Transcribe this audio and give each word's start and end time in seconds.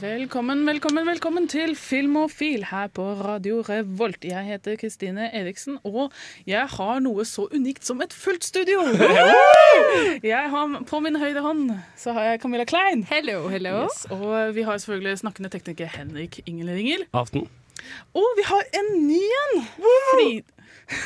Velkommen, 0.00 0.62
velkommen, 0.66 1.04
velkommen 1.06 1.46
til 1.50 1.74
Filmofil 1.76 2.62
her 2.70 2.86
på 2.96 3.02
Radio 3.18 3.58
Revolt. 3.66 4.24
Jeg 4.24 4.44
heter 4.46 4.76
Kristine 4.80 5.26
Eriksen, 5.36 5.76
og 5.84 6.14
jeg 6.48 6.64
har 6.76 7.00
noe 7.04 7.26
så 7.28 7.44
unikt 7.52 7.84
som 7.84 8.00
et 8.00 8.14
fullt 8.16 8.44
studio. 8.46 8.80
Jeg 10.32 10.48
har, 10.54 10.72
på 10.88 11.00
min 11.04 11.16
høyre 11.20 11.42
hånd 11.44 11.74
så 11.98 12.14
har 12.16 12.30
jeg 12.30 12.40
Camilla 12.42 12.64
Klein. 12.68 13.04
Hello, 13.10 13.48
hello. 13.52 13.82
Yes, 13.84 14.04
og 14.10 14.54
vi 14.56 14.64
har 14.64 14.78
selvfølgelig 14.78 15.18
snakkende 15.22 15.50
tekniker 15.52 15.90
Henrik 15.92 16.40
Ingelringel. 16.46 17.04
Aften. 17.12 17.48
Og 18.14 18.28
vi 18.38 18.44
har 18.48 18.64
en 18.80 18.90
ny 19.08 19.20
en! 19.42 19.64
Fri, 20.12 20.28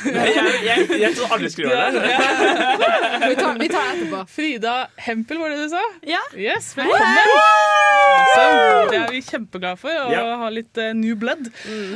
Jeg, 0.07 0.53
jeg, 0.65 0.85
jeg, 1.01 1.11
tror 1.17 1.33
aldri 1.37 1.49
skulle 1.51 1.71
gjøre 1.71 1.91
det. 1.95 2.03
Vi 3.27 3.35
tar, 3.39 3.57
vi 3.59 3.69
tar 3.71 3.91
etterpå. 3.93 4.21
Frida 4.31 4.75
Hempel, 5.07 5.39
var 5.41 5.53
det 5.53 5.65
du 5.65 5.69
sa? 5.73 5.83
Ja. 6.07 6.21
Yes, 6.37 6.71
velkommen! 6.77 7.31
Awesome. 8.07 8.89
Det 8.91 8.99
er 8.99 9.13
vi 9.13 9.21
kjempeglade 9.25 9.79
for, 9.81 9.91
å 9.91 10.11
Ja. 10.13 10.23
ha 10.41 10.49
litt 10.53 10.77
eh, 10.81 10.93
new 10.97 11.15
blood. 11.19 11.49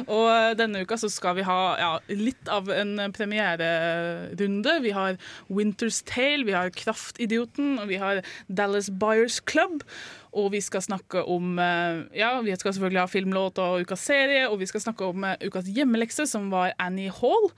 Og 0.08 0.26
eh, 0.32 0.54
denne 0.60 0.84
uka 0.86 0.98
så 1.00 1.10
skal 1.12 1.38
vi 1.40 1.46
ha 1.48 1.60
ja, 1.80 1.92
litt 2.10 2.52
av 2.52 2.70
en 2.74 2.96
premiererunde. 3.16 4.78
Vi 4.86 4.96
har 4.96 5.20
Winter's 5.52 6.02
Tale, 6.08 6.46
vi 6.48 6.56
har 6.58 6.74
Kraftidioten, 6.76 7.78
og 7.82 7.92
vi 7.92 8.02
har 8.02 8.24
Dallas 8.50 8.90
Buyers 8.92 9.40
Club. 9.46 9.86
Og 10.32 10.52
vi 10.54 10.62
skal 10.64 10.84
snakke 10.84 11.24
om 11.28 11.60
eh, 11.60 12.04
Ja, 12.16 12.40
vi 12.42 12.56
skal 12.56 12.74
selvfølgelig 12.74 13.04
ha 13.04 13.12
filmlåt 13.12 13.60
og 13.60 13.84
ukas 13.84 14.06
serie, 14.08 14.48
og 14.48 14.62
vi 14.62 14.70
skal 14.70 14.84
snakke 14.84 15.10
om 15.12 15.26
eh, 15.28 15.36
ukas 15.44 15.68
hjemmelekse, 15.68 16.26
som 16.28 16.48
var 16.54 16.72
Annie 16.80 17.12
Hall. 17.12 17.52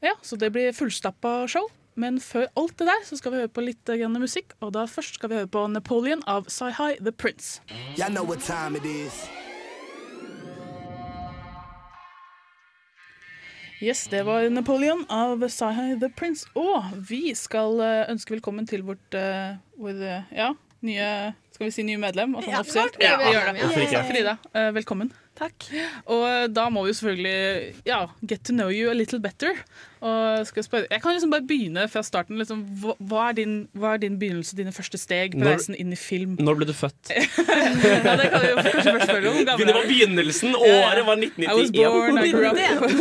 Ja, 0.00 0.14
Så 0.22 0.36
det 0.40 0.52
blir 0.52 0.72
fullstappa 0.72 1.44
show. 1.48 1.68
Men 1.96 2.18
før 2.18 2.48
alt 2.58 2.78
det 2.78 2.88
der 2.88 3.04
så 3.06 3.16
skal 3.16 3.30
vi 3.30 3.42
høre 3.44 3.52
på 3.52 3.62
litt 3.62 3.88
eh, 3.88 4.00
grann 4.00 4.16
musikk. 4.20 4.56
Og 4.64 4.72
da 4.72 4.86
først 4.88 5.20
skal 5.20 5.30
vi 5.30 5.42
høre 5.42 5.52
på 5.52 5.66
Napoleon 5.68 6.24
av 6.26 6.48
Sci-Hi 6.48 6.96
The 7.04 7.12
Prince. 7.12 7.60
Y'all 7.98 8.10
know 8.10 8.24
what 8.24 8.40
time 8.40 8.76
it 8.80 8.88
is. 8.88 9.26
Yes, 13.84 14.06
det 14.08 14.24
var 14.24 14.48
Napoleon 14.48 15.04
av 15.12 15.44
Sci-Hi 15.44 16.00
The 16.00 16.08
Prince. 16.08 16.48
Og 16.56 16.88
vi 17.04 17.34
skal 17.36 17.84
ønske 18.08 18.38
velkommen 18.38 18.66
til 18.66 18.86
vårt, 18.86 19.12
uh, 19.12 19.60
vår 19.76 20.00
uh, 20.00 20.32
ja, 20.32 20.54
nye 20.80 21.34
Skal 21.54 21.68
vi 21.68 21.70
si 21.70 21.84
nye 21.86 22.00
medlem? 22.02 22.32
Og 22.34 22.42
sånn 22.42 22.50
Ja, 22.50 22.60
offisielt? 22.64 22.96
Ja, 22.98 23.14
vi 23.20 23.30
gjør 23.30 23.52
det. 23.54 23.92
ja. 23.92 24.02
Frida, 24.08 24.38
eh, 24.54 24.72
velkommen. 24.74 25.12
Takk. 25.34 25.66
Og 26.14 26.52
da 26.54 26.68
må 26.70 26.84
vi 26.84 26.92
jo 26.92 26.96
selvfølgelig 27.00 27.74
ja, 27.88 28.06
get 28.22 28.44
to 28.46 28.52
know 28.54 28.70
you 28.70 28.90
a 28.90 28.94
little 28.94 29.18
better. 29.18 29.56
Og 30.04 30.44
skal 30.46 30.60
jeg, 30.60 30.66
spørre, 30.66 30.86
jeg 30.92 31.00
kan 31.00 31.14
liksom 31.16 31.30
bare 31.32 31.46
begynne 31.48 31.86
fra 31.90 32.02
starten. 32.04 32.36
Liksom, 32.38 32.60
hva, 32.82 32.94
hva, 33.00 33.22
er 33.30 33.38
din, 33.38 33.54
hva 33.74 33.94
er 33.96 34.02
din 34.02 34.18
begynnelse, 34.20 34.54
dine 34.58 34.70
første 34.76 35.00
steg 35.00 35.32
på 35.34 35.40
Når- 35.42 35.54
reisen 35.56 35.78
inn 35.80 35.94
i 35.94 35.98
film? 35.98 36.36
Når 36.38 36.58
ble 36.60 36.68
du 36.68 36.74
født? 36.76 37.10
Ja, 37.14 38.14
det 38.18 38.26
kan 38.30 38.42
vi 38.42 38.48
jo 38.50 38.56
kanskje 38.60 38.92
først 38.92 39.08
spørre 39.08 39.30
om. 39.30 39.38
Det 39.58 39.74
var 39.74 39.86
begynnelsen. 39.88 40.54
Året 40.58 41.06
var 41.06 41.16
I 41.24 41.28
was 41.48 41.70
born, 41.72 42.18
I 42.18 42.28
1991. 42.28 42.34
grew 42.34 42.48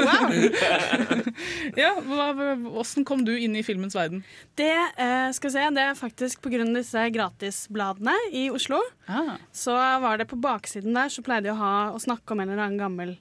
up. 0.07 1.31
ja, 1.83 1.91
Åssen 1.99 3.03
hvordan 3.03 3.05
kom 3.09 3.25
du 3.27 3.33
inn 3.35 3.55
i 3.59 3.63
filmens 3.65 3.95
verden? 3.97 4.23
Det, 4.57 4.71
eh, 4.71 5.29
skal 5.35 5.49
jeg 5.51 5.55
se, 5.57 5.67
det 5.75 5.83
er 5.83 5.97
faktisk 5.99 6.41
pga. 6.45 6.63
disse 6.73 7.03
gratisbladene 7.13 8.15
i 8.31 8.42
Oslo. 8.51 8.79
Ah, 9.07 9.35
Så 9.51 9.71
var 9.75 10.17
det 10.17 10.25
på 10.27 10.35
baksiden 10.41 10.93
der, 10.97 11.09
så 11.09 11.21
pleide 11.23 11.47
de 11.49 11.53
å, 11.53 11.59
ha, 11.59 11.73
å 11.95 11.99
snakke 12.01 12.33
om 12.35 12.39
en 12.43 12.49
eller 12.49 12.63
annen 12.65 12.79
gammel 12.81 13.15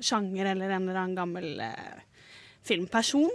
sjanger 0.00 0.52
eller 0.52 0.70
en 0.70 0.84
eller 0.88 1.00
annen 1.00 1.16
gammel 1.18 1.60
eh, 1.60 2.02
filmperson. 2.68 3.30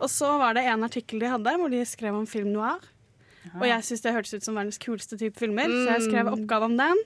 Og 0.00 0.10
så 0.10 0.32
var 0.40 0.54
det 0.58 0.64
en 0.66 0.82
artikkel 0.82 1.20
de 1.22 1.28
hadde 1.30 1.52
hvor 1.60 1.70
de 1.70 1.84
skrev 1.86 2.16
om 2.18 2.26
film 2.26 2.50
noir. 2.54 2.80
Og 3.54 3.66
jeg 3.68 3.86
syns 3.88 4.04
det 4.04 4.14
hørtes 4.16 4.36
ut 4.36 4.46
som 4.46 4.58
verdens 4.58 4.80
kuleste 4.82 5.18
type 5.20 5.38
filmer, 5.40 5.70
så 5.70 5.96
jeg 5.96 6.06
skrev 6.08 6.32
oppgave 6.32 6.70
om 6.70 6.76
den. 6.78 7.02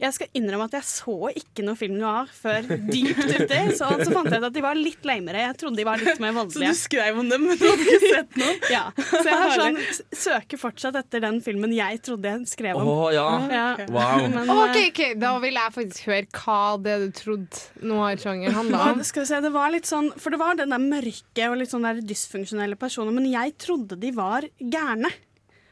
Jeg 0.00 0.16
skal 0.16 0.30
innrømme 0.38 0.64
at 0.64 0.74
jeg 0.78 0.86
så 0.88 1.14
ikke 1.36 1.64
noe 1.66 1.76
film 1.76 1.98
noir 2.00 2.30
før 2.32 2.64
dypt 2.64 3.20
uti, 3.20 3.58
så, 3.76 3.90
så 4.00 4.08
fant 4.08 4.30
jeg 4.32 4.40
ut 4.40 4.46
at 4.48 4.54
de 4.54 4.62
var 4.64 4.78
litt 4.78 5.04
lamere. 5.04 5.42
Jeg 5.44 5.58
trodde 5.60 5.76
de 5.76 5.84
var 5.84 6.00
litt 6.00 6.22
mer 6.22 6.38
så 6.40 6.62
du 6.62 6.78
skrev 6.78 7.18
om 7.20 7.28
dem, 7.28 7.44
men 7.50 7.60
du 7.60 7.66
hadde 7.68 7.84
ikke 7.84 8.12
sett 8.14 8.38
noe? 8.40 8.56
Ja, 8.70 8.84
så 8.96 9.20
jeg 9.26 9.36
har 9.42 9.54
sånn, 9.58 9.78
søker 10.14 10.60
fortsatt 10.60 10.96
etter 11.00 11.24
den 11.24 11.40
filmen 11.44 11.72
jeg 11.74 12.00
trodde 12.06 12.32
jeg 12.32 12.48
skrev 12.48 12.80
om. 12.80 12.88
om. 12.88 13.12
ja. 13.12 13.26
Ja. 13.50 13.68
Wow. 13.92 14.24
Men, 14.30 14.52
OK, 14.54 14.78
eh, 14.78 14.88
ok, 14.88 15.02
da 15.20 15.34
vil 15.42 15.58
jeg 15.58 15.76
faktisk 15.76 16.08
høre 16.08 16.26
hva 16.40 16.60
det 16.80 16.96
du 17.02 17.08
trodde 17.20 17.84
noir-sjangeren 17.90 18.56
handla 18.56 18.84
om. 18.94 19.02
skal 19.06 19.26
vi 19.26 19.30
se, 19.32 19.40
det 19.44 19.52
var 19.54 19.72
litt 19.74 19.88
sånn 19.88 20.10
For 20.20 20.32
det 20.32 20.40
var 20.40 20.58
den 20.58 20.72
der 20.72 20.82
mørke 20.82 21.50
og 21.50 21.58
litt 21.60 21.72
sånn 21.72 21.84
der 21.86 22.00
dysfunksjonelle 22.04 22.78
personer, 22.80 23.14
men 23.16 23.28
jeg 23.30 23.56
trodde 23.60 23.98
de 24.00 24.14
var 24.16 24.46
gærne. 24.60 25.10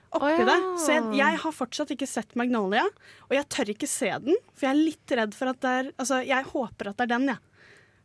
Oppi 0.09 0.31
oh, 0.31 0.41
ja. 0.41 0.47
det. 0.49 0.59
Så 0.81 0.95
jeg, 0.95 1.05
jeg 1.19 1.41
har 1.43 1.53
fortsatt 1.53 1.93
ikke 1.93 2.09
sett 2.09 2.33
Magnolia, 2.39 2.87
og 3.29 3.35
jeg 3.37 3.45
tør 3.53 3.75
ikke 3.75 3.89
se 3.91 4.09
den, 4.25 4.39
for 4.57 4.69
jeg 4.69 4.73
er 4.73 4.81
litt 4.81 5.15
redd 5.21 5.37
for 5.37 5.53
at 5.53 5.61
det 5.65 5.75
er 5.83 5.93
Altså, 5.99 6.23
jeg 6.25 6.49
håper 6.49 6.91
at 6.93 6.99
det 6.99 7.07
er 7.09 7.13
den, 7.13 7.29
jeg. 7.35 7.43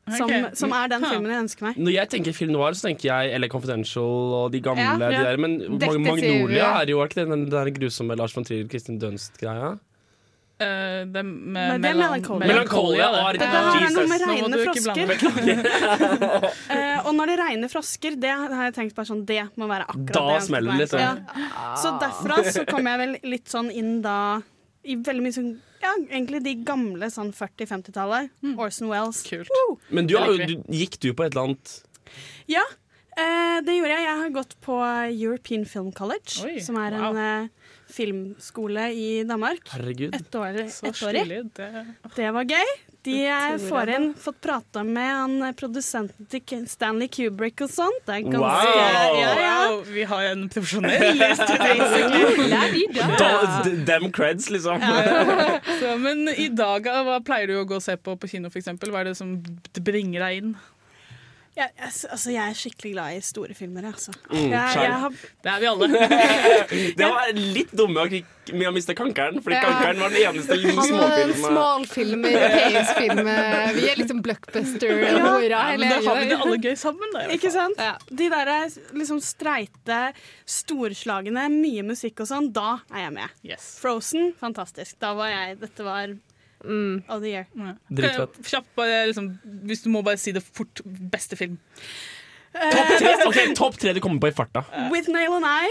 Ja. 0.03 0.17
Som, 0.17 0.27
okay. 0.27 0.49
som 0.59 0.73
er 0.75 0.89
den 0.91 1.05
filmen 1.07 1.31
jeg 1.31 1.41
ønsker 1.45 1.65
meg. 1.69 1.77
Når 1.79 1.93
jeg 1.95 2.11
tenker 2.11 2.35
film 2.35 2.51
noir, 2.51 2.75
så 2.75 2.89
tenker 2.89 3.07
jeg 3.07 3.39
LA 3.39 3.47
Confidential 3.53 4.33
og 4.35 4.49
de 4.51 4.59
gamle. 4.65 4.83
Ja, 4.83 4.97
De 4.99 5.21
der, 5.29 5.39
men 5.39 5.55
Magnolia 5.79 6.73
er 6.81 6.91
jo 6.91 6.99
ikke 7.05 7.21
den, 7.21 7.31
den 7.31 7.45
der 7.53 7.71
grusomme 7.71 8.17
Lars 8.19 8.35
von 8.35 8.43
Trier, 8.43 8.67
Kristin 8.67 8.99
Dunst-greia? 8.99 9.77
Eh, 10.63 10.99
det 11.13 11.23
med 11.25 11.53
Nei, 11.53 11.77
det 11.83 11.89
er 11.91 11.97
melankolia. 11.99 12.47
Melancholia, 12.49 13.09
det. 13.13 13.41
Dette 13.41 13.63
her 13.67 13.85
er 13.87 13.93
noe 13.95 14.07
med 14.11 14.25
reine 14.29 14.61
frosker. 14.63 15.13
uh, 15.13 16.47
Eh, 16.73 16.97
og 17.07 17.11
når 17.17 17.31
det 17.31 17.35
regner 17.39 17.71
frosker, 17.71 18.15
det 18.19 18.31
har 18.31 18.67
jeg 18.67 18.73
tenkt 18.75 18.95
bare 18.97 19.07
sånn 19.09 19.23
Det 19.27 19.41
må 19.59 19.67
være 19.69 19.85
akkurat 19.89 20.15
Da 20.15 20.23
det. 20.29 20.37
Da 20.39 20.45
smeller 20.47 20.79
det, 20.79 20.87
litt. 20.87 20.95
Ja. 20.99 21.73
Så 21.79 21.93
derfra 22.01 22.39
så 22.47 22.63
kom 22.69 22.87
jeg 22.89 23.01
vel 23.01 23.15
litt 23.33 23.51
sånn 23.51 23.69
inn 23.73 23.97
da 24.05 24.17
i 24.83 24.97
veldig 24.99 25.23
mye 25.23 25.35
sånn 25.35 25.51
Ja, 25.83 25.93
egentlig 26.09 26.43
de 26.45 26.53
gamle 26.67 27.09
sånn 27.11 27.33
40-50-tallet. 27.35 28.31
Orson 28.55 28.91
Wells. 28.91 29.23
Kult. 29.27 29.51
Men 29.91 30.07
du, 30.07 30.15
du, 30.15 30.55
gikk 30.71 30.99
du 31.03 31.11
på 31.11 31.25
et 31.25 31.35
eller 31.35 31.49
annet 31.49 31.75
Ja, 32.51 32.63
uh, 33.17 33.59
det 33.63 33.77
gjorde 33.77 33.93
jeg. 33.95 34.05
Jeg 34.07 34.21
har 34.21 34.33
gått 34.35 34.55
på 34.63 34.79
European 35.11 35.67
Film 35.69 35.91
College, 35.95 36.39
Oi, 36.47 36.57
som 36.63 36.79
er 36.79 36.95
en 36.99 37.19
eh, 37.19 37.62
filmskole 37.93 38.87
i 38.97 39.09
Danmark. 39.29 39.61
Herregud. 39.75 40.15
Ett 40.17 40.33
år, 40.35 40.63
Så 40.73 40.85
ettårig. 40.89 41.21
stilig. 41.25 41.43
Det, 41.55 41.85
Det 42.15 42.31
var 42.35 42.43
gøy. 42.49 42.69
De 43.03 43.17
eh, 43.27 43.57
får 43.59 43.89
inn, 43.91 44.05
fått 44.15 44.37
prate 44.41 44.79
med 44.87 45.09
han 45.11 45.33
eh, 45.43 45.51
produsenten 45.59 46.23
til 46.31 46.61
Stanley 46.71 47.09
Kubrick 47.11 47.59
og 47.65 47.69
sånt. 47.73 47.99
Det 48.07 48.13
er 48.15 48.21
ganske 48.31 48.39
Wow! 48.39 49.19
ja, 49.19 49.33
ja. 49.41 49.57
wow, 49.73 49.81
vi 49.91 50.03
har 50.07 50.23
en 50.29 50.45
profesjonell 50.49 51.19
d- 53.65 53.75
dem 53.85 54.07
creds, 54.15 54.47
liksom. 54.49 54.79
Så, 55.81 55.97
men 55.99 56.27
i 56.31 56.47
dag, 56.55 56.87
hva 57.05 57.19
pleier 57.25 57.47
du 57.51 57.57
å 57.59 57.65
gå 57.67 57.75
og 57.79 57.83
se 57.83 57.95
på 57.99 58.15
på 58.19 58.27
kino, 58.31 58.49
for 58.53 58.59
eksempel? 58.63 58.91
Hva 58.93 58.99
er 59.03 59.07
det 59.11 59.17
som 59.19 59.35
bringer 59.83 60.19
deg 60.27 60.33
inn? 60.41 60.53
Jeg, 61.53 61.69
altså, 61.85 62.31
jeg 62.33 62.41
er 62.49 62.55
skikkelig 62.57 62.91
glad 62.95 63.13
i 63.13 63.19
store 63.21 63.53
filmer. 63.53 63.85
Altså. 63.85 64.09
Mm, 64.31 64.47
jeg, 64.49 64.77
jeg 64.81 64.93
har, 65.03 65.17
Det 65.43 65.51
er 65.51 65.59
vi 65.61 65.67
alle. 65.69 65.89
Det 66.97 67.09
var 67.11 67.27
litt 67.37 67.75
dumme 67.77 68.07
med 68.53 68.65
å 68.67 68.71
miste 68.75 68.95
kankeren, 68.97 69.37
fordi 69.43 69.55
Ja. 69.59 69.61
kankeren 69.67 70.01
var 70.01 70.09
den 70.15 70.23
eneste 70.31 70.57
småfilmen. 70.57 71.37
smalfilm, 71.43 72.25
europeisk 72.25 72.97
film. 72.97 73.21
eh, 73.27 73.69
Vi 73.77 73.85
er 73.91 74.01
liksom 74.01 74.23
blockbuster-hora. 74.25 75.45
Ja, 75.45 75.77
men 75.77 75.85
da 75.93 76.01
har 76.09 76.19
vi 76.23 76.25
det 76.33 76.39
alle 76.41 76.57
gøy 76.65 76.75
sammen. 76.81 77.13
Da, 77.13 77.27
ikke 77.37 77.53
sant? 77.53 77.77
Ja. 77.77 77.93
De 78.09 78.29
der 78.33 78.53
liksom 78.97 79.21
streite, 79.23 80.01
storslagne, 80.49 81.45
mye 81.53 81.85
musikk 81.85 82.25
og 82.25 82.29
sånn, 82.33 82.49
da 82.55 82.79
er 82.91 83.05
jeg 83.07 83.13
med. 83.21 83.29
Yes. 83.45 83.75
Frozen, 83.81 84.33
fantastisk. 84.41 84.97
Da 85.03 85.13
var 85.17 85.29
jeg 85.31 85.59
Dette 85.63 85.85
var 85.85 86.17
Mm. 86.63 87.03
of 87.09 87.21
the 87.21 87.29
year. 87.29 87.45
Ja. 87.59 87.73
Dritfett. 87.91 88.37
Kjapt, 88.47 88.69
bare, 88.75 89.05
liksom, 89.09 89.31
hvis 89.67 89.83
du 89.83 89.89
må 89.89 90.01
bare 90.03 90.17
si 90.17 90.31
det 90.31 90.43
fort. 90.43 90.81
Beste 90.85 91.35
film. 91.39 91.57
Topp 92.53 92.91
tre, 92.99 93.13
okay, 93.27 93.53
top 93.57 93.77
tre 93.81 93.93
du 93.93 93.99
kommer 93.99 94.19
på 94.21 94.29
i 94.29 94.35
farta. 94.37 94.63
With 94.93 95.09
Nail 95.11 95.33
and 95.33 95.45
I. 95.45 95.67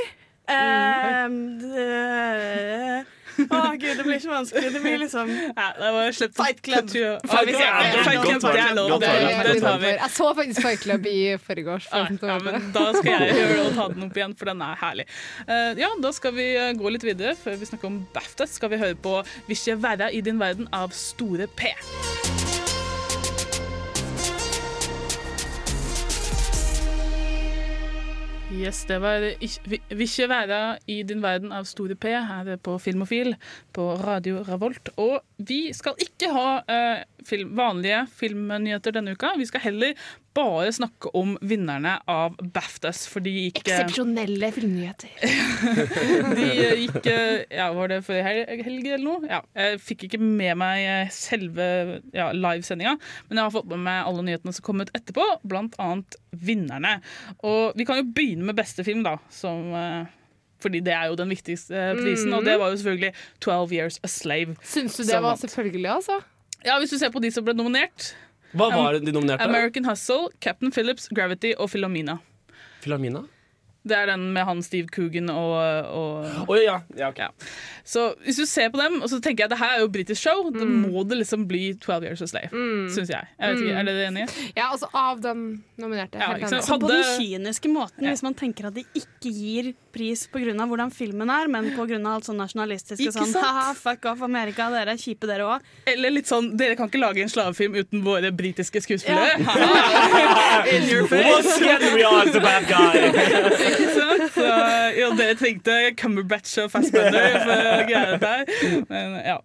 Um, 0.53 1.37
det- 1.61 3.07
Å 3.39 3.61
gud, 3.79 3.97
det 3.99 4.05
blir 4.05 4.19
ikke 4.19 4.33
vanskelig. 4.33 4.73
Det 4.75 4.83
blir 4.85 4.99
liksom 5.03 5.31
Ja, 5.33 5.69
det 5.79 5.93
var 5.97 6.17
slutt. 6.17 6.35
Fight 6.37 6.63
Club. 6.65 6.91
Fight 6.91 7.51
det 7.53 8.63
er 8.63 8.75
lov. 8.77 8.97
tar 9.01 9.79
vi. 9.83 9.93
Jeg 9.95 10.11
så 10.17 10.29
faktisk 10.39 10.63
Fight 10.67 10.85
Club 10.85 11.09
i 11.11 11.19
forgårs. 11.43 11.89
Ja, 11.93 12.05
ja, 12.11 12.39
men 12.45 12.71
da 12.75 12.87
skal 12.97 13.27
jeg 13.27 13.39
gjøre 13.39 13.57
det 13.57 13.65
og 13.67 13.75
ta 13.79 13.89
den 13.95 14.07
opp 14.09 14.21
igjen, 14.21 14.37
for 14.39 14.53
den 14.53 14.65
er 14.65 14.79
herlig. 14.83 15.09
Uh, 15.47 15.73
ja, 15.81 15.91
Da 16.03 16.13
skal 16.15 16.35
vi 16.37 16.49
eh, 16.57 16.73
gå 16.79 16.93
litt 16.93 17.05
videre. 17.07 17.35
Før 17.39 17.59
vi 17.61 17.69
snakker 17.69 17.91
om 17.91 18.01
BAFTA, 18.15 18.49
skal 18.51 18.73
vi 18.73 18.81
høre 18.83 18.99
på 18.99 19.19
'Hvis 19.47 19.67
ikke 19.67 19.83
være 19.83 20.13
i 20.15 20.21
din 20.21 20.41
verden' 20.41 20.69
av 20.73 20.91
Store 20.97 21.47
P. 21.47 21.73
Yes, 28.53 28.83
det 28.85 28.99
var 29.01 29.23
vil 29.97 30.29
være 30.29 30.79
i 30.87 30.99
din 31.09 31.23
verden 31.25 31.55
av 31.57 31.65
Store 31.65 31.95
P 31.97 32.11
her 32.13 32.51
på 32.61 32.75
Filmofil 32.85 33.33
på 33.73 33.87
Radio 34.05 34.43
Revolt. 34.45 34.91
Og 35.01 35.23
vi 35.39 35.73
skal 35.73 35.97
ikke 36.05 36.29
ha 36.35 36.49
eh, 36.69 37.05
film, 37.25 37.55
vanlige 37.57 38.03
filmnyheter 38.13 38.93
denne 38.99 39.15
uka. 39.17 39.33
Vi 39.41 39.49
skal 39.49 39.65
heller 39.65 39.97
bare 40.37 40.71
snakke 40.73 41.11
om 41.19 41.35
vinnerne 41.45 41.99
av 42.11 42.37
BAFTAs, 42.41 43.03
for 43.11 43.25
de 43.25 43.33
gikk 43.35 43.61
eh, 43.67 43.83
Eksepsjonelle 43.83 44.49
filmnyheter. 44.57 45.11
De 46.39 46.47
gikk 46.83 47.09
eh, 47.11 47.43
Ja, 47.53 47.69
var 47.77 47.93
det 47.93 48.01
forrige 48.07 48.25
hel- 48.27 48.63
helg 48.67 48.89
eller 48.95 49.05
noe? 49.05 49.29
Ja. 49.29 49.43
Jeg 49.59 49.83
fikk 49.85 50.07
ikke 50.09 50.21
med 50.23 50.57
meg 50.63 50.87
eh, 50.87 51.13
selve 51.15 51.69
ja, 52.17 52.31
livesendinga, 52.33 52.97
men 53.29 53.41
jeg 53.41 53.45
har 53.49 53.55
fått 53.55 53.69
med 53.75 53.85
meg 53.85 54.09
alle 54.09 54.25
nyhetene 54.31 54.57
som 54.57 54.67
kom 54.67 54.83
ut 54.83 54.93
etterpå, 54.97 55.27
blant 55.49 55.77
annet 55.83 56.17
vinnerne. 56.33 56.97
Og 57.45 57.77
vi 57.79 57.87
kan 57.89 58.01
jo 58.01 58.09
begynne 58.17 58.49
med 58.49 58.59
beste 58.59 58.85
film, 58.89 59.05
da, 59.07 59.19
som 59.33 59.71
fordi 60.63 60.79
det 60.87 60.93
er 60.95 61.09
jo 61.11 61.17
den 61.19 61.33
viktigste 61.33 61.75
prisen, 61.75 62.05
prisen, 62.05 62.35
og 62.37 62.45
det 62.47 62.53
var 62.61 62.71
jo 62.71 62.77
selvfølgelig 62.79 63.13
12 63.43 63.73
Years 63.75 63.97
a 64.07 64.11
Slave. 64.11 64.55
Syns 64.63 64.95
du 64.95 65.03
det 65.09 65.19
var 65.25 65.35
selvfølgelig, 65.41 65.89
altså? 65.91 66.21
Ja, 66.63 66.77
Hvis 66.79 66.93
du 66.95 66.99
ser 67.01 67.11
på 67.11 67.19
de 67.23 67.33
som 67.35 67.43
ble 67.43 67.55
nominert. 67.59 68.13
Hva 68.53 68.69
var 68.73 68.99
de 69.01 69.13
nominerte? 69.15 69.45
American 69.49 69.87
Hustle, 69.89 70.29
Captain 70.45 70.73
Phillips, 70.73 71.09
Gravity 71.15 71.55
og 71.59 71.71
Philomena. 71.73 72.19
Filomena? 72.85 73.25
Det 73.83 73.97
er 73.99 74.07
den 74.13 74.29
med 74.35 74.47
han 74.47 74.63
Steve 74.63 74.87
Coogan 74.95 75.31
og, 75.33 75.55
og 75.91 76.47
oh, 76.47 76.59
ja. 76.61 76.79
ja, 76.99 77.09
ok. 77.11 77.19
Ja. 77.19 77.31
Så 77.85 78.13
hvis 78.23 78.39
du 78.39 78.47
ser 78.47 78.71
på 78.71 78.79
dem, 78.79 79.01
og 79.03 79.11
så 79.11 79.19
tenker 79.19 79.45
jeg 79.45 79.51
at 79.51 79.55
det 79.57 79.61
her 79.63 79.77
er 79.79 79.83
jo 79.83 79.91
britisk 79.91 80.23
show, 80.23 80.51
da 80.55 80.67
må 80.67 81.03
det 81.09 81.19
liksom 81.19 81.49
bli 81.51 81.73
12 81.75 82.07
Years 82.07 82.23
a 82.23 82.31
Slave. 82.31 82.51
Syns 82.95 83.11
jeg. 83.11 83.31
jeg 83.39 83.55
vet 83.57 83.65
ikke, 83.65 83.79
Er 83.81 83.89
dere 83.89 84.07
enige? 84.07 84.27
Ja, 84.55 84.69
altså 84.71 84.91
av 84.95 85.23
den 85.25 85.65
nominerte. 85.81 86.21
Ja, 86.21 86.31
helt 86.33 86.45
ikke 86.45 86.53
sant? 86.55 86.69
enig. 86.69 86.83
På 86.83 86.93
den 86.93 87.03
kyniske 87.19 87.73
måten, 87.73 88.07
hvis 88.07 88.23
man 88.23 88.39
tenker 88.39 88.71
at 88.71 88.79
de 88.79 88.87
ikke 88.95 89.33
gir 89.35 89.73
pris 89.93 90.25
pga. 90.33 90.55
hvordan 90.67 90.91
filmen 90.95 91.31
er, 91.31 91.51
men 91.53 91.73
pga. 91.77 91.99
alt 92.15 92.29
sånn 92.29 92.39
nasjonalistisk 92.41 93.03
Ikke 93.03 93.13
sånn 93.13 93.35
haha, 93.43 93.75
fuck 93.77 94.07
off 94.09 94.23
Amerika, 94.25 94.71
dere 94.73 94.95
er 94.95 95.01
kjipe 95.01 95.29
dere 95.29 95.49
òg. 95.57 95.67
Eller 95.91 96.15
litt 96.15 96.31
sånn 96.31 96.53
Dere 96.57 96.77
kan 96.79 96.89
ikke 96.91 97.03
lage 97.03 97.25
en 97.25 97.33
slavefilm 97.33 97.77
uten 97.81 98.03
våre 98.07 98.31
britiske 98.33 98.83
skuespillere. 98.85 99.43
In 100.73 100.89
your 100.89 101.07
face. 101.11 101.29
Once 101.29 101.57
again 101.59 101.95
we 101.95 102.05
are 102.07 102.31
the 102.31 102.41
bad 102.41 102.69
guy. 102.71 103.71
Ikke 103.73 103.95
sant? 103.97 104.23
Så, 104.37 104.47
ja, 104.99 105.09
dere 105.19 105.35
trengte 105.41 105.77
Cumberbatch 106.01 106.59
og 106.65 106.71
Fassbender 106.73 107.39
for 107.43 107.83
greiene 107.91 108.19
der. 108.23 108.45
Men, 108.91 109.19
ja. 109.25 109.37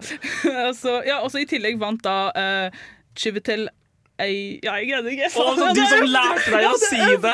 Altså, 0.68 1.00
ja, 1.07 1.19
også 1.24 1.41
I 1.44 1.47
tillegg 1.50 1.79
vant 1.81 2.03
da 2.06 2.18
uh, 2.35 2.79
Chivetel 3.18 3.68
Ei... 4.19 4.57
Ja, 4.65 4.74
jeg 4.81 4.88
greide 4.89 5.12
ikke. 5.13 5.27
Å, 5.38 5.44
så 5.59 5.68
du 5.77 5.81
som 5.91 6.07
lærte 6.09 6.50
deg 6.56 6.63
å 6.65 6.77
si 6.81 7.01
det! 7.21 7.33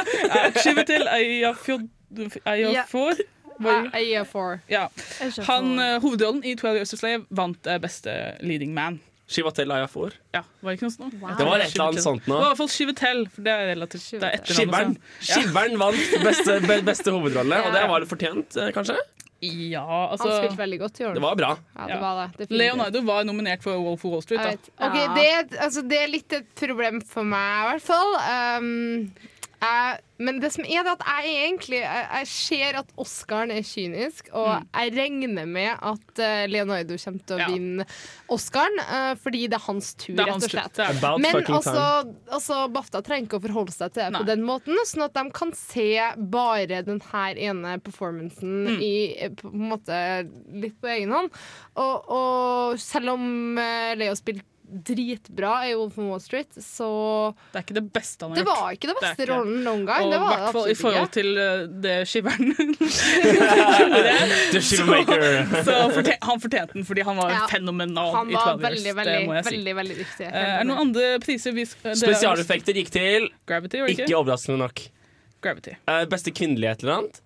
Ja? 2.74 2.84
A- 3.64 3.86
A4. 3.96 4.58
Ja. 4.68 4.82
Han, 5.48 5.70
eh, 5.80 5.96
hovedrollen 6.04 6.44
i 6.44 6.56
12 6.60 6.76
Years 6.82 6.92
a 6.94 7.00
Slave 7.00 7.24
vant 7.30 7.70
uh, 7.72 7.78
beste 7.80 8.12
leading 8.44 8.74
man. 8.76 9.00
Shivatel 9.28 9.72
Ayafor. 9.72 10.12
Ja, 10.36 10.42
var 10.62 10.72
det 10.74 10.78
ikke 10.80 10.88
noe 10.90 10.96
sånt? 10.98 11.14
wow. 11.22 11.32
Det 11.38 11.46
var 11.48 11.60
et 11.64 11.74
eller 11.74 11.86
annet 11.88 12.04
sånt 12.04 12.26
Det 12.26 12.30
nå. 12.32 12.36
var 12.38 12.44
i 12.44 12.50
hvert 12.52 12.58
fall 12.58 12.72
Shivatel. 12.74 13.22
for 13.32 13.42
det 13.42 13.52
er 13.54 13.76
relativt 13.76 14.02
er 15.74 15.78
vant 15.80 16.16
beste, 16.24 16.60
beste 16.92 17.12
hovedrolle, 17.16 17.62
og 17.66 17.74
det 17.74 17.84
var 17.90 18.00
det 18.04 18.10
fortjent, 18.12 18.58
eh, 18.58 18.72
kanskje? 18.76 18.98
Ja, 19.44 19.84
Han 19.84 20.18
spilte 20.18 20.48
altså 20.48 20.56
veldig 20.58 20.80
godt, 20.80 21.00
gjorde 21.00 21.16
Det 21.16 21.22
var 21.24 21.36
bra. 21.36 21.58
Ja, 21.76 21.86
det 21.88 21.96
Ja. 21.96 22.00
var 22.00 22.28
det. 22.38 22.48
Det 22.48 22.58
Leonardo 22.58 23.02
var 23.02 23.24
nominert 23.28 23.62
for 23.64 23.76
Wolf 23.78 24.06
of 24.06 24.12
Wall 24.12 24.22
Street. 24.22 24.40
Da. 24.40 24.88
Okay, 24.88 25.04
Ja. 25.04 25.14
det, 25.16 25.26
er- 25.52 25.58
altså, 25.66 25.82
det 25.88 25.98
er 26.00 26.08
litt 26.08 26.32
et 26.34 26.56
problem 26.56 27.02
for 27.02 27.24
meg, 27.24 27.66
i 27.66 27.72
hvert 27.72 27.82
fall. 27.82 28.16
Um, 28.62 29.12
men 30.24 30.38
det 30.40 30.50
som 30.54 30.64
er 30.64 30.84
det 30.86 30.92
at 30.94 31.02
jeg 31.08 31.32
egentlig 31.48 31.80
Jeg, 31.82 32.04
jeg 32.14 32.28
ser 32.32 32.78
at 32.80 32.92
Oscaren 33.02 33.52
er 33.52 33.64
kynisk, 33.66 34.30
og 34.36 34.50
jeg 34.76 34.94
regner 34.96 35.48
med 35.50 35.72
at 35.82 36.22
uh, 36.22 36.44
Leonardo 36.52 36.98
kommer 37.02 37.24
til 37.28 37.36
å 37.36 37.40
Ja. 37.42 37.48
vinne 37.52 37.86
Oscaren, 38.32 38.78
uh, 38.84 39.14
fordi 39.20 39.48
det 39.52 39.58
er 39.60 39.66
hans 39.66 39.94
tur, 40.00 40.14
er 40.16 40.24
rett 40.26 40.32
hans 40.36 40.46
og 40.48 40.52
tur. 40.52 40.60
slett. 40.60 40.80
About 40.98 41.20
Men 41.24 41.36
altså, 41.42 41.86
altså, 42.32 42.60
BAFTA 42.76 43.02
trenger 43.04 43.28
ikke 43.28 43.40
å 43.42 43.46
forholde 43.48 43.76
seg 43.76 43.94
til 43.96 44.04
det 44.04 44.12
Nei. 44.14 44.22
på 44.24 44.30
den 44.32 44.46
måten, 44.48 44.80
sånn 44.88 45.06
at 45.08 45.18
de 45.18 45.26
kan 45.36 45.52
se 45.58 45.90
bare 46.38 46.82
den 46.88 47.02
her 47.12 47.36
ene 47.50 47.76
performancen 47.84 48.54
Mm. 48.64 48.80
i, 48.82 49.30
på 49.42 49.50
en 49.52 49.70
måte 49.74 49.98
litt 50.54 50.76
på 50.82 50.88
egen 50.94 51.12
hånd. 51.12 51.30
Og, 51.76 52.10
og 52.10 52.80
selv 52.80 53.16
om 53.18 53.58
eh, 53.60 53.96
Leo 54.00 54.14
spilte 54.16 54.46
dritbra 54.74 55.68
i 55.70 55.76
Wolf 55.78 55.98
of 55.98 56.04
Wall 56.10 56.20
Street, 56.24 56.50
så 56.58 56.88
Det 57.54 57.58
er 57.60 57.64
ikke 57.68 57.74
det 57.78 57.86
beste 57.94 58.22
han 58.26 58.32
har 58.34 58.38
gjort. 58.38 58.46
Det 58.46 58.52
var 58.64 58.72
ikke 58.78 58.88
det 58.90 58.96
Det 58.96 59.02
beste 59.06 59.24
ikke. 59.24 59.34
rollen 59.34 59.60
noen 59.64 59.86
gang. 59.86 60.02
Og 60.08 60.14
i 60.14 60.18
hvert 60.24 60.54
fall 60.58 60.68
i 60.72 60.74
forhold 60.80 61.08
ikke. 61.08 61.14
til 61.14 61.30
uh, 61.38 61.68
det 61.86 61.96
skiveren. 62.10 62.54
The 64.54 64.62
Shivermaker. 64.62 65.22
Så 65.64 65.74
fortje- 65.98 66.18
han 66.22 66.40
fortjente 66.44 66.74
den 66.78 66.86
fordi 66.88 67.02
han 67.08 67.18
var 67.18 67.30
Ja. 67.34 67.48
fenomenal 67.52 68.12
Han 68.16 68.28
var 68.34 68.58
12 68.58 68.62
Years. 68.62 68.64
veldig, 68.64 68.84
det 68.84 68.96
veldig, 69.02 69.28
må 69.28 69.34
jeg 69.38 69.44
si. 69.46 69.50
veldig, 69.56 69.76
veldig 69.82 69.98
viktig. 69.98 70.28
Uh, 70.28 70.38
er 70.38 70.58
det 70.64 70.68
noen 70.70 70.80
andre 70.88 71.06
priser 71.24 71.52
vi 71.58 71.66
skal 71.66 71.92
er- 71.92 71.96
Spesialeffekter 72.04 72.74
gikk 72.82 72.90
til, 72.94 73.30
Gravity, 73.48 73.78
var 73.80 73.88
det 73.88 73.94
ikke 73.98 74.08
ikke? 74.10 74.18
overraskende 74.22 74.58
nok. 74.66 74.78
Gravity. 75.44 75.74
Uh, 75.88 76.06
Beste 76.06 76.32
kvinnelige 76.32 76.72
et 76.72 76.84
eller 76.84 76.94
annet? 77.02 77.22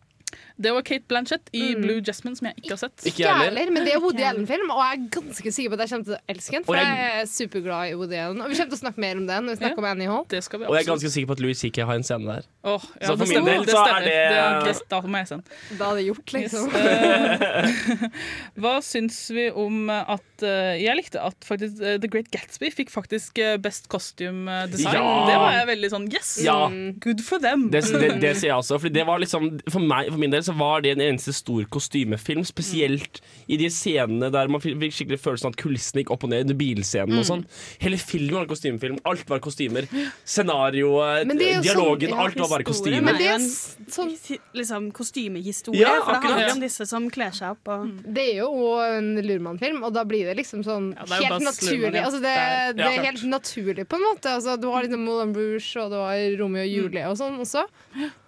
Det 0.57 0.71
var 0.73 0.81
Kate 0.81 1.05
Blanchett 1.07 1.49
i 1.53 1.75
Blue 1.77 2.01
Jasmine, 2.01 2.35
som 2.35 2.47
jeg 2.49 2.55
ikke 2.63 2.71
har 2.73 2.79
sett. 2.81 3.03
Ikke 3.05 3.21
jeg 3.23 3.35
heller. 3.43 3.69
men 3.71 3.83
det 3.85 3.91
er 3.93 3.99
Woody 4.01 4.23
Allen-film, 4.25 4.71
og 4.73 4.79
jeg 4.81 4.97
er 4.97 5.03
ganske 5.13 5.51
sikker 5.53 5.69
på 5.69 5.77
at 5.77 5.83
jeg 5.85 5.89
kommer 5.91 6.05
til 6.07 6.15
å 6.15 6.33
elske 6.33 6.51
den. 6.57 6.63
For 6.65 6.75
jeg- 6.75 6.97
jeg 6.97 7.21
er 7.21 7.25
superglad 7.29 7.91
i 7.91 7.93
Woody 7.95 8.15
Allen. 8.17 8.41
Og 8.41 8.49
vi 8.49 8.55
kommer 8.57 8.71
til 8.73 8.77
å 8.79 8.81
snakke 8.81 8.97
mer 8.97 9.15
om 9.21 9.27
den 9.27 9.43
når 9.45 9.49
vi 9.53 9.59
snakker 9.61 9.77
Ja. 9.77 9.83
om 9.83 9.85
Annie 9.91 10.07
Hall. 10.07 10.25
Det 10.27 10.43
skal 10.43 10.59
vi 10.59 10.65
Og 10.65 10.73
jeg 10.75 10.87
er 10.87 10.91
ganske 10.91 11.11
sikker 11.13 11.27
på 11.27 11.31
at 11.37 11.39
Louis 11.45 11.57
CK 11.61 11.77
har 11.85 11.93
en 11.93 12.03
scene 12.03 12.25
der. 12.25 12.43
Oh, 12.63 12.81
ja, 13.01 13.07
Så 13.07 13.17
for 13.17 13.25
min 13.27 13.45
del 13.45 13.65
så 13.65 13.85
er 13.85 13.99
det, 14.01 14.15
det- 14.33 14.73
det, 14.73 14.89
da 14.89 15.01
må 15.01 15.17
jeg 15.21 15.27
se 15.27 15.35
den. 15.35 15.43
Da 15.77 15.91
er 15.91 15.95
det 15.95 16.05
gjort, 16.07 16.33
liksom. 16.33 16.67
Yes. 16.73 18.11
Hva 18.57 18.73
syns 18.81 19.29
vi 19.33 19.49
om 19.51 19.89
at 19.89 20.36
eh, 20.45 20.77
Jeg 20.81 20.97
likte 20.99 21.21
at 21.23 21.47
faktisk 21.47 21.81
eh, 21.81 21.97
The 22.01 22.09
Great 22.11 22.29
Gatsby 22.33 22.69
fikk 22.73 22.91
faktisk 22.93 23.37
eh, 23.43 23.55
Best 23.61 23.87
Costume 23.91 24.67
Design. 24.71 24.97
Ja. 24.97 25.25
Det 25.29 25.37
var 25.41 25.55
jeg 25.57 25.67
veldig 25.71 25.91
sånn 25.93 26.07
Yes! 26.13 26.33
Ja. 26.45 26.57
Good 27.03 27.23
for 27.25 27.39
them. 27.43 27.67
Det, 27.73 27.83
det, 27.93 28.11
det 28.21 28.33
sier 28.39 28.51
jeg 28.51 28.57
også. 28.59 28.79
Fordi 28.81 28.93
det 28.99 29.05
var 29.07 29.21
liksom, 29.23 29.49
for, 29.71 29.83
meg, 29.83 30.11
for 30.13 30.21
min 30.21 30.33
del 30.33 30.43
så 30.45 30.55
var 30.57 30.83
det 30.85 30.95
en 30.97 31.03
eneste 31.09 31.33
stor 31.35 31.65
kostymefilm. 31.73 32.45
Spesielt 32.47 33.21
i 33.47 33.57
de 33.59 33.69
scenene 33.73 34.29
der 34.33 34.51
man 34.51 34.63
fikk 34.63 34.77
skikkelig 34.93 35.19
følelsen 35.23 35.49
av 35.49 35.55
at 35.55 35.61
kulissene 35.61 36.03
gikk 36.03 36.13
opp 36.15 36.27
og 36.27 36.33
ned. 36.33 36.45
Under 36.47 36.59
bilscenen 36.59 37.21
og 37.21 37.27
sånn. 37.27 37.45
Hele 37.83 37.97
filmen 38.01 38.35
var 38.37 38.45
en 38.47 38.51
kostymefilm. 38.51 38.99
Alt 39.07 39.25
var 39.29 39.41
kostymer. 39.43 39.87
Scenarioet, 40.27 41.25
jo 41.27 41.37
dialogen. 41.63 42.09
sånn- 42.11 42.19
alt 42.23 42.39
var 42.41 42.49
bare 42.49 42.63
kostymer. 42.67 43.01
Men 43.07 43.17
det 43.17 43.27
er 43.27 43.37
en 43.37 43.47
sånn 43.91 44.11
liksom, 44.53 44.91
kostymehistorie. 44.91 45.79
Ja, 45.81 45.95
for 46.03 46.13
det 46.13 46.21
handler 46.21 46.35
akkurat. 46.43 46.55
om 46.55 46.61
disse 46.61 46.85
som 46.89 47.09
kler 47.09 47.31
seg 47.31 47.55
opp. 47.55 47.67
Og, 47.67 47.87
Det 48.03 48.25
er 48.33 48.37
jo 48.43 48.51
en 48.83 49.15
lurmannfilm, 49.23 49.83
og 49.83 49.93
da 49.93 50.03
blir 50.03 50.25
det 50.25 50.26
liksom 50.35 50.63
sånn 50.65 50.89
Ja, 50.97 51.05
det 51.05 51.19
helt 51.23 51.43
naturlig. 51.45 52.01
Altså 52.03 52.19
det, 52.21 52.33
Det 52.75 52.83
er- 52.85 52.95
ja, 52.97 53.03
helt 53.03 53.23
naturlig, 53.23 53.85
på 53.87 53.95
en 53.95 54.01
måte. 54.03 54.27
Altså, 54.35 54.59
du 54.59 54.67
har 54.69 54.83
liksom 54.83 55.05
Moulin 55.05 55.33
Rouge, 55.33 55.77
og 55.77 55.89
du 55.91 55.95
har 55.95 56.37
Romeo 56.41 56.61
og 56.63 56.67
Julie 56.67 57.05
og 57.07 57.15
sånn 57.17 57.39
også. 57.39 57.63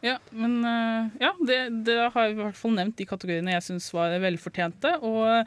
Ja, 0.02 0.18
men 0.32 0.64
eh, 0.64 1.10
ja, 1.20 1.34
det, 1.46 1.84
det 1.86 1.98
har 2.14 2.24
jeg 2.28 2.38
i 2.38 2.42
hvert 2.44 2.56
fall 2.56 2.72
nevnt 2.72 2.96
de 2.96 3.06
kategoriene 3.06 3.52
jeg 3.52 3.62
syns 3.68 3.92
var 3.94 4.16
velfortjente. 4.20 4.96
Og 5.04 5.46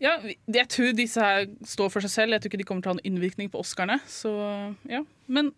ja, 0.00 0.18
jeg 0.46 0.68
tror 0.68 0.92
disse 0.94 1.18
her 1.20 1.46
står 1.64 1.90
for 1.90 2.00
seg 2.00 2.10
selv. 2.10 2.32
Jeg 2.32 2.40
tror 2.42 2.50
ikke 2.52 2.58
de 2.62 2.64
kommer 2.64 2.82
til 2.82 2.90
å 2.90 2.94
ha 2.94 3.00
noen 3.00 3.08
innvirkning 3.10 3.50
på 3.50 3.58
Oscarene. 3.58 3.98
Så 4.06 4.30
ja, 4.88 5.02
Men 5.26 5.52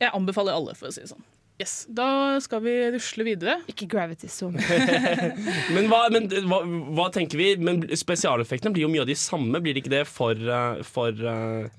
jeg 0.00 0.10
anbefaler 0.12 0.52
alle, 0.52 0.74
for 0.74 0.88
å 0.88 0.92
si 0.92 1.00
det 1.00 1.08
sånn. 1.14 1.22
Yes, 1.62 1.74
Da 1.88 2.06
skal 2.42 2.62
vi 2.64 2.72
rusle 2.94 3.24
videre. 3.26 3.58
Ikke 3.70 3.86
Gravity 3.90 4.28
Zoom. 4.32 4.56
Men, 5.74 5.86
hva, 5.90 6.00
men 6.12 6.26
hva, 6.50 6.58
hva 6.98 7.06
tenker 7.14 7.38
vi? 7.40 7.52
Men 7.62 7.84
Spesialeffektene 7.96 8.74
blir 8.74 8.86
jo 8.88 8.90
mye 8.92 9.04
av 9.04 9.10
de 9.12 9.16
samme, 9.18 9.62
blir 9.62 9.76
det 9.78 9.84
ikke 9.84 9.94
det 9.94 10.02
for, 10.10 10.34
eh, 10.36 10.82
for 10.88 11.12
eh, 11.14 11.70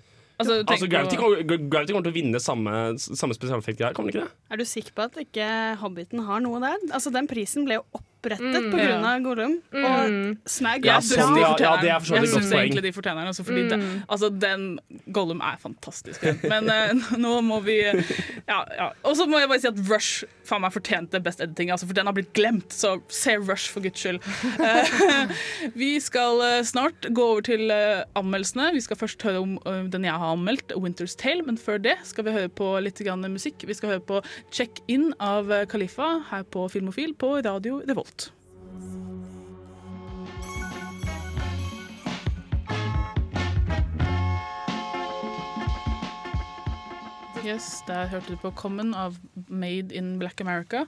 Altså, 0.41 0.55
Altså 0.65 0.87
Gravity, 0.89 1.15
kommer- 1.19 1.43
Gravity 1.45 1.93
kommer 1.93 2.07
til 2.07 2.11
å 2.11 2.15
vinne 2.15 2.39
samme, 2.41 2.71
samme 2.97 3.35
spesialeffekt 3.37 3.83
her, 3.85 3.93
kommer 3.95 4.09
det 4.11 4.17
ikke 4.17 4.25
det? 4.25 4.33
er 4.51 4.59
du 4.59 4.65
sikker 4.65 4.95
på 4.97 5.03
at 5.05 5.19
ikke 5.21 5.45
Hobbiten 5.79 6.23
har 6.25 6.41
noe 6.43 6.59
der? 6.63 6.79
Altså, 6.89 7.11
Den 7.13 7.27
prisen 7.29 7.67
ble 7.69 7.77
jo 7.77 8.01
opprettet 8.23 8.55
Mm. 8.63 8.71
på 8.71 8.77
grunn 8.79 9.03
av 9.05 9.21
Gollum. 9.25 9.55
Og 9.73 10.09
Mm. 10.09 10.37
Smag 10.47 10.85
Ja, 10.85 10.97
er 10.97 11.01
Jeg 11.01 11.19
sånn, 11.19 11.35
de 11.35 11.41
ja, 11.41 11.55
ja, 11.59 11.77
det 11.81 11.89
er 11.91 11.99
for 11.99 12.05
så 12.15 12.21
vidt 12.21 12.31
godt 12.31 12.43
poeng. 12.43 12.63
egentlig 12.63 12.83
de 12.83 12.91
fortjener. 12.95 13.27
Altså, 13.27 13.43
mm. 13.43 13.69
det, 13.69 13.79
Mm. 13.79 14.03
altså, 14.09 14.29
den 14.39 14.79
Gollum 15.11 15.41
er 15.41 15.57
fantastisk. 15.61 16.21
Men 16.47 16.69
uh, 16.69 16.93
nå 17.17 17.41
må 17.43 17.61
vi 17.63 17.77
ja, 17.83 18.63
ja. 18.77 18.89
Og 19.03 19.15
så 19.17 19.27
må 19.27 19.39
jeg 19.39 19.49
bare 19.49 19.59
si 19.59 19.67
at 19.67 19.79
Rush 19.89 20.23
faen 20.45 20.61
meg 20.61 20.71
fortjente 20.73 21.21
best 21.23 21.39
editing, 21.41 21.69
altså, 21.71 21.85
for 21.87 21.93
den 21.93 22.05
har 22.05 22.13
blitt 22.13 22.33
glemt. 22.33 22.69
Så 22.71 23.01
se 23.11 23.35
Rush, 23.37 23.69
for 23.71 23.81
guds 23.81 23.99
skyld. 23.99 24.19
Uh, 24.59 25.31
vi 25.75 25.99
skal 26.03 26.39
uh, 26.43 26.61
snart 26.67 27.07
gå 27.13 27.23
over 27.23 27.41
til 27.45 27.71
eh, 27.71 28.03
anmeldelsene. 28.19 28.71
Vi 28.75 28.81
skal 28.83 28.97
først 28.99 29.21
høre 29.27 29.41
om 29.43 29.57
eh, 29.65 29.83
den 29.91 30.03
jeg 30.07 30.13
har 30.13 30.33
anmeldt, 30.35 30.73
Winter's 30.79 31.15
Tale. 31.19 31.43
Men 31.47 31.57
før 31.57 31.81
det 31.81 31.95
skal 32.07 32.25
vi 32.27 32.31
høre 32.35 32.49
på 32.53 32.67
litt 32.83 32.99
grann 33.03 33.23
musikk. 33.33 33.63
Vi 33.67 33.73
skal 33.77 33.95
høre 33.95 34.03
på 34.05 34.21
Check 34.51 34.81
In 34.91 35.13
av 35.23 35.51
eh, 35.51 35.65
Khalifa 35.71 36.09
her 36.29 36.43
på 36.53 36.67
Filmofil 36.71 37.15
på 37.19 37.35
Radio 37.45 37.81
Revolt. 37.87 38.12
Yes, 47.43 47.83
Der 47.87 48.07
hørte 48.07 48.31
du 48.31 48.37
på 48.39 48.53
Common 48.55 48.93
av 48.95 49.17
Made 49.49 49.91
in 49.91 50.17
Black 50.19 50.39
America. 50.41 50.85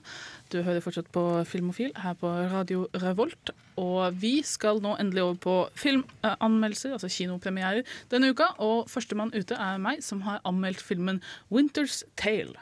Du 0.48 0.62
hører 0.62 0.80
fortsatt 0.80 1.10
på 1.12 1.44
Filmofil 1.44 1.90
her 2.00 2.14
på 2.16 2.30
Radio 2.48 2.86
Revolt. 3.02 3.50
Og 3.76 4.16
vi 4.22 4.40
skal 4.42 4.80
nå 4.80 4.94
endelig 4.96 5.22
over 5.22 5.34
på 5.36 5.56
filmanmeldelser, 5.76 6.94
altså 6.96 7.10
kinopremierer, 7.12 7.82
denne 8.08 8.30
uka. 8.32 8.54
Og 8.56 8.88
førstemann 8.88 9.34
ute 9.36 9.58
er 9.60 9.76
meg, 9.76 10.00
som 10.00 10.22
har 10.24 10.40
anmeldt 10.48 10.80
filmen 10.80 11.20
Winter's 11.52 12.00
Tale. 12.16 12.56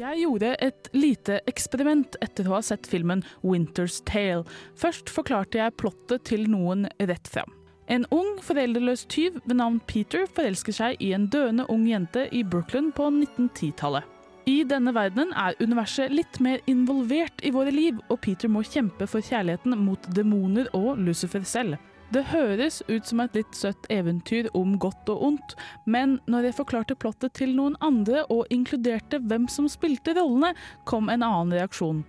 Jeg 0.00 0.22
gjorde 0.24 0.54
et 0.64 0.90
lite 0.96 1.42
eksperiment 1.48 2.16
etter 2.24 2.48
å 2.48 2.56
ha 2.56 2.64
sett 2.64 2.88
filmen 2.88 3.20
Winter's 3.44 4.00
Tale. 4.08 4.48
Først 4.80 5.12
forklarte 5.12 5.60
jeg 5.60 5.76
plottet 5.76 6.24
til 6.32 6.48
noen 6.48 6.88
rett 7.04 7.28
fram. 7.28 7.55
En 7.86 8.06
ung, 8.10 8.32
foreldreløs 8.42 9.04
tyv 9.06 9.38
ved 9.44 9.60
navn 9.60 9.78
Peter 9.86 10.26
forelsker 10.34 10.74
seg 10.74 11.02
i 11.02 11.12
en 11.14 11.28
døende 11.30 11.68
ung 11.70 11.84
jente 11.86 12.26
i 12.34 12.42
Brooklyn 12.42 12.90
på 12.94 13.06
1910-tallet. 13.12 14.02
I 14.46 14.60
denne 14.66 14.92
verdenen 14.94 15.32
er 15.34 15.58
universet 15.58 16.12
litt 16.14 16.38
mer 16.42 16.60
involvert 16.70 17.42
i 17.46 17.50
våre 17.54 17.72
liv, 17.74 17.98
og 18.10 18.20
Peter 18.22 18.50
må 18.50 18.62
kjempe 18.66 19.06
for 19.10 19.22
kjærligheten 19.22 19.74
mot 19.82 20.10
demoner 20.14 20.70
og 20.74 20.98
Lucifer 21.02 21.46
selv. 21.46 21.78
Det 22.14 22.22
høres 22.30 22.84
ut 22.86 23.06
som 23.06 23.22
et 23.22 23.34
litt 23.34 23.58
søtt 23.58 23.88
eventyr 23.90 24.46
om 24.54 24.76
godt 24.82 25.10
og 25.10 25.24
ondt, 25.30 25.56
men 25.86 26.20
når 26.30 26.50
jeg 26.50 26.58
forklarte 26.60 26.98
plottet 26.98 27.34
til 27.38 27.56
noen 27.58 27.74
andre 27.82 28.22
og 28.30 28.46
inkluderte 28.54 29.18
hvem 29.26 29.48
som 29.50 29.66
spilte 29.70 30.14
rollene, 30.14 30.54
kom 30.86 31.10
en 31.10 31.26
annen 31.26 31.54
reaksjon. 31.58 32.04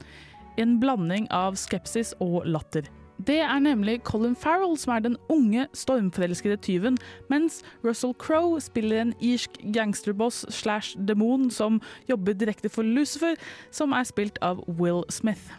En 0.61 0.77
blanding 0.81 1.25
av 1.33 1.57
skepsis 1.57 2.13
og 2.21 2.45
latter. 2.45 2.85
Det 3.25 3.39
er 3.39 3.59
nemlig 3.59 4.01
Colin 4.03 4.35
Farrell 4.35 4.77
som 4.77 4.93
er 4.93 4.99
den 4.99 5.17
unge, 5.29 5.67
stormforelskede 5.73 6.57
tyven, 6.57 6.97
mens 7.29 7.63
Russell 7.83 8.13
Crowe 8.13 8.61
spiller 8.61 9.01
en 9.01 9.13
irsk 9.21 9.49
gangsterboss 9.73 10.45
slash 10.53 10.97
demon 11.07 11.51
som 11.51 11.81
jobber 12.09 12.33
direkte 12.33 12.69
for 12.69 12.81
Lucifer, 12.81 13.35
som 13.71 13.91
er 13.91 14.03
spilt 14.03 14.37
av 14.41 14.61
Will 14.69 15.03
Smith. 15.09 15.51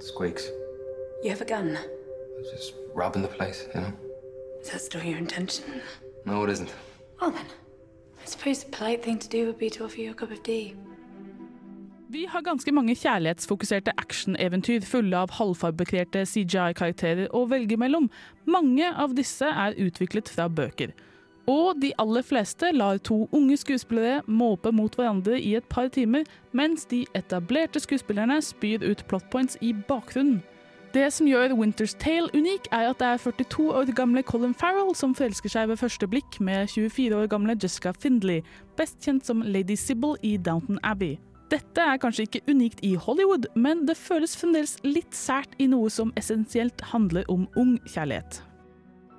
Squeaks. 0.00 0.46
You 1.24 1.30
have 1.30 1.42
a 1.42 1.44
gun. 1.44 1.76
Just 2.54 2.74
robbing 2.94 3.22
the 3.22 3.28
place, 3.28 3.66
you 3.74 3.80
know? 3.80 3.92
Is 4.62 4.70
that 4.70 4.80
still 4.80 5.02
your 5.02 5.18
intention? 5.18 5.64
No, 6.24 6.44
it 6.44 6.50
isn't. 6.50 6.74
Well 7.20 7.30
then, 7.30 7.46
I 8.22 8.26
suppose 8.26 8.64
the 8.64 8.70
polite 8.70 9.02
thing 9.02 9.18
to 9.18 9.28
do 9.28 9.46
would 9.46 9.58
be 9.58 9.70
to 9.70 9.84
offer 9.84 10.00
you 10.00 10.10
a 10.12 10.14
cup 10.14 10.30
of 10.30 10.42
tea. 10.42 10.74
Vi 12.10 12.24
har 12.26 12.42
ganske 12.42 12.72
mange 12.74 12.94
kjærlighetsfokuserte 12.98 13.92
actioneventyr 14.02 14.82
fulle 14.82 15.14
av 15.14 15.30
halvfabrikerte 15.36 16.24
CGI-karakterer 16.26 17.28
å 17.30 17.44
velge 17.46 17.76
mellom. 17.78 18.08
Mange 18.50 18.88
av 18.98 19.14
disse 19.14 19.46
er 19.46 19.76
utviklet 19.78 20.26
fra 20.32 20.48
bøker. 20.50 20.90
Og 21.46 21.78
de 21.78 21.92
aller 22.02 22.26
fleste 22.26 22.72
lar 22.74 22.98
to 23.06 23.28
unge 23.30 23.60
skuespillere 23.62 24.24
måpe 24.26 24.72
mot 24.74 24.98
hverandre 24.98 25.38
i 25.38 25.54
et 25.60 25.70
par 25.70 25.86
timer, 25.94 26.26
mens 26.50 26.88
de 26.90 27.04
etablerte 27.14 27.78
skuespillerne 27.78 28.40
spyr 28.42 28.82
ut 28.90 29.06
plotpoints 29.06 29.60
i 29.62 29.70
bakgrunnen. 29.70 30.42
Det 30.90 31.06
som 31.14 31.30
gjør 31.30 31.54
Winter's 31.54 31.94
Tale 31.94 32.26
unik, 32.34 32.72
er 32.74 32.90
at 32.90 32.98
det 32.98 33.06
er 33.06 33.22
42 33.22 33.70
år 33.70 33.94
gamle 33.94 34.26
Colin 34.26 34.58
Farrell 34.58 34.96
som 34.98 35.14
forelsker 35.14 35.54
seg 35.54 35.70
ved 35.70 35.78
første 35.78 36.10
blikk 36.10 36.42
med 36.42 36.74
24 36.74 37.22
år 37.22 37.30
gamle 37.30 37.54
Jessica 37.54 37.94
Findley, 37.94 38.42
best 38.74 38.98
kjent 38.98 39.30
som 39.30 39.46
Lady 39.46 39.78
Sibyl 39.78 40.18
i 40.26 40.34
Downton 40.36 40.82
Abbey. 40.82 41.20
Dette 41.50 41.82
er 41.82 41.98
kanskje 41.98 42.28
ikke 42.28 42.44
unikt 42.46 42.78
i 42.86 42.92
Hollywood, 42.94 43.48
men 43.58 43.82
det 43.88 43.96
føles 43.98 44.36
fremdeles 44.38 44.76
litt 44.86 45.16
sært 45.16 45.56
i 45.58 45.66
noe 45.72 45.90
som 45.90 46.12
essensielt 46.20 46.84
handler 46.92 47.26
om 47.32 47.48
ung 47.58 47.74
kjærlighet. 47.90 48.38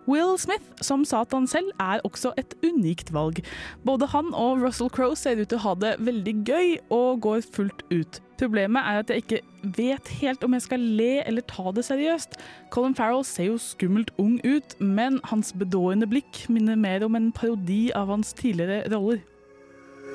Will 0.08 0.38
Smith, 0.40 0.66
som 0.82 1.04
Satan 1.06 1.46
selv, 1.48 1.70
er 1.80 2.02
også 2.08 2.32
et 2.40 2.56
unikt 2.64 3.12
valg. 3.14 3.44
Både 3.86 4.08
han 4.12 4.32
og 4.34 4.64
Russell 4.64 4.90
Crowe 4.90 5.16
ser 5.16 5.40
ut 5.40 5.52
til 5.52 5.60
å 5.60 5.66
ha 5.66 5.74
det 5.84 5.92
veldig 6.02 6.34
gøy 6.48 6.72
og 6.90 7.22
går 7.28 7.44
fullt 7.46 7.84
ut. 7.92 8.22
Problemet 8.42 8.88
er 8.88 9.02
at 9.04 9.12
jeg 9.12 9.22
ikke 9.22 9.42
vet 9.78 10.14
helt 10.22 10.44
om 10.44 10.56
jeg 10.58 10.66
skal 10.66 10.88
le 10.98 11.12
eller 11.22 11.46
ta 11.52 11.70
det 11.76 11.86
seriøst. 11.86 12.40
Colin 12.74 12.96
Farrell 12.98 13.26
ser 13.28 13.52
jo 13.52 13.60
skummelt 13.62 14.10
ung 14.18 14.40
ut, 14.42 14.74
men 14.80 15.20
hans 15.30 15.54
bedårende 15.54 16.10
blikk 16.10 16.46
minner 16.50 16.80
mer 16.80 17.06
om 17.06 17.20
en 17.20 17.30
parodi 17.36 17.92
av 17.96 18.10
hans 18.10 18.34
tidligere 18.40 18.88
roller. 18.90 19.22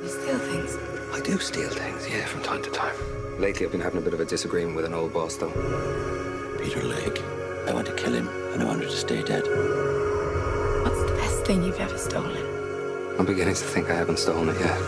You 0.03 0.09
steal 0.09 0.39
things. 0.39 0.77
I 1.15 1.21
do 1.21 1.39
steal 1.39 1.71
things, 1.71 2.09
yeah, 2.09 2.27
from 2.27 2.43
time 2.43 2.63
to 2.63 2.71
time. 2.71 2.95
Lately, 3.39 3.65
I've 3.65 3.73
been 3.73 3.81
having 3.81 3.99
a 3.99 4.05
bit 4.05 4.13
of 4.13 4.21
a 4.21 4.27
disagreement 4.27 4.77
with 4.77 4.85
an 4.85 4.93
old 4.93 5.15
boss, 5.15 5.37
though. 5.37 5.53
Peter 6.61 6.83
Lake. 6.83 7.23
I 7.67 7.73
want 7.73 7.87
to 7.87 7.95
kill 7.95 8.13
him, 8.13 8.29
and 8.53 8.63
I 8.63 8.67
want 8.67 8.83
her 8.83 8.89
to 8.89 8.97
stay 8.97 9.23
dead. 9.23 9.43
What's 10.85 11.01
the 11.11 11.17
best 11.17 11.47
thing 11.47 11.63
you've 11.63 11.81
ever 11.81 11.99
stolen? 11.99 12.45
I'm 13.19 13.25
beginning 13.25 13.55
to 13.55 13.65
think 13.65 13.89
I 13.89 13.95
haven't 13.95 14.19
stolen 14.19 14.51
it 14.51 14.61
yet. 14.61 14.79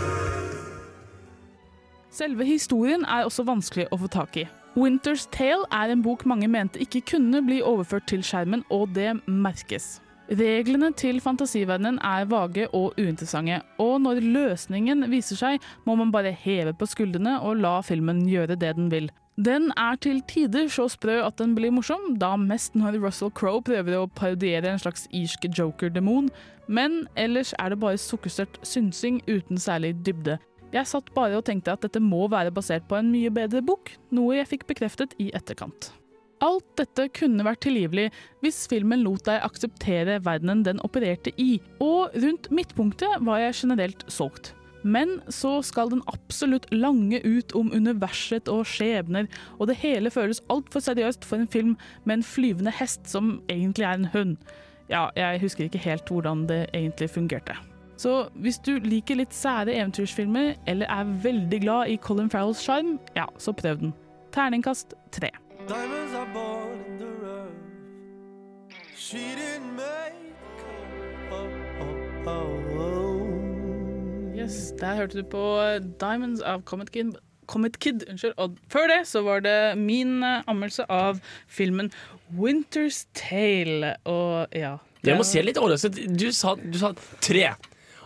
Selve 2.11 2.45
historien 2.45 3.05
er 3.05 3.25
også 3.25 3.45
vanskelig 3.47 3.89
å 3.91 3.99
få 3.99 4.09
tak 4.13 4.37
i. 4.37 4.45
Winter's 4.77 5.25
Tale 5.33 5.65
er 5.73 5.91
en 5.91 6.03
bok 6.03 6.27
mange 6.27 6.49
mente 6.49 6.81
ikke 6.83 7.01
kunne 7.15 7.41
bli 7.47 7.63
overført 7.63 8.07
til 8.07 8.23
skjermen, 8.23 8.65
og 8.71 8.93
det 8.95 9.17
merkes. 9.27 10.01
Reglene 10.29 10.91
til 10.93 11.23
fantasiverdenen 11.25 11.97
er 12.05 12.27
vage 12.29 12.67
og 12.77 12.99
uinteressante, 13.01 13.63
og 13.81 13.95
når 14.05 14.21
løsningen 14.21 15.07
viser 15.09 15.39
seg, 15.41 15.63
må 15.89 15.95
man 15.97 16.13
bare 16.13 16.35
heve 16.37 16.75
på 16.77 16.89
skuldrene 16.91 17.39
og 17.41 17.63
la 17.63 17.79
filmen 17.81 18.27
gjøre 18.29 18.59
det 18.61 18.75
den 18.77 18.91
vil. 18.93 19.09
Den 19.39 19.71
er 19.79 19.97
til 20.03 20.19
tider 20.29 20.67
så 20.69 20.89
sprø 20.91 21.21
at 21.23 21.39
den 21.39 21.55
blir 21.57 21.73
morsom, 21.73 22.19
da 22.21 22.35
mest 22.37 22.75
når 22.77 22.99
Russell 23.01 23.31
Crowe 23.33 23.63
prøver 23.65 23.97
å 23.97 24.09
parodiere 24.19 24.69
en 24.69 24.83
slags 24.83 25.07
irsk 25.15 25.47
joker-demon, 25.49 26.29
men 26.67 27.07
ellers 27.17 27.55
er 27.57 27.73
det 27.73 27.79
bare 27.81 28.01
sukkerstørt 28.03 28.59
synsing 28.67 29.23
uten 29.31 29.57
særlig 29.57 29.95
dybde. 30.05 30.37
Jeg 30.75 30.91
satt 30.91 31.09
bare 31.15 31.39
og 31.39 31.47
tenkte 31.49 31.73
at 31.73 31.87
dette 31.87 32.03
må 32.05 32.27
være 32.29 32.53
basert 32.53 32.85
på 32.91 32.99
en 32.99 33.09
mye 33.15 33.33
bedre 33.33 33.63
bok, 33.65 33.95
noe 34.13 34.37
jeg 34.37 34.51
fikk 34.51 34.69
bekreftet 34.69 35.17
i 35.23 35.31
etterkant. 35.33 35.95
Alt 36.45 36.67
dette 36.79 37.09
kunne 37.17 37.47
vært 37.47 37.65
tilgivelig 37.67 38.09
hvis 38.45 38.61
filmen 38.71 39.03
lot 39.03 39.27
deg 39.27 39.43
akseptere 39.43 40.21
verdenen 40.27 40.63
den 40.67 40.83
opererte 40.87 41.33
i, 41.41 41.57
og 41.83 42.15
rundt 42.15 42.51
midtpunktet 42.55 43.19
var 43.27 43.43
jeg 43.43 43.59
generelt 43.65 44.05
solgt. 44.13 44.53
Men 44.87 45.17
så 45.35 45.59
skal 45.67 45.91
den 45.91 46.05
absolutt 46.07 46.69
lange 46.71 47.19
ut 47.25 47.55
om 47.59 47.73
universet 47.75 48.49
og 48.53 48.63
skjebner, 48.71 49.27
og 49.59 49.67
det 49.71 49.81
hele 49.83 50.13
føles 50.15 50.43
altfor 50.53 50.85
seriøst 50.85 51.27
for 51.27 51.43
en 51.43 51.51
film 51.51 51.75
med 52.05 52.21
en 52.21 52.29
flyvende 52.29 52.75
hest 52.79 53.11
som 53.11 53.41
egentlig 53.51 53.89
er 53.89 53.99
en 53.99 54.13
hund. 54.15 54.37
Ja, 54.89 55.09
jeg 55.19 55.43
husker 55.43 55.67
ikke 55.67 55.83
helt 55.83 56.09
hvordan 56.09 56.47
det 56.49 56.69
egentlig 56.73 57.11
fungerte. 57.11 57.59
Så 57.99 58.29
hvis 58.39 58.61
du 58.63 58.77
liker 58.79 59.19
litt 59.19 59.35
sære 59.35 59.75
eventyrsfilmer, 59.75 60.55
eller 60.71 60.87
er 60.87 61.11
veldig 61.27 61.61
glad 61.67 61.91
i 61.91 61.99
Colin 61.99 62.31
Farrells 62.31 62.63
sjarm, 62.63 62.95
ja, 63.19 63.27
så 63.43 63.53
prøv 63.53 63.83
den. 63.83 63.95
Terningkast 64.33 64.95
tre. 65.11 65.33
Diamonds 65.69 66.15
are 66.15 66.27
born 66.33 66.81
in 66.89 66.99
the 66.99 67.07
rough. 67.21 67.53
She 68.97 69.19
didn't 69.37 69.77
make 69.77 70.17
oh, 71.31 71.51
oh, 71.81 72.27
oh, 72.27 72.81
oh. 72.81 74.39
Yes, 74.39 74.73
Der 74.81 74.95
hørte 74.97 75.19
du 75.19 75.23
på 75.29 75.43
Diamonds 76.01 76.41
av 76.41 76.63
Comet 76.63 76.91
Kid. 76.93 77.13
Comet 77.47 77.79
Kid 77.79 78.09
unnskyld. 78.09 78.33
Og 78.37 78.57
før 78.73 78.87
det 78.87 79.07
så 79.09 79.21
var 79.23 79.41
det 79.41 79.79
min 79.79 80.23
eh, 80.23 80.41
anmeldelse 80.47 80.89
av 80.89 81.21
filmen 81.47 81.93
Winter's 82.33 83.05
Tale. 83.13 83.97
Og 84.05 84.47
ja 84.57 84.79
det 85.05 85.15
må 85.19 85.27
se 85.27 85.43
litt 85.45 85.59
overrasket. 85.61 86.01
Du 86.19 86.31
sa, 86.35 86.55
du 86.59 86.79
sa 86.79 86.93
tre. 87.23 87.51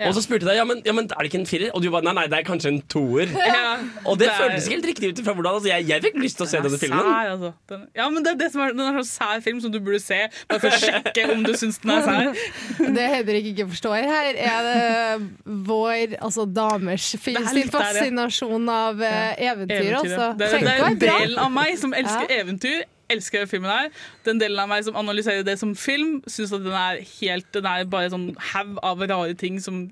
Ja. 0.00 0.08
Og 0.08 0.14
så 0.16 0.22
spurte 0.25 0.46
jeg 0.46 0.49
deg 0.49 0.56
ja, 0.56 0.64
men, 0.64 0.78
ja, 0.87 0.92
men 0.96 1.04
er 1.04 1.18
det 1.20 1.28
ikke 1.28 1.38
en 1.42 1.46
firer, 1.46 1.70
og 1.76 1.82
du 1.84 1.90
bare 1.92 2.02
nei, 2.06 2.14
nei, 2.16 2.25
det 2.32 2.38
er 2.38 2.46
kanskje 2.49 2.70
en 2.72 2.80
toer. 2.90 3.28
Ja, 3.52 3.76
Og 4.08 4.16
det 4.18 4.26
det 4.26 4.30
er- 4.32 4.38
føltes 4.40 4.64
ikke 4.66 4.76
helt 4.78 4.87
riktig 4.88 5.11
ut 5.12 5.18
ifra 5.22 5.34
hvordan 5.37 5.58
altså, 5.58 5.68
jeg, 5.68 5.87
jeg 5.90 6.02
fikk 6.06 6.16
lyst 6.22 6.38
til 6.40 6.46
å 6.46 6.49
se 6.50 6.61
denne 6.64 6.78
filmen. 6.80 7.04
Sær, 7.04 7.30
altså. 7.34 7.50
den, 7.72 7.82
ja, 8.00 8.06
men 8.14 8.25
det 8.25 8.32
er 8.32 8.38
det 8.40 8.49
som 8.54 8.62
er, 8.64 8.72
Den 8.72 8.80
er 8.87 8.96
sånn 9.02 9.08
sær 9.11 9.42
film 9.44 9.61
som 9.64 9.72
du 9.75 9.78
burde 9.84 10.00
se, 10.02 10.18
bare 10.49 10.62
for 10.64 10.72
å 10.72 10.80
sjekke 10.80 11.26
om 11.37 11.44
du 11.46 11.52
syns 11.61 11.78
den 11.84 11.92
er 11.96 12.06
sær. 12.08 12.40
Det 12.99 13.08
Henrik 13.16 13.50
ikke 13.52 13.68
forstår 13.75 14.08
her, 14.08 14.32
er 14.37 14.66
det 14.68 15.28
vår, 15.68 16.16
altså 16.25 16.46
damers 16.49 17.11
er 17.20 17.46
sin 17.52 17.70
fascinasjon 17.72 18.68
av 18.72 19.00
eh, 19.02 19.44
eventyr. 19.50 19.76
Eventyret. 19.76 20.00
Altså. 20.00 20.32
Det, 20.40 20.50
det 20.62 20.72
er 20.72 20.88
en 20.88 20.99
del 21.04 21.38
av 21.42 21.52
meg 21.52 21.76
som 21.80 21.94
elsker 21.96 22.26
Ja. 22.32 22.40
eventyr. 22.42 22.82
Elsker 23.12 23.45
den 23.45 23.50
filmen 23.50 23.71
her. 23.73 23.88
Den 24.26 24.40
delen 24.42 24.61
av 24.62 24.71
meg 24.71 24.85
som 24.87 24.99
analyserer 24.99 25.47
det 25.47 25.59
som 25.61 25.75
film, 25.78 26.21
syns 26.31 26.54
at 26.57 26.64
den 26.64 26.76
er 26.76 27.02
helt 27.21 27.49
Den 27.54 27.69
er 27.69 27.88
bare 27.90 28.12
sånn 28.12 28.31
haug 28.52 28.78
av 28.83 29.02
rare 29.07 29.37
ting 29.38 29.61
som 29.62 29.87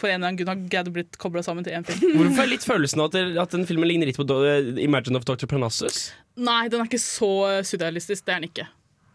for 0.00 0.08
en 0.08 0.16
eller 0.22 0.30
annen 0.30 0.38
grunn 0.40 0.48
har 0.48 0.60
greid 0.72 0.88
å 0.88 0.92
blitt 0.94 1.16
kobla 1.20 1.42
sammen 1.44 1.66
til 1.66 1.76
én 1.76 1.84
film. 1.84 2.14
Hvorfor 2.18 2.46
er 2.46 2.52
litt 2.54 2.64
følelsen 2.64 3.02
av 3.04 3.12
at, 3.12 3.38
at 3.44 3.54
den 3.56 3.66
filmen 3.68 3.88
ligner 3.90 4.08
litt 4.08 4.16
på 4.16 4.24
Imagine 4.80 5.20
of 5.20 5.26
Dr. 5.28 5.44
Parnassus? 5.50 6.06
Nei, 6.40 6.62
den 6.72 6.80
er 6.80 6.88
ikke 6.88 7.02
så 7.02 7.32
surrealistisk. 7.68 8.24
Det 8.24 8.32
er 8.32 8.40
den 8.40 8.48
ikke. 8.48 8.68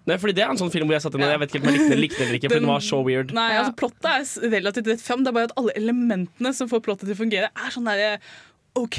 Nei, 0.06 0.18
fordi 0.22 0.36
Det 0.38 0.44
er 0.46 0.52
en 0.54 0.60
sånn 0.60 0.70
film 0.74 0.86
hvor 0.86 1.00
jeg 1.00 1.06
satt 1.06 1.16
inn 1.18 1.26
og 1.26 1.32
jeg 1.34 1.42
vet 1.42 1.54
ikke 1.56 1.66
om 1.66 1.72
jeg 1.72 1.80
likte 1.80 1.90
den 1.90 2.04
likte 2.04 2.20
den 2.20 2.28
eller 2.28 2.38
ikke, 2.38 2.50
for 2.52 2.62
den 2.62 2.70
var 2.70 2.84
så 2.86 3.00
weird. 3.06 3.32
Nei, 3.34 3.48
altså 3.58 3.74
Plottet 3.80 4.10
er 4.12 4.52
relativt 4.54 4.90
rett 4.92 5.02
fram. 5.02 5.24
Det 5.26 5.32
er 5.32 5.38
bare 5.40 5.50
at 5.50 5.56
alle 5.62 5.74
elementene 5.80 6.52
som 6.54 6.70
får 6.70 6.84
plottet 6.86 7.10
til 7.10 7.16
å 7.16 7.22
fungere, 7.24 7.50
er 7.50 7.74
sånn 7.74 7.90
derre 7.90 8.12
OK, 8.76 8.98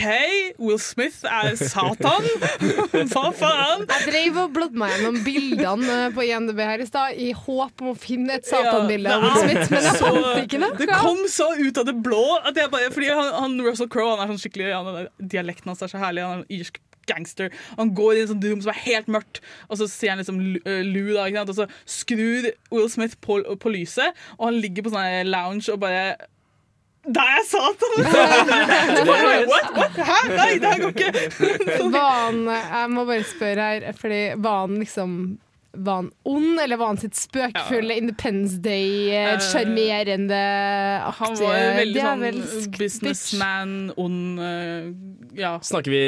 Will 0.58 0.78
Smith 0.80 1.18
er 1.28 1.52
Satan. 1.60 2.24
Hva 3.12 3.24
faen? 3.36 3.82
Jeg 3.90 4.06
drev 4.08 4.38
og 4.46 4.54
blådde 4.56 4.80
meg 4.80 4.94
gjennom 4.94 5.18
bildene 5.26 5.96
eh, 6.06 6.14
på 6.16 6.24
INDB 6.24 6.62
her 6.64 6.80
i 6.80 6.86
stad 6.88 7.18
i 7.20 7.26
håp 7.36 7.84
om 7.84 7.90
å 7.92 7.96
finne 8.00 8.38
et 8.38 8.48
satanbilde 8.48 9.12
av 9.12 9.26
Will 9.26 9.36
Smith, 9.42 9.68
men 9.74 9.84
jeg 9.90 9.98
fant 10.00 10.40
ikke 10.46 10.60
noe. 10.62 10.72
Det 10.80 10.88
kom 10.94 11.20
så 11.28 11.50
ut 11.60 11.82
av 11.82 11.90
det 11.90 11.96
blå 12.06 12.22
at 12.40 12.56
jeg 12.56 12.72
bare 12.72 12.88
Fordi 12.94 13.10
han, 13.12 13.28
han 13.36 13.58
Russell 13.66 13.90
Crowe 13.92 14.14
han 14.16 14.24
er 14.24 14.32
sånn 14.32 14.40
skikkelig 14.46 14.70
han, 14.72 14.88
er- 15.02 15.10
Dialekten 15.36 15.68
hans 15.74 15.84
er 15.84 15.92
så 15.92 16.00
herlig. 16.00 16.24
Han 16.24 16.38
er 16.38 16.46
en 16.46 16.56
irsk 16.56 16.80
gangster. 17.06 17.52
Han 17.78 17.92
går 17.94 18.16
i 18.16 18.22
en 18.24 18.30
sånn 18.32 18.40
rom 18.48 18.62
som 18.64 18.72
er 18.72 18.80
helt 18.82 19.10
mørkt, 19.12 19.38
og 19.68 19.78
så 19.78 19.86
sier 19.92 20.14
han 20.14 20.18
liksom 20.22 20.40
Lu, 20.40 20.56
eh, 20.64 20.80
Lou 20.88 21.12
da, 21.14 21.28
ikke 21.28 21.44
sant? 21.44 21.52
og 21.52 21.60
så 21.60 21.68
skrur 22.00 22.48
Will 22.72 22.88
Smith 22.90 23.14
på, 23.22 23.36
på 23.62 23.74
lyset, 23.76 24.16
og 24.40 24.48
han 24.48 24.58
ligger 24.64 24.88
på 24.88 24.94
sånn 24.96 25.28
lounge 25.30 25.68
og 25.76 25.78
bare 25.84 26.16
Der 27.16 27.32
er 27.38 27.42
Satan! 27.46 27.92
What? 29.06 29.76
What? 29.76 29.92
Hæ? 29.96 30.20
Nei, 30.36 30.52
det 30.58 30.68
her 30.72 30.78
går 30.82 30.88
ikke! 30.88 31.12
Var 31.96 32.12
han, 32.26 32.40
jeg 32.50 32.90
må 32.90 33.04
bare 33.04 33.24
spørre 33.24 33.66
her, 33.72 33.92
fordi 34.00 34.22
var 34.42 34.66
han 34.66 34.78
liksom 34.82 35.38
var 35.76 35.94
han 35.94 36.10
ond, 36.22 36.60
eller 36.60 36.76
var 36.76 36.86
han 36.86 36.98
sitt 36.98 37.16
spøkefulle 37.16 37.96
Independence 38.00 38.56
Day-sjarmerende 38.64 40.40
Han 41.18 41.36
var 41.40 41.58
jo 41.58 41.72
veldig 41.80 42.04
sånn 42.06 42.70
businessman, 42.78 43.74
ond 44.00 44.40
uh, 44.40 44.88
Ja. 45.36 45.56
Snakker 45.64 45.92
vi 45.92 46.02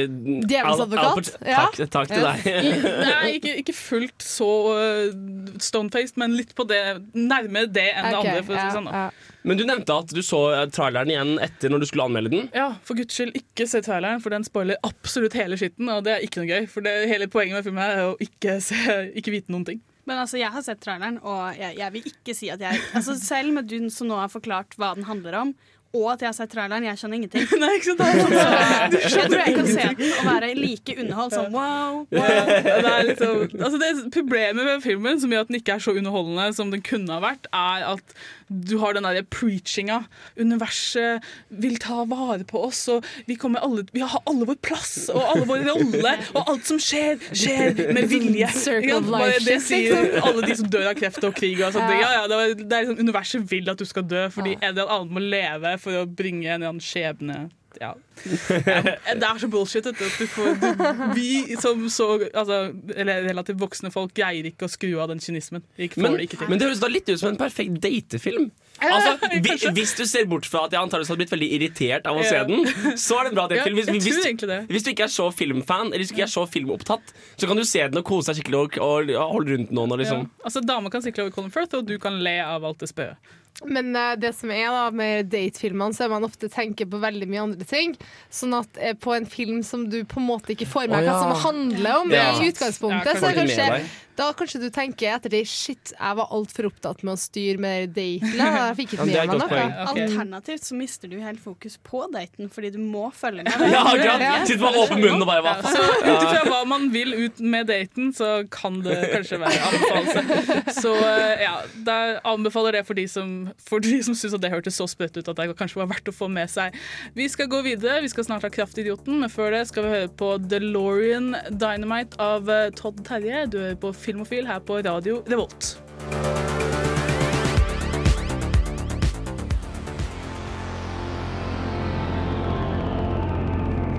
Djevelens 0.49 0.85
advokat? 0.87 1.33
Ja. 1.45 1.67
Takk, 1.69 1.91
takk 1.93 2.13
til 2.13 2.25
deg. 2.25 2.39
Nei, 3.05 3.35
ikke, 3.37 3.57
ikke 3.63 3.77
fullt 3.77 4.25
så 4.25 4.53
uh, 4.73 5.59
stonefaced, 5.61 6.17
men 6.21 6.37
litt 6.39 6.55
på 6.57 6.65
det 6.69 6.83
nærmere 7.13 7.69
det 7.69 7.91
enn 7.93 8.09
det 8.09 8.23
andre. 8.23 8.41
For 8.47 8.57
å 8.57 8.57
si 8.57 8.65
ja, 8.65 8.77
sånn, 8.79 8.89
da. 8.89 9.09
Men 9.47 9.59
du 9.59 9.65
nevnte 9.69 9.95
at 9.95 10.15
du 10.15 10.21
så 10.25 10.41
eh, 10.55 10.65
traileren 10.75 11.13
igjen 11.13 11.37
etter 11.45 11.73
når 11.73 11.83
du 11.83 11.89
skulle 11.91 12.09
anmelde 12.09 12.33
den. 12.35 12.49
Ja, 12.57 12.73
for 12.85 12.99
guds 12.99 13.15
skyld, 13.17 13.37
ikke 13.39 13.69
se 13.71 13.83
traileren, 13.87 14.23
for 14.25 14.35
den 14.35 14.47
spoiler 14.47 14.81
absolutt 14.87 15.37
hele 15.39 15.59
skitten. 15.61 15.91
Og 15.95 16.03
det 16.07 16.17
er 16.17 16.27
ikke 16.27 16.43
noe 16.43 16.51
gøy, 16.51 16.67
for 16.71 16.87
det, 16.87 16.97
hele 17.11 17.31
poenget 17.31 17.61
med 17.61 17.69
filmen 17.69 17.85
er 17.85 18.05
å 18.11 18.17
ikke, 18.23 18.59
se, 18.65 18.99
ikke 19.19 19.35
vite 19.39 19.55
noen 19.55 19.69
ting. 19.69 19.83
Men 20.09 20.23
altså, 20.23 20.39
jeg 20.41 20.49
har 20.53 20.65
sett 20.65 20.81
traileren, 20.81 21.19
og 21.21 21.59
jeg, 21.59 21.77
jeg 21.79 21.95
vil 21.95 22.13
ikke 22.13 22.35
si 22.37 22.49
at 22.49 22.63
jeg 22.65 22.81
altså, 22.97 23.17
Selv 23.21 23.53
med 23.53 23.69
du 23.69 23.91
som 23.93 24.09
nå 24.09 24.17
har 24.17 24.31
forklart 24.33 24.73
hva 24.81 24.95
den 24.97 25.05
handler 25.05 25.37
om, 25.43 25.51
og 25.97 26.07
at 26.13 26.21
jeg 26.21 26.29
har 26.29 26.35
sett 26.37 26.51
traileren, 26.53 26.85
jeg 26.85 27.01
skjønner 27.01 27.17
ingenting. 27.17 27.45
Nei, 27.63 27.71
ikke 27.79 27.89
sant? 27.89 28.01
Det 28.03 28.09
er 28.09 28.19
sånn, 28.21 28.97
Så 29.09 29.21
jeg 29.23 29.31
tror 29.33 29.41
jeg 29.41 29.55
kan 29.57 29.69
se 29.71 29.87
den 30.01 30.11
og 30.11 30.27
være 30.29 30.51
like 30.59 30.97
underholdt 31.01 31.37
som 31.37 31.55
wow, 31.55 32.03
wow. 32.13 32.51
det, 32.51 32.75
er 32.75 33.07
liksom, 33.09 33.45
altså 33.57 33.81
det 33.81 33.93
Problemet 34.19 34.69
med 34.69 34.85
filmen, 34.85 35.23
som 35.23 35.33
gjør 35.33 35.47
at 35.47 35.53
den 35.53 35.61
ikke 35.63 35.79
er 35.79 35.87
så 35.87 35.95
underholdende 35.97 36.51
som 36.59 36.75
den 36.75 36.85
kunne 36.85 37.17
ha 37.17 37.25
vært, 37.25 37.49
er 37.57 37.87
at 37.95 38.19
du 38.49 38.79
har 38.79 38.97
den 38.97 39.05
der 39.05 39.23
preachinga. 39.23 40.03
Universet 40.39 41.25
vil 41.49 41.79
ta 41.83 42.05
vare 42.09 42.45
på 42.49 42.63
oss, 42.69 42.87
og 42.93 43.07
vi, 43.27 43.37
alle, 43.45 43.85
vi 43.93 44.01
har 44.01 44.23
alle 44.29 44.49
vår 44.49 44.59
plass 44.65 45.09
og 45.13 45.21
alle 45.23 45.47
vår 45.49 45.67
rolle, 45.69 46.15
og 46.35 46.53
alt 46.55 46.67
som 46.69 46.81
skjer, 46.83 47.21
skjer 47.33 47.77
med 47.95 48.09
vilje. 48.11 48.51
Circle 48.57 48.99
of 49.01 49.13
life 49.13 49.45
det 49.47 49.61
sier 49.65 50.19
alle 50.23 50.47
de 50.47 50.57
som 50.59 50.71
dør 50.73 50.91
av 50.93 50.99
kreft 50.99 51.25
og 51.25 51.37
krig. 51.37 51.61
Og 51.63 51.77
sånt. 51.77 51.93
ja, 52.01 52.11
ja, 52.21 52.27
det 52.31 52.41
er 52.41 52.89
liksom, 52.89 52.99
universet 53.05 53.49
vil 53.51 53.69
at 53.71 53.81
du 53.81 53.87
skal 53.89 54.07
dø, 54.09 54.27
fordi 54.33 54.57
en 54.59 54.71
eller 54.73 54.93
annen 54.99 55.15
må 55.15 55.23
leve 55.23 55.77
for 55.83 56.03
å 56.03 56.07
bringe 56.09 56.49
en 56.49 56.61
eller 56.61 56.73
annen 56.75 56.85
skjebne. 56.85 57.49
Ja. 57.81 57.95
Det 58.25 59.25
er 59.25 59.41
så 59.41 59.49
bullshit. 59.51 59.87
At 59.87 59.99
du 59.99 60.27
får, 60.27 60.55
du, 60.63 60.69
vi 61.15 61.57
som 61.61 61.85
så 61.93 62.09
altså, 62.33 62.61
relativt 62.97 63.61
voksne 63.61 63.93
folk 63.95 64.15
greier 64.17 64.49
ikke 64.51 64.67
å 64.67 64.73
skru 64.73 64.97
av 65.03 65.13
den 65.13 65.23
kynismen. 65.23 65.65
Men, 65.97 66.19
det 66.19 66.41
men 66.49 66.59
det 66.59 66.69
høres 66.69 66.83
da 66.83 66.91
litt 66.91 67.09
ut 67.11 67.21
som 67.21 67.31
en 67.33 67.41
perfekt 67.41 67.79
datefilm. 67.85 68.51
Altså, 68.79 69.15
vi, 69.45 69.55
hvis 69.75 69.95
du 69.99 70.05
ser 70.07 70.27
bort 70.31 70.47
fra 70.47 70.67
at 70.69 70.75
jeg 70.75 70.81
antakeligvis 70.81 71.11
hadde 71.11 71.23
blitt 71.23 71.33
veldig 71.35 71.49
irritert 71.57 72.07
av 72.11 72.19
å 72.19 72.27
se 72.27 72.43
den, 72.51 72.69
så 72.99 73.19
er 73.19 73.27
det 73.27 73.33
en 73.33 73.41
bra 73.41 73.47
datefilm. 73.51 73.81
Hvis, 73.81 73.91
hvis, 73.91 74.63
hvis 74.71 74.87
du 74.87 74.93
ikke 74.93 75.09
er 75.09 75.15
så 75.15 75.29
filmfan, 75.35 75.91
eller 75.91 76.05
hvis 76.05 76.13
du 76.13 76.17
ikke 76.19 76.29
er 76.29 76.35
så 76.35 76.47
filmopptatt, 76.51 77.15
så 77.35 77.51
kan 77.51 77.59
du 77.59 77.67
se 77.67 77.83
den 77.83 78.03
og 78.03 78.07
kose 78.07 78.31
deg 78.31 78.41
skikkelig 78.41 78.63
og, 78.63 78.79
og 79.17 79.35
holde 79.35 79.57
rundt 79.57 79.75
noen. 79.75 79.97
Og 79.97 80.03
liksom. 80.03 80.25
ja. 80.27 80.47
altså, 80.51 80.63
Damer 80.67 80.95
kan 80.95 81.05
sikle 81.05 81.27
over 81.27 81.35
Colin 81.35 81.55
Firth, 81.55 81.79
og 81.79 81.91
du 81.91 81.99
kan 82.03 82.19
le 82.23 82.39
av 82.45 82.67
alt 82.69 82.83
det 82.85 82.91
spøde. 82.93 83.19
Men 83.67 83.97
eh, 83.97 84.15
det 84.21 84.33
som 84.39 84.51
er 84.55 84.69
da 84.71 84.85
med 84.95 85.31
datefilmene, 85.33 85.95
så 85.97 86.07
er 86.07 86.13
man 86.13 86.27
ofte 86.29 86.51
tenker 86.53 86.87
på 86.91 87.01
veldig 87.03 87.27
mye 87.31 87.47
andre 87.49 87.67
ting. 87.67 87.97
Sånn 88.31 88.55
at 88.59 88.79
eh, 88.79 88.95
på 88.95 89.17
en 89.17 89.27
film 89.27 89.65
som 89.67 89.89
du 89.91 90.05
på 90.07 90.21
en 90.23 90.29
måte 90.29 90.55
ikke 90.55 90.69
får 90.71 90.87
med 90.93 91.03
hva 91.03 91.17
ja. 91.17 91.23
som 91.23 91.49
handler 91.49 92.05
om 92.05 92.15
Ja. 92.15 92.29
i 92.39 92.53
utgangspunktet, 92.53 93.17
Ja, 93.17 93.19
så 93.19 93.33
er 93.33 93.41
kanskje. 93.41 93.83
Da 94.19 94.33
kanskje 94.35 94.59
du 94.65 94.69
tenker 94.75 95.13
etter 95.15 95.31
det 95.33 95.45
Shit, 95.49 95.93
jeg 95.95 96.17
var 96.19 96.33
altfor 96.35 96.67
opptatt 96.69 97.05
med 97.07 97.15
å 97.15 97.21
styre 97.21 97.61
med 97.63 97.93
daten. 97.95 98.35
Jeg 98.35 98.75
fikk 98.81 98.95
ikke 98.97 99.07
med 99.07 99.31
meg 99.31 99.35
noe. 99.39 99.61
Alternativt 99.93 100.67
så 100.67 100.79
mister 100.79 101.11
du 101.11 101.19
helt 101.23 101.41
fokus 101.43 101.79
på 101.87 102.03
daten 102.13 102.51
fordi 102.53 102.73
du 102.75 102.81
må 102.83 103.09
følge 103.15 103.47
med. 103.47 103.55
Ja, 103.69 103.83
akkurat. 103.85 104.49
Sitt 104.49 104.61
bare 104.63 104.81
åpen 104.81 105.03
munnen 105.03 105.23
og 105.23 105.29
bare 105.29 105.43
hva 105.45 105.53
faen? 105.63 105.77
ut 106.09 106.25
ifra 106.25 106.43
hva 106.49 106.61
man 106.69 106.89
vil 106.95 107.13
ut 107.15 107.41
med 107.41 107.69
daten, 107.69 108.11
så 108.17 108.43
kan 108.51 108.81
det 108.83 108.97
kanskje 109.13 109.39
være 109.43 109.61
anbefalelse. 109.69 110.75
Så 110.79 110.95
eh, 110.97 111.45
ja, 111.45 111.55
da 111.87 111.99
anbefaler 112.33 112.79
det 112.79 112.85
for 112.89 112.99
de 112.99 113.05
som, 113.11 113.33
for 113.63 113.85
de 113.85 114.01
som 114.05 114.17
syns 114.19 114.35
at 114.39 114.43
det 114.43 114.51
hørtes 114.53 114.79
så 114.81 114.89
sprøtt 114.91 115.19
ut 115.21 115.31
at 115.31 115.39
det 115.39 115.49
kanskje 115.59 115.83
var 115.83 115.91
verdt 115.93 116.11
å 116.11 116.17
få 116.17 116.31
med 116.33 116.51
seg. 116.51 116.75
Vi 117.19 117.29
skal 117.31 117.51
gå 117.53 117.61
videre, 117.67 118.01
vi 118.05 118.11
skal 118.11 118.27
snart 118.27 118.47
ha 118.47 118.51
Kraftidioten, 118.53 119.21
men 119.23 119.33
før 119.33 119.55
det 119.55 119.65
skal 119.71 119.87
vi 119.87 119.95
høre 119.95 120.11
på 120.19 120.33
DeLorean 120.49 121.35
Dynamite 121.51 122.19
av 122.23 122.51
eh, 122.51 122.69
Todd 122.79 123.05
Terje. 123.07 123.47
Du 123.53 123.61
hører 123.61 123.79
på 123.81 123.93
Filmofil 124.09 124.47
her 124.49 124.59
på 124.65 124.79
Radio 124.81 125.23
Revolt. 125.29 125.75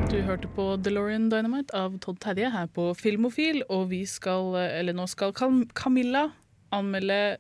Du 0.10 0.18
hørte 0.26 0.50
på 0.56 0.64
DeLorean 0.82 1.28
Dynamite 1.30 1.76
av 1.78 2.00
Todd 2.02 2.18
Terje 2.24 2.50
her 2.54 2.70
på 2.74 2.88
Filmofil, 2.98 3.62
og 3.70 3.90
vi 3.92 4.02
skal, 4.10 4.56
eller 4.66 4.96
nå 4.98 5.06
skal 5.12 5.34
Cam- 5.38 5.68
Camilla 5.78 6.26
anmelde 6.74 7.38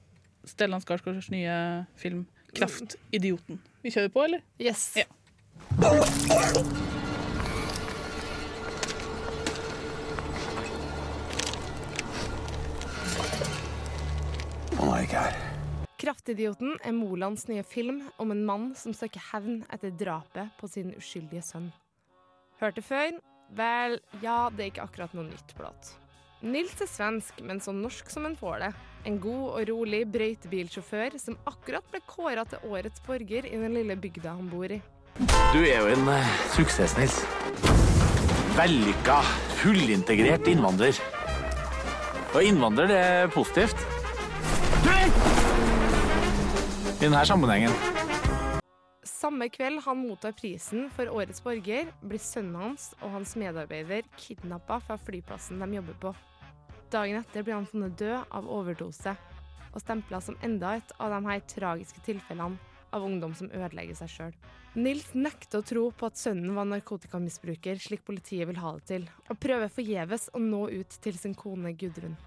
Stellan 0.47 0.82
Skarsgårds 0.84 1.32
nye 1.34 1.55
film 1.97 2.27
'Kraftidioten'. 2.53 3.58
Vi 3.82 3.89
kjører 3.95 4.13
på, 4.13 4.23
eller? 4.27 4.45
Yes. 4.62 4.91
Ja. 5.01 5.10
Oh 15.10 15.15
her. 15.17 15.34
Kraftidioten 16.00 16.78
er 16.86 16.93
Molands 16.95 17.48
nye 17.50 17.63
film 17.65 18.04
om 18.22 18.32
en 18.32 18.43
mann 18.45 18.67
som 18.78 18.93
søker 18.95 19.24
hevn 19.32 19.63
etter 19.74 19.91
drapet 19.91 20.54
på 20.60 20.69
sin 20.69 20.93
uskyldige 20.95 21.41
sønn. 21.43 21.72
Hørte 22.62 22.84
før? 22.86 23.17
Vel, 23.58 23.98
ja, 24.22 24.52
det 24.54 24.63
er 24.63 24.69
ikke 24.69 24.86
akkurat 24.86 25.15
noe 25.17 25.26
nytt 25.28 25.56
blått. 25.58 25.95
Nils 26.45 26.78
er 26.80 26.88
svensk, 26.88 27.41
men 27.43 27.60
så 27.60 27.74
norsk 27.76 28.12
som 28.13 28.30
en 28.30 28.38
får 28.39 28.62
det. 28.63 28.72
En 29.10 29.17
god 29.19 29.45
og 29.50 29.67
rolig 29.72 30.06
brøytebilsjåfør 30.13 31.17
som 31.19 31.39
akkurat 31.50 31.84
ble 31.91 32.04
kåra 32.08 32.45
til 32.48 32.63
årets 32.69 33.04
borger 33.04 33.50
i 33.50 33.60
den 33.60 33.76
lille 33.76 33.98
bygda 34.00 34.38
han 34.38 34.48
bor 34.52 34.72
i. 34.72 34.80
Du 35.52 35.60
er 35.65 35.82
jo 35.82 35.89
en 35.98 36.12
uh, 36.13 36.34
suksess, 36.54 36.95
Nils. 37.00 37.24
Vellykka, 38.56 39.24
fullintegrert 39.60 40.48
innvandrer. 40.52 41.02
Og 42.30 42.43
innvandrer, 42.45 42.91
det 42.93 43.00
er 43.04 43.34
positivt. 43.34 43.98
I 46.99 47.05
denne 47.05 47.19
sammenhengen. 47.23 47.71
Samme 49.07 49.45
kveld 49.47 49.79
han 49.85 50.01
mottar 50.01 50.33
prisen 50.35 50.89
for 50.91 51.07
årets 51.07 51.39
borger, 51.39 51.88
blir 52.03 52.19
sønnen 52.19 52.57
hans 52.59 52.89
og 52.99 53.13
hans 53.13 53.38
medarbeider 53.39 54.03
kidnappa 54.19 54.81
fra 54.83 54.97
flyplassen 54.99 55.63
de 55.63 55.77
jobber 55.77 55.95
på. 56.01 56.12
Dagen 56.91 57.21
etter 57.21 57.45
blir 57.47 57.55
han 57.55 57.69
funnet 57.71 57.95
død 58.01 58.35
av 58.35 58.51
overdose, 58.51 59.15
og 59.71 59.79
stempla 59.79 60.19
som 60.19 60.35
enda 60.43 60.73
et 60.75 60.91
av 60.99 61.15
de 61.15 61.21
her 61.29 61.47
tragiske 61.47 62.03
tilfellene 62.03 62.59
av 62.91 63.07
ungdom 63.07 63.31
som 63.31 63.47
ødelegger 63.47 63.95
seg 64.01 64.12
sjøl. 64.17 64.38
Nils 64.75 65.13
nekter 65.15 65.63
å 65.63 65.67
tro 65.71 65.85
på 65.95 66.09
at 66.12 66.19
sønnen 66.19 66.51
var 66.57 66.67
narkotikamisbruker, 66.67 67.79
slik 67.79 68.03
politiet 68.03 68.49
vil 68.51 68.59
ha 68.59 68.75
det 68.75 68.89
til, 68.91 69.07
og 69.31 69.39
prøver 69.39 69.71
forgjeves 69.71 70.33
å 70.35 70.43
nå 70.43 70.65
ut 70.67 70.99
til 70.99 71.15
sin 71.15 71.38
kone 71.38 71.71
Gudrun. 71.79 72.19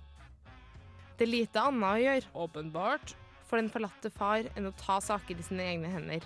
Det 1.19 1.29
er 1.29 1.37
lite 1.37 1.61
annet 1.61 1.91
å 1.91 2.07
gjøre, 2.07 2.33
åpenbart, 2.47 3.19
for 3.53 3.61
den 3.61 3.69
forlatte 3.69 4.09
far 4.09 4.47
enn 4.57 4.65
å 4.65 4.71
ta 4.81 4.95
saker 5.05 5.37
i 5.37 5.45
sine 5.45 5.67
egne 5.75 5.91
hender 5.93 6.25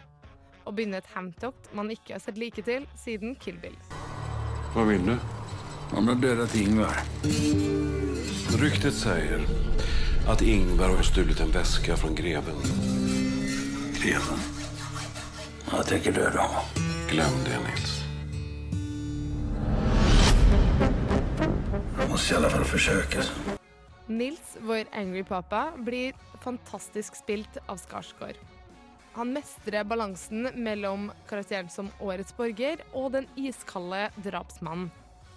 og 0.62 0.76
begynne 0.76 1.00
et 1.00 1.08
hamtokt 1.10 1.72
man 1.74 1.90
ikke 1.90 2.14
har 2.14 2.22
sett 2.22 2.38
like 2.38 2.62
til 2.62 2.86
siden 2.98 3.34
Kill 3.42 3.58
Bill. 3.58 3.74
Hva 4.74 4.84
vil 4.86 5.02
du? 5.08 5.16
Han 5.90 6.06
har 6.10 6.42
av 6.44 6.54
Ingvar. 6.58 7.02
Ryktet 8.62 8.94
sier 8.94 9.42
at 10.30 10.42
Ingvar 10.42 10.94
har 10.94 11.06
stulet 11.06 11.42
en 11.42 11.50
veske 11.54 11.98
fra 11.98 12.12
greven. 12.14 12.62
Greven? 13.98 14.46
Hva 15.66 15.82
tenker 15.86 16.14
du 16.14 16.22
da? 16.30 16.46
Glem 17.10 17.42
det, 17.46 17.60
Nils. 17.66 18.00
Jeg 21.98 22.10
må 22.10 22.18
i 22.18 22.34
alle 22.38 22.54
fall 22.54 22.66
försöka. 22.76 23.65
Nils, 24.06 24.56
vår 24.60 24.84
angry 24.92 25.24
papa, 25.24 25.72
blir 25.76 26.14
fantastisk 26.42 27.16
spilt 27.16 27.58
av 27.66 27.76
Skarsgård. 27.76 28.36
Han 29.12 29.32
mestrer 29.32 29.84
balansen 29.84 30.48
mellom 30.54 31.12
karakteren 31.28 31.68
som 31.68 31.88
årets 32.00 32.36
borger 32.36 32.82
og 32.92 33.12
den 33.16 33.26
iskalde 33.34 34.10
drapsmannen. 34.22 34.90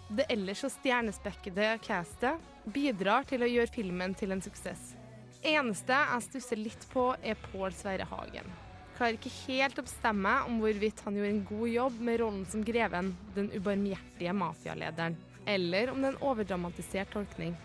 Det 0.09 0.25
ellers 0.29 0.61
så 0.61 0.69
stjernespekkede 0.73 1.77
castet 1.85 2.45
bidrar 2.65 3.25
til 3.29 3.45
å 3.45 3.49
gjøre 3.49 3.73
filmen 3.73 4.13
til 4.17 4.33
en 4.33 4.41
suksess. 4.41 4.93
Eneste 5.41 5.95
jeg 5.95 6.25
stusser 6.27 6.59
litt 6.59 6.85
på, 6.91 7.13
er 7.23 7.39
Pål 7.49 7.73
Sverre 7.77 8.05
Hagen. 8.09 8.49
Klarer 8.97 9.15
ikke 9.15 9.31
helt 9.47 9.79
å 9.79 9.85
bestemme 9.87 10.33
om 10.49 10.59
hvorvidt 10.61 11.05
han 11.05 11.17
gjorde 11.17 11.31
en 11.37 11.45
god 11.53 11.69
jobb 11.71 12.03
med 12.09 12.19
rollen 12.21 12.45
som 12.51 12.65
greven, 12.67 13.13
den 13.37 13.49
ubarmhjertige 13.55 14.35
mafialederen, 14.35 15.17
eller 15.45 15.93
om 15.93 16.01
det 16.01 16.11
er 16.11 16.17
en 16.17 16.23
overdramatisert 16.33 17.15
tolkning. 17.15 17.55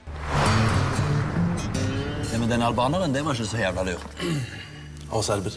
Det 2.35 2.41
med 2.41 2.49
den 2.49 2.63
albaneren, 2.63 3.13
det 3.15 3.21
var 3.23 3.37
ikke 3.37 3.45
så 3.47 3.59
jævla 3.61 3.83
lurt. 3.87 4.23
Og 5.15 5.21
serber. 5.23 5.55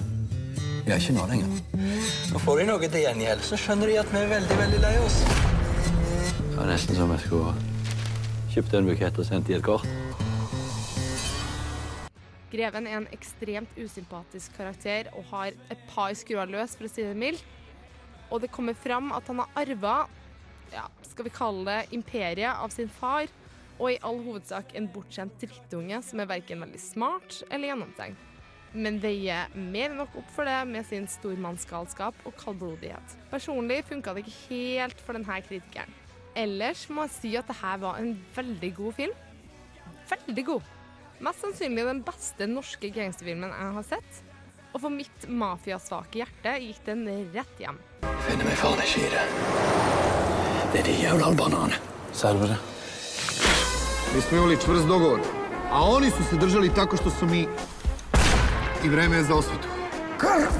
Vi 0.85 0.91
er 0.93 0.99
ikke 1.01 1.15
nå 1.15 1.23
lenger. 1.25 1.55
Nå 2.29 2.41
får 2.43 2.59
de 2.59 2.65
noe 2.67 2.89
til 2.93 3.01
gjengjeld, 3.01 3.41
så 3.47 3.57
skjønner 3.57 3.89
de 3.89 3.95
at 3.97 4.11
vi 4.11 4.19
er 4.19 4.27
veldig, 4.29 4.57
veldig 4.59 4.81
lei 4.83 4.91
oss. 5.01 5.15
Det 6.37 6.51
var 6.59 6.69
nesten 6.69 6.99
som 6.99 7.13
jeg 7.15 7.23
skulle 7.23 7.55
kjøpt 8.53 8.75
en 8.77 8.91
bukett 8.91 9.17
og 9.17 9.25
sendt 9.25 9.49
i 9.49 9.55
et 9.57 9.65
kort. 9.65 9.89
Greven 12.53 12.91
er 12.91 12.99
en 12.99 13.09
ekstremt 13.17 13.73
usympatisk 13.81 14.61
karakter 14.61 15.09
og 15.17 15.25
har 15.33 15.57
et 15.73 15.81
par 15.89 16.13
skruer 16.21 16.53
løs, 16.53 16.77
for 16.77 16.85
å 16.85 16.93
si 16.93 17.07
det 17.09 17.17
mildt. 17.17 17.41
Og 18.29 18.45
det 18.45 18.53
kommer 18.53 18.77
fram 18.77 19.09
at 19.17 19.33
han 19.33 19.41
har 19.41 19.63
arva, 19.65 19.97
ja, 20.77 20.85
skal 21.09 21.25
vi 21.25 21.33
kalle 21.41 21.65
det 21.71 21.97
imperiet 21.97 22.53
av 22.53 22.69
sin 22.69 22.93
far, 23.01 23.33
og 23.77 23.91
i 23.91 23.99
all 24.05 24.19
hovedsak 24.25 24.73
en 24.77 24.89
bortskjemt 24.93 25.37
drittunge 25.41 25.99
som 26.05 26.21
er 26.21 26.29
verken 26.29 26.63
veldig 26.65 26.81
smart 26.81 27.41
eller 27.49 27.71
gjennomtenkt. 27.71 28.23
Men 28.77 28.99
veier 29.01 29.53
mer 29.55 29.91
enn 29.91 30.01
nok 30.01 30.17
opp 30.19 30.31
for 30.35 30.49
det 30.49 30.57
med 30.69 30.85
sin 30.85 31.07
stormannsgalskap 31.09 32.25
og 32.27 32.35
kaldblodighet. 32.37 33.15
Personlig 33.31 33.79
funka 33.87 34.13
det 34.13 34.25
ikke 34.25 34.51
helt 34.51 35.01
for 35.01 35.17
denne 35.17 35.39
kritikeren. 35.45 35.93
Ellers 36.37 36.83
må 36.93 37.07
jeg 37.07 37.15
si 37.15 37.31
at 37.39 37.47
dette 37.49 37.75
var 37.81 37.97
en 38.01 38.13
veldig 38.35 38.73
god 38.77 38.97
film. 38.99 39.15
Veldig 40.11 40.45
god. 40.51 40.73
Mest 41.25 41.41
sannsynlig 41.41 41.87
den 41.87 42.03
beste 42.05 42.45
norske 42.51 42.91
gangsterfilmen 42.93 43.49
jeg 43.49 43.75
har 43.79 43.87
sett. 43.95 44.23
Og 44.75 44.83
for 44.83 44.93
mitt 44.93 45.25
mafiasvake 45.25 46.21
hjerte 46.21 46.57
gikk 46.61 46.83
den 46.85 47.07
rett 47.33 47.63
hjem. 47.63 47.81
Finner 48.27 48.45
meg 48.45 48.59
faen 48.61 48.83
ikke 48.83 49.07
i 49.07 49.11
det. 49.15 49.27
Det 50.73 50.83
er 50.83 50.89
de 50.91 50.97
jævla 51.01 51.31
albanerne. 51.31 51.85
Serbere. 52.13 52.76
Mi 54.15 54.21
smo 54.21 54.37
imali 54.37 54.57
čvrst 54.65 54.87
dogovor, 54.87 55.19
a 55.71 55.83
oni 55.83 56.09
su 56.09 56.23
se 56.29 56.35
držali 56.35 56.73
tako 56.75 56.97
što 56.97 57.09
su 57.09 57.25
mi 57.25 57.47
i 58.83 58.89
vreme 58.89 59.17
je 59.17 59.23
za 59.23 59.35
osvetu. 59.35 59.67
Krv 60.17 60.51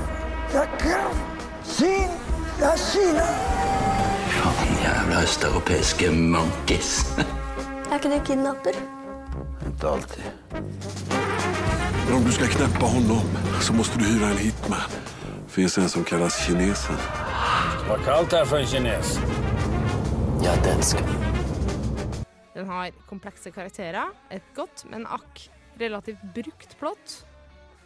za 0.54 0.66
krv, 0.78 1.12
sin 1.66 2.08
za 2.60 2.78
sina. 2.78 3.28
Faen, 4.44 4.78
jævla 4.84 5.24
østeuropeiske 5.24 6.12
monkeys. 6.12 7.04
Er 7.92 7.96
ikke 7.96 8.10
du 8.10 8.26
kidnapper? 8.26 8.72
Ikke 9.68 9.88
alltid. 9.88 10.24
Men 12.06 12.16
om 12.16 12.24
du 12.24 12.32
skal 12.32 12.48
knäppa 12.48 12.86
honom 12.86 13.24
så 13.62 13.74
måste 13.74 13.98
du 13.98 14.04
hyre 14.06 14.32
en 14.32 14.38
hitman. 14.38 14.92
finns 15.50 15.78
en 15.78 15.90
som 15.90 16.04
kalles 16.04 16.36
kinesen. 16.46 16.96
Det 17.82 17.90
var 17.90 17.98
kaldt 18.06 18.34
her 18.34 18.46
for 18.46 18.58
en 18.58 18.68
kines. 18.68 19.20
Jag 20.44 20.58
är 20.58 20.64
dansk. 20.64 21.17
Den 22.68 22.76
har 22.76 22.92
komplekse 23.08 23.48
karakterer, 23.56 24.10
et 24.28 24.44
godt, 24.52 24.82
men 24.92 25.06
akk 25.08 25.46
relativt 25.80 26.20
brukt 26.36 26.74
plott. 26.76 27.14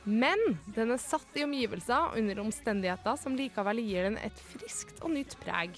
Men 0.10 0.40
den 0.74 0.90
er 0.96 0.98
satt 0.98 1.38
i 1.38 1.44
omgivelser 1.46 2.18
under 2.18 2.40
omstendigheter 2.42 3.14
som 3.22 3.36
likevel 3.38 3.78
gir 3.86 4.08
den 4.08 4.18
et 4.18 4.42
friskt 4.42 5.04
og 5.06 5.14
nytt 5.14 5.36
preg. 5.44 5.78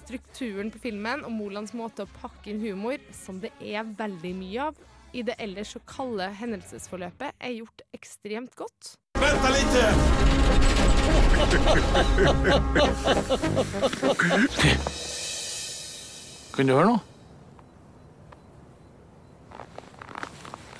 Strukturen 0.00 0.74
på 0.74 0.82
filmen 0.82 1.22
og 1.22 1.30
Molands 1.36 1.70
måte 1.78 2.02
å 2.02 2.10
pakke 2.16 2.50
inn 2.50 2.58
humor, 2.64 2.98
som 3.14 3.38
det 3.38 3.52
er 3.62 3.86
veldig 3.86 4.34
mye 4.40 4.66
av, 4.72 4.82
i 5.14 5.22
det 5.22 5.38
ellers 5.38 5.76
så 5.76 5.84
kalde 5.86 6.26
hendelsesforløpet, 6.40 7.38
er 7.38 7.54
gjort 7.60 7.86
ekstremt 7.94 8.58
godt. 8.58 8.96
Vent 9.22 9.46
litt! 9.54 9.74
Kan 16.58 16.66
du 16.66 16.74
høre 16.74 16.90
noe? 16.90 17.11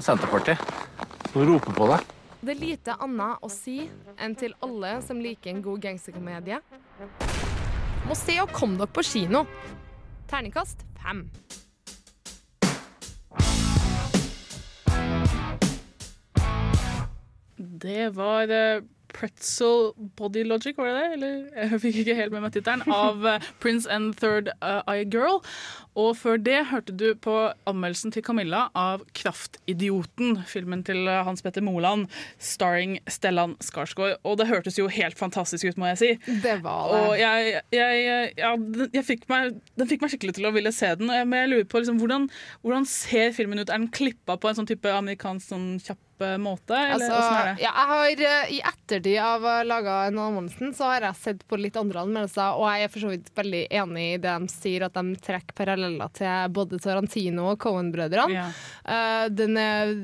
Senterpartiet. 0.02 0.58
Som 1.32 1.46
roper 1.46 1.76
på 1.76 1.86
deg. 1.92 2.08
Det 2.42 2.56
er 2.56 2.58
lite 2.58 2.94
annet 2.98 3.38
å 3.38 3.48
si 3.52 3.84
enn 4.18 4.34
til 4.34 4.56
alle 4.66 4.96
som 5.06 5.20
liker 5.22 5.52
en 5.52 5.62
god 5.62 5.84
gangsterkomedie. 5.84 6.58
Må 8.08 8.16
se 8.18 8.34
og 8.42 8.50
kom 8.50 8.74
dere 8.80 8.90
på 8.90 9.04
kino. 9.06 9.44
Terningkast 10.26 10.82
fem. 10.98 11.22
Det 17.82 18.08
var 18.16 18.50
eh, 18.50 18.82
Pretzel 19.12 19.92
Body 20.18 20.42
Logic, 20.48 20.76
var 20.78 20.88
det 20.90 20.96
det? 20.98 21.12
Eller 21.16 21.68
jeg 21.70 21.80
fikk 21.86 22.00
ikke 22.02 22.16
helt 22.18 22.32
med 22.34 22.44
meg 22.46 22.54
tittelen. 22.56 22.82
Av 22.92 23.26
eh, 23.34 23.46
Prince 23.62 23.88
and 23.92 24.14
Third 24.20 24.50
eh, 24.58 24.80
Eye 24.88 25.04
Girl. 25.12 25.40
Og 25.98 26.14
før 26.16 26.38
det 26.40 26.58
hørte 26.70 26.94
du 26.96 27.10
på 27.20 27.34
anmeldelsen 27.68 28.14
til 28.14 28.24
Camilla 28.24 28.62
av 28.78 29.02
Kraftidioten, 29.18 30.38
filmen 30.48 30.82
til 30.86 31.02
eh, 31.10 31.20
Hans 31.26 31.42
Petter 31.44 31.64
Moland, 31.64 32.06
starring 32.42 32.96
Stellan 33.12 33.56
Skarsgård. 33.62 34.16
Og 34.24 34.38
det 34.40 34.48
hørtes 34.48 34.78
jo 34.80 34.88
helt 34.92 35.18
fantastisk 35.20 35.68
ut, 35.68 35.78
må 35.80 35.90
jeg 35.92 36.00
si. 36.00 36.10
Det 36.42 36.56
var 36.64 36.88
det. 36.92 37.02
Og 37.02 37.16
jeg, 37.20 37.62
jeg, 37.76 38.32
ja, 38.40 38.54
den- 38.56 38.90
jeg 38.96 39.04
fikk 39.08 39.28
meg, 39.32 39.58
den 39.78 39.90
fikk 39.90 40.02
meg 40.06 40.14
skikkelig 40.14 40.36
til 40.38 40.48
å 40.48 40.54
ville 40.56 40.72
se 40.74 40.94
den. 40.98 41.12
Men 41.12 41.36
jeg 41.44 41.52
lurer 41.52 41.68
på 41.72 41.82
liksom, 41.82 42.00
hvordan, 42.00 42.28
hvordan 42.64 42.88
ser 42.88 43.36
filmen 43.36 43.60
ut? 43.60 43.68
Er 43.68 43.78
den 43.82 43.90
klippa 43.92 44.38
på 44.40 44.48
en 44.50 44.58
sånn 44.62 44.70
type 44.72 44.88
amerikansk 44.96 45.52
sånn 45.52 45.68
kjapp 45.84 46.00
eh, 46.24 46.38
måte? 46.40 46.76
Eller 46.76 47.10
Altså, 47.10 47.18
er 47.18 47.60
ja, 47.62 47.70
jeg 47.70 47.88
har 47.90 48.22
eh, 48.28 48.54
I 48.56 48.60
ettertid 48.72 49.18
av 49.22 49.46
å 49.46 49.56
laga 49.66 49.98
en 50.08 50.20
anmeldelse, 50.22 50.72
så 50.78 50.90
har 50.90 51.08
jeg 51.08 51.20
sett 51.20 51.44
på 51.48 51.58
litt 51.60 51.76
andre 51.80 52.04
anmeldelser, 52.06 52.58
og 52.58 52.66
jeg 52.70 52.86
er 52.86 52.94
for 52.94 53.04
så 53.04 53.12
vidt 53.12 53.30
veldig 53.38 53.62
enig 53.82 54.06
i 54.08 54.22
det 54.22 54.38
de 54.44 54.52
sier, 54.52 54.86
at 54.86 54.96
de 54.98 55.20
trekker 55.28 55.58
paralleller 55.58 56.14
til 56.16 56.56
både 56.56 56.80
Tarantino 56.82 57.50
og 57.52 57.60
Cohen-brødrene. 57.62 58.40
Ja. 58.40 58.48
Uh, 58.86 59.26
den 59.32 59.58
er 59.60 59.94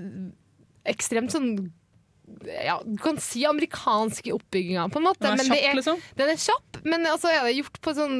ekstremt 0.89 1.35
sånn 1.35 1.53
ja, 2.45 2.77
du 2.85 2.99
kan 3.01 3.17
si 3.23 3.45
amerikansk 3.49 4.29
i 4.29 4.35
oppbygginga, 4.35 4.89
på 4.93 5.01
en 5.01 5.07
måte. 5.09 5.25
Den 5.25 5.33
er 5.33 5.39
men 5.41 5.49
det 5.49 5.63
kjapp, 5.63 5.79
liksom? 5.81 6.03
Den 6.19 6.33
er 6.33 6.43
kjapp, 6.43 6.81
men 6.85 7.09
altså 7.09 7.33
er 7.33 7.47
det 7.47 7.57
gjort 7.57 7.81
på 7.85 7.95
sånn 7.97 8.19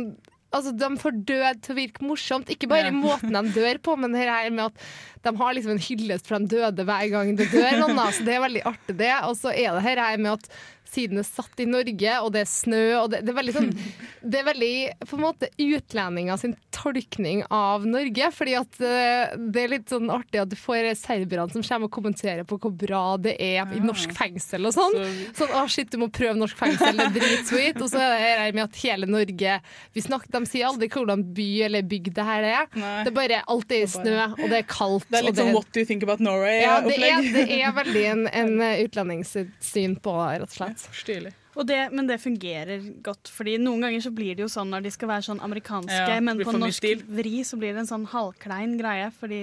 Altså, 0.49 0.73
De 0.81 0.89
får 0.97 1.19
død 1.29 1.61
til 1.65 1.75
å 1.75 1.79
virke 1.79 2.07
morsomt. 2.09 2.49
Ikke 2.53 2.71
bare 2.71 2.89
i 2.89 2.95
måten 2.95 3.35
de 3.37 3.53
dør 3.53 3.81
på, 3.85 3.97
men 4.01 4.15
det 4.17 4.25
her 4.25 4.49
med 4.55 4.71
at 4.71 4.87
de 5.27 5.35
har 5.37 5.55
liksom 5.57 5.75
en 5.75 5.83
hyllest 5.83 6.29
for 6.29 6.41
de 6.41 6.49
døde 6.57 6.87
hver 6.89 7.11
gang 7.13 7.35
det 7.37 7.51
dør 7.53 7.83
noen. 7.83 8.01
Så 8.15 8.25
det 8.25 8.37
er 8.39 8.45
veldig 8.47 8.65
artig, 8.71 8.97
det. 9.01 9.13
Og 9.29 9.37
så 9.37 9.53
er 9.53 9.77
det 9.77 9.85
her 9.85 10.17
med 10.17 10.33
at 10.39 10.49
siden 10.89 11.19
det 11.21 11.25
er 11.27 11.29
satt 11.29 11.61
i 11.63 11.67
Norge, 11.69 12.15
og 12.25 12.33
det 12.35 12.45
er 12.45 12.51
snø 12.51 12.83
og 13.03 13.11
det, 13.13 13.23
det 13.27 13.33
er 13.33 13.39
veldig 13.39 13.57
sånn 13.57 13.73
Det 14.29 14.41
er 14.41 14.47
veldig 14.49 14.73
på 15.09 15.17
en 15.17 15.23
måte 15.23 15.49
utlendinger 15.63 16.41
sin 16.41 16.55
tolkning 16.75 17.43
av 17.55 17.87
Norge. 17.87 18.31
Fordi 18.35 18.55
at 18.59 18.81
eh, 18.85 19.37
det 19.39 19.63
er 19.63 19.73
litt 19.73 19.93
sånn 19.93 20.11
artig 20.13 20.41
at 20.43 20.51
du 20.51 20.57
får 20.59 20.91
serberne 20.99 21.49
som 21.55 21.65
kommer 21.65 21.89
og 21.89 21.95
kommenterer 21.95 22.47
på 22.49 22.59
hvor 22.61 22.75
bra 22.75 23.03
det 23.23 23.37
er 23.41 23.71
i 23.75 23.81
norsk 23.83 24.13
fengsel 24.17 24.69
og 24.69 24.75
sånn. 24.75 24.97
Sånn, 25.39 25.55
å 25.55 25.63
shit, 25.71 25.91
du 25.93 26.01
må 26.03 26.11
prøve 26.15 26.37
norsk 26.39 26.59
fengsel, 26.59 26.99
det 26.99 27.07
er 27.07 27.15
dritsweet. 27.17 27.81
Og 27.85 27.93
så 27.93 28.03
er 28.03 28.17
det 28.19 28.43
her 28.43 28.59
med 28.59 28.65
at 28.67 28.81
hele 28.83 29.09
Norge 29.09 29.59
Vi 29.95 30.05
snakker, 30.05 30.33
De 30.35 30.51
sier 30.51 30.69
aldri 30.69 30.91
hvordan 30.93 31.25
by 31.37 31.49
eller 31.69 31.87
bygd 31.89 32.15
det 32.19 32.27
her 32.29 32.49
er. 32.49 32.69
Det 32.75 33.13
er 33.13 33.17
bare 33.17 33.41
alt 33.55 33.75
er 33.75 33.87
i 33.87 33.91
snø, 33.91 34.17
og 34.35 34.45
det 34.45 34.63
er 34.63 34.69
kaldt. 34.69 35.09
Det 35.09 35.21
er 35.23 35.29
litt 35.31 35.41
sånn 35.41 35.55
What 35.57 35.71
do 35.73 35.83
you 35.83 35.89
think 35.89 36.05
about 36.07 36.23
Norway? 36.25 36.61
ja, 36.63 36.79
det 36.85 36.99
er, 36.99 37.31
det 37.35 37.47
er 37.61 37.73
veldig 37.81 38.05
en, 38.13 38.27
en 38.43 38.55
utlendingssyn 38.85 39.97
på 40.03 40.15
rett 40.19 40.49
og 40.49 40.57
slett. 40.59 40.78
Stilig. 40.95 41.33
Og 41.59 41.67
det, 41.67 41.79
men 41.93 42.07
det 42.07 42.21
fungerer 42.23 42.85
godt, 43.03 43.31
fordi 43.35 43.57
noen 43.59 43.83
ganger 43.83 44.05
så 44.05 44.13
blir 44.15 44.37
det 44.39 44.45
jo 44.45 44.51
sånn 44.53 44.71
når 44.71 44.85
de 44.87 44.93
skal 44.95 45.11
være 45.11 45.27
sånn 45.27 45.41
amerikanske, 45.43 46.05
Ja, 46.15 46.21
men 46.23 46.39
på 46.39 46.55
norsk 46.55 46.79
stil. 46.79 47.03
vri 47.03 47.41
så 47.47 47.59
blir 47.59 47.75
det 47.75 47.83
en 47.83 47.91
sånn 47.91 48.07
halvklein 48.13 48.77
greie, 48.79 49.09
fordi 49.19 49.41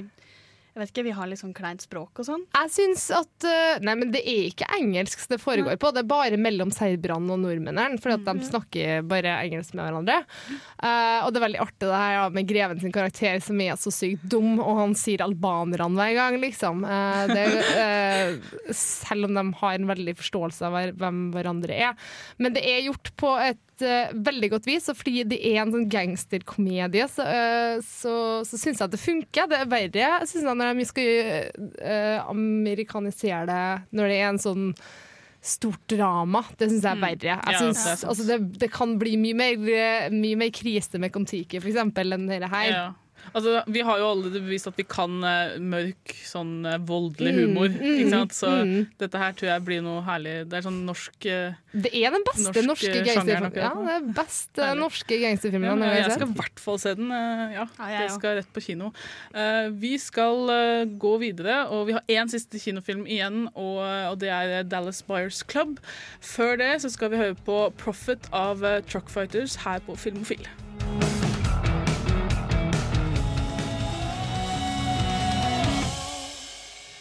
jeg 0.76 0.82
vet 0.82 0.90
ikke, 0.92 1.04
vi 1.08 1.12
har 1.16 1.28
litt 1.32 1.40
sånn 1.40 1.54
kleint 1.56 1.84
språk 1.86 2.20
og 2.20 2.26
sånn. 2.28 2.42
Jeg 2.52 2.72
syns 2.76 3.06
at 3.16 3.46
uh, 3.48 3.78
Nei, 3.80 3.94
men 3.96 4.10
det 4.12 4.20
er 4.28 4.50
ikke 4.50 4.68
engelsk 4.76 5.22
det 5.32 5.38
foregår 5.40 5.78
på. 5.80 5.92
Det 5.96 6.02
er 6.02 6.10
bare 6.10 6.40
mellom 6.42 6.74
serberne 6.76 7.32
og 7.32 7.40
nordmennene, 7.46 7.96
for 8.04 8.12
at 8.18 8.26
de 8.28 8.44
snakker 8.44 9.06
bare 9.08 9.38
engelsk 9.46 9.72
med 9.72 9.88
hverandre. 9.88 10.18
Uh, 10.84 11.24
og 11.24 11.32
det 11.32 11.40
er 11.40 11.46
veldig 11.46 11.62
artig 11.64 11.80
det 11.86 12.02
her 12.02 12.16
ja, 12.18 12.26
med 12.36 12.50
greven 12.50 12.84
sin 12.84 12.96
karakter 12.96 13.40
som 13.46 13.62
er 13.64 13.80
så 13.80 13.94
sykt 13.96 14.28
dum, 14.36 14.58
og 14.60 14.82
han 14.82 14.98
sier 15.00 15.24
albanerne 15.24 15.96
hver 15.96 16.18
gang, 16.20 16.40
liksom. 16.44 16.84
Uh, 16.84 17.24
det, 17.32 18.76
selv 18.76 19.30
om 19.30 19.40
de 19.40 19.46
har 19.62 19.80
en 19.80 19.90
veldig 19.94 20.18
forståelse 20.20 20.68
av 20.68 20.98
hvem 21.00 21.24
hverandre 21.38 21.80
er. 21.88 22.12
Men 22.36 22.58
det 22.58 22.68
er 22.68 22.84
gjort 22.90 23.16
på 23.16 23.32
et 23.48 23.64
uh, 23.84 24.14
veldig 24.28 24.50
godt 24.54 24.68
vis, 24.70 24.90
og 24.92 25.00
fordi 25.00 25.26
det 25.28 25.40
er 25.50 25.62
en 25.62 25.74
sånn 25.74 25.90
gangsterkomedie, 25.92 27.08
så, 27.12 27.26
uh, 27.26 27.80
så, 27.86 28.16
så 28.48 28.60
syns 28.62 28.80
jeg 28.80 28.88
at 28.88 28.94
det 28.96 29.02
funker. 29.02 29.50
Det 29.52 29.60
er 29.60 29.72
verre 29.72 30.12
synes 30.30 30.46
jeg, 30.46 30.60
når 30.62 30.80
de 30.80 30.88
skal 30.90 31.10
uh, 31.82 32.20
amerikanisere 32.32 33.44
det, 33.50 33.66
når 33.98 34.12
det 34.12 34.20
er 34.22 34.30
en 34.30 34.42
sånn 34.46 34.70
stort 35.46 35.84
drama. 35.92 36.42
Det 36.58 36.72
syns 36.72 36.88
jeg 36.88 36.98
er 36.98 37.04
verre. 37.04 37.40
Jeg 37.52 37.62
synes, 37.62 37.84
Ja, 37.86 37.96
det 37.96 38.04
er 38.04 38.12
altså 38.14 38.28
det, 38.30 38.40
det 38.64 38.72
kan 38.74 38.96
bli 39.02 39.18
mye 39.22 39.38
mer, 39.38 40.12
mye 40.14 40.40
mer 40.40 40.54
krise 40.56 41.02
med 41.02 41.14
Kon-Tiki, 41.14 41.60
eksempel, 41.62 42.16
enn 42.16 42.30
dette 42.32 42.50
her. 42.50 42.72
Ja. 42.72 42.86
Altså, 43.34 43.62
vi 43.72 43.82
har 43.88 44.00
jo 44.02 44.10
allerede 44.12 44.42
bevist 44.44 44.68
at 44.68 44.76
vi 44.78 44.84
kan 44.90 45.16
eh, 45.24 45.56
mørk, 45.64 46.14
sånn 46.28 46.66
eh, 46.68 46.78
voldelig 46.86 47.32
Mm, 47.36 47.40
humor. 47.46 47.70
mm, 47.72 47.86
ikke 47.96 48.10
sant? 48.12 48.36
Så 48.36 48.50
mm. 48.68 48.74
dette 49.02 49.22
her 49.22 49.36
tror 49.38 49.50
jeg 49.50 49.64
blir 49.68 49.84
noe 49.86 50.02
herlig. 50.06 50.34
Det 50.52 50.60
er 50.60 50.66
sånn 50.68 50.82
norsk 50.88 51.28
eh, 51.32 51.56
Det 51.72 51.92
er 51.96 52.12
den 52.16 52.26
beste 52.28 52.46
Norsk, 52.46 52.68
norske 52.68 53.04
gangsterfilmen. 53.08 53.56
Ja, 53.60 53.72
det 53.88 53.96
er 53.96 54.10
beste 54.20 54.68
norske 54.80 55.20
gangsterfilmen. 55.24 55.70
Ja, 55.70 55.76
men 55.80 55.88
jeg 55.88 55.96
har 55.96 56.10
jeg 56.10 56.18
skal 56.20 56.28
i 56.28 56.38
hvert 56.42 56.64
fall 56.68 56.80
se 56.84 56.94
den. 57.00 57.10
Ja, 57.56 57.66
jeg 57.80 58.04
det 58.06 58.12
skal 58.18 58.38
rett 58.42 58.52
på 58.56 58.64
kino. 58.68 58.92
Eh, 59.34 59.70
Vi 59.86 59.96
skal 60.02 60.54
gå 61.00 61.14
videre, 61.22 61.62
og 61.72 61.88
vi 61.88 61.96
har 61.98 62.04
én 62.12 62.32
siste 62.32 62.60
kinofilm 62.62 63.06
igjen, 63.08 63.46
og, 63.56 63.80
og 64.12 64.20
det 64.20 64.30
er 64.34 64.64
Dallas 64.68 65.02
Buyers 65.06 65.42
Club. 65.48 65.80
Før 66.22 66.58
det 66.60 66.72
så 66.84 66.92
skal 66.92 67.12
vi 67.12 67.22
høre 67.24 67.36
på 67.46 67.58
'Profit' 67.80 68.28
av 68.36 68.60
Truck 68.90 69.06
Truckfighters 69.06 69.56
her 69.56 69.80
på 69.86 69.96
Filmofil. 69.96 70.48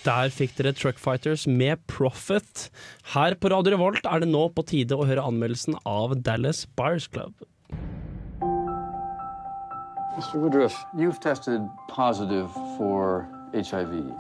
Der 0.04 0.28
fikk 0.28 0.52
dere 0.58 0.74
Truck 0.76 0.98
Fighters 1.00 1.46
med 1.48 1.80
Profit. 1.88 2.68
Her 3.14 3.34
på 3.40 3.48
Radio 3.48 3.72
Revolt 3.72 4.04
er 4.04 4.20
det 4.20 4.28
nå 4.28 4.42
på 4.52 4.64
tide 4.68 4.98
å 5.00 5.06
høre 5.08 5.22
anmeldelsen 5.24 5.78
av 5.88 6.12
Dallas 6.26 6.66
Buyers 6.76 7.06
Club. 7.08 7.32
Mr. 10.14 10.36
Woodruff, 10.42 10.76
you've 10.94 11.20
tested 11.24 11.64
positive 11.88 12.52
for 12.76 13.24
HIV. 13.54 14.12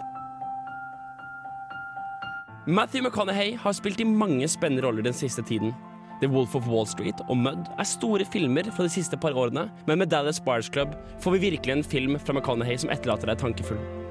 Matthew 2.66 3.02
McConaughey 3.04 3.52
har 3.60 3.76
spilt 3.76 4.00
i 4.00 4.08
mange 4.08 4.48
spennende 4.48 4.86
roller 4.86 5.04
den 5.04 5.12
siste 5.12 5.44
tiden. 5.44 5.74
The 6.22 6.30
Wolf 6.32 6.56
of 6.56 6.64
Wall 6.66 6.88
Street 6.88 7.20
og 7.28 7.36
Mud 7.36 7.68
er 7.76 7.84
store 7.84 8.24
filmer 8.24 8.72
fra 8.72 8.88
de 8.88 8.94
siste 8.94 9.20
par 9.20 9.36
årene, 9.36 9.68
men 9.84 10.00
med 10.00 10.08
Dallas 10.08 10.40
Buyers 10.40 10.72
Club 10.72 10.96
får 11.20 11.36
vi 11.36 11.44
virkelig 11.50 11.76
en 11.76 11.84
film 11.84 12.16
fra 12.16 12.32
McConaughey 12.32 12.80
som 12.80 12.94
etterlater 12.94 13.28
deg 13.28 13.44
tankefull. 13.44 14.03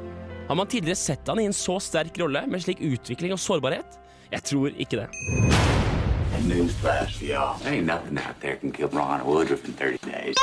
Har 0.47 0.55
man 0.55 0.67
tidligere 0.67 0.99
sett 0.99 1.27
han 1.27 1.39
i 1.39 1.45
en 1.47 1.55
så 1.55 1.77
sterk 1.79 2.17
rolle 2.19 2.43
med 2.51 2.63
slik 2.63 2.81
utvikling 2.83 3.31
og 3.31 3.39
sårbarhet? 3.39 3.99
Jeg 4.33 4.43
tror 4.49 4.73
ikke 4.75 4.99
det. 4.99 5.07
Newsflash 6.43 7.21
for 7.21 7.25
y'all. 7.29 7.61
Ain't 7.63 7.87
nothing 7.87 8.19
out 8.19 8.35
there 8.41 8.57
can 8.59 8.73
kill 8.75 8.89
Ron 8.91 9.23
Woodruff 9.23 9.63
in 9.63 9.73
30 9.79 10.03
days. 10.03 10.35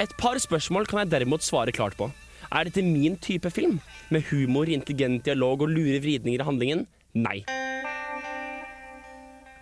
Et 0.00 0.14
par 0.18 0.40
spørsmål 0.40 0.88
kan 0.88 1.02
jeg 1.02 1.12
derimot 1.12 1.44
svare 1.44 1.74
klart 1.76 1.98
på. 1.98 2.08
Er 2.48 2.64
dette 2.64 2.82
min 2.82 3.18
type 3.20 3.50
film? 3.52 3.78
Med 4.10 4.24
humor, 4.30 4.72
intelligent 4.72 5.26
dialog 5.28 5.66
og 5.66 5.74
lure 5.74 6.00
vridninger 6.00 6.40
i 6.40 6.48
handlingen? 6.48 6.86
Nei. 7.12 7.42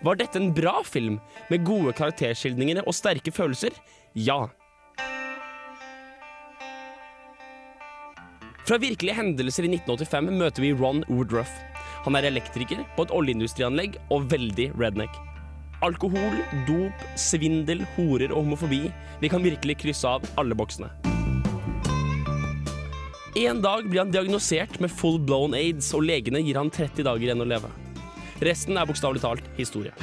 Var 0.01 0.17
dette 0.17 0.39
en 0.39 0.53
bra 0.55 0.79
film 0.87 1.19
med 1.51 1.67
gode 1.67 1.91
karakterskildringer 1.99 2.81
og 2.87 2.95
sterke 2.95 3.35
følelser? 3.35 3.75
Ja. 4.15 4.47
Fra 8.61 8.77
virkelige 8.77 9.17
hendelser 9.17 9.65
i 9.65 9.71
1985 9.73 10.29
møter 10.37 10.61
vi 10.61 10.73
Ron 10.77 11.01
Woodruff. 11.09 11.49
Han 12.05 12.17
er 12.17 12.27
elektriker 12.29 12.83
på 12.95 13.05
et 13.07 13.13
oljeindustrianlegg 13.17 13.97
og 14.13 14.27
veldig 14.31 14.67
redneck. 14.77 15.15
Alkohol, 15.81 16.37
dop, 16.67 17.05
svindel, 17.17 17.81
horer 17.95 18.29
og 18.29 18.43
homofobi. 18.43 18.83
Vi 19.21 19.31
kan 19.33 19.41
virkelig 19.41 19.79
krysse 19.81 20.05
av 20.05 20.27
alle 20.37 20.57
boksene. 20.57 20.91
En 23.41 23.63
dag 23.63 23.87
blir 23.87 24.03
han 24.03 24.13
diagnosert 24.13 24.77
med 24.83 24.93
full 24.93 25.17
blown 25.17 25.55
aids, 25.57 25.89
og 25.97 26.05
legene 26.05 26.43
gir 26.45 26.59
han 26.59 26.69
30 26.69 27.07
dager 27.07 27.31
igjen 27.31 27.41
å 27.41 27.49
leve. 27.49 27.73
Resten 28.45 28.77
er 28.77 28.85
bokstavelig 28.85 29.23
talt 29.25 29.51
historie. 29.57 29.93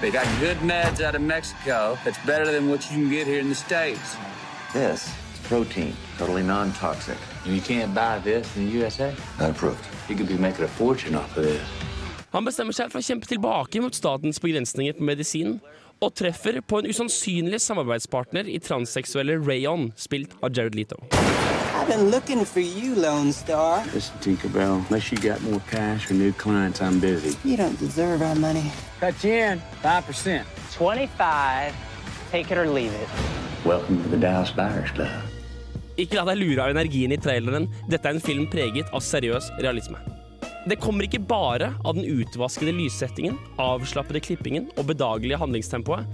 They 0.00 0.12
got 0.12 0.28
good 0.38 0.62
meds 0.62 1.00
out 1.00 1.16
of 1.16 1.22
Mexico 1.22 1.98
that's 2.04 2.18
better 2.26 2.46
than 2.52 2.68
what 2.68 2.86
you 2.90 2.98
can 3.00 3.10
get 3.10 3.26
here 3.26 3.40
in 3.40 3.48
the 3.48 3.58
States. 3.58 4.18
Protein, 5.48 5.94
totally 6.18 6.42
non-toxic. 6.42 7.18
And 7.44 7.54
you 7.54 7.62
can't 7.62 7.94
buy 7.94 8.18
this 8.18 8.56
in 8.56 8.66
the 8.66 8.72
USA? 8.72 9.14
Not 9.38 9.50
approved. 9.50 9.84
You 10.08 10.16
could 10.16 10.28
be 10.28 10.38
making 10.38 10.64
a 10.64 10.68
fortune 10.68 11.14
off 11.14 11.36
of 11.36 11.44
this. 11.44 11.62
Han 12.32 12.44
bestemmer 12.44 12.74
seg 12.76 12.90
for 12.92 13.00
å 13.00 13.06
kjempe 13.06 13.28
tilbake 13.30 13.80
mot 13.80 13.94
statens 13.96 14.42
begrensninger 14.42 14.98
på 14.98 15.06
medisin, 15.06 15.60
og 16.04 16.12
treffer 16.18 16.58
på 16.60 16.82
en 16.82 16.88
usannsynlig 16.90 17.60
samarbeidspartner 17.64 18.50
i 18.52 18.58
transseksuelle 18.60 19.38
Rayon, 19.40 19.92
spilt 19.96 20.34
av 20.42 20.52
Jared 20.52 20.76
Leto. 20.76 20.98
I've 21.76 21.88
been 21.88 22.10
looking 22.10 22.44
for 22.44 22.60
you, 22.60 22.94
Lone 22.94 23.32
Star. 23.32 23.84
Listen, 23.94 24.18
Tinkerbell, 24.20 24.84
unless 24.88 25.12
you 25.12 25.18
got 25.18 25.40
more 25.42 25.62
cash 25.70 26.10
or 26.10 26.14
new 26.14 26.32
clients, 26.32 26.82
I'm 26.82 27.00
busy. 27.00 27.36
You 27.44 27.56
don't 27.56 27.78
deserve 27.78 28.22
our 28.22 28.34
money. 28.34 28.72
Cut 29.00 29.22
you 29.24 29.32
in, 29.32 29.62
5%. 29.82 30.44
25. 30.72 31.74
Take 32.30 32.50
it 32.50 32.58
or 32.58 32.68
leave 32.68 32.92
it. 32.92 33.08
Welcome 33.64 34.02
to 34.02 34.08
the 34.08 34.16
Dallas 34.16 34.50
Buyers 34.50 34.90
Club. 34.90 35.22
Ikke 35.96 36.18
la 36.18 36.26
deg 36.28 36.42
lure 36.42 36.60
av 36.60 36.74
energien 36.74 37.14
i 37.14 37.20
traileren, 37.20 37.70
dette 37.88 38.04
er 38.04 38.18
en 38.18 38.22
film 38.22 38.44
preget 38.52 38.90
av 38.92 39.00
seriøs 39.00 39.48
realisme. 39.64 39.96
Det 40.68 40.76
kommer 40.82 41.06
ikke 41.06 41.22
bare 41.24 41.70
av 41.86 41.96
den 41.96 42.04
utvaskede 42.10 42.74
lyssettingen, 42.74 43.38
avslappede 43.62 44.20
klippingen 44.20 44.66
og 44.74 44.88
bedagelige 44.90 45.38
handlingstempoet, 45.40 46.04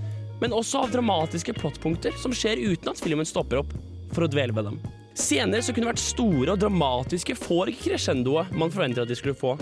men 0.43 0.55
også 0.55 0.85
av 0.85 0.93
dramatiske 0.93 1.55
plottpunkter 1.57 2.15
som 2.21 2.35
skjer 2.37 2.61
uten 2.61 2.93
at 2.93 3.01
filmen 3.01 3.27
stopper 3.27 3.63
opp 3.63 3.73
for 4.13 4.27
å 4.27 4.31
dvele 4.31 4.55
ved 4.55 4.69
dem. 4.69 4.79
Scener 5.19 5.65
som 5.65 5.75
kunne 5.75 5.91
vært 5.91 6.03
store 6.03 6.55
og 6.55 6.61
dramatiske, 6.63 7.37
får 7.37 7.73
ikke 7.73 7.93
crescendoet 7.93 8.53
man 8.55 8.71
forventer 8.73 9.03
at 9.03 9.11
de 9.11 9.19
skulle 9.19 9.39
få. 9.39 9.57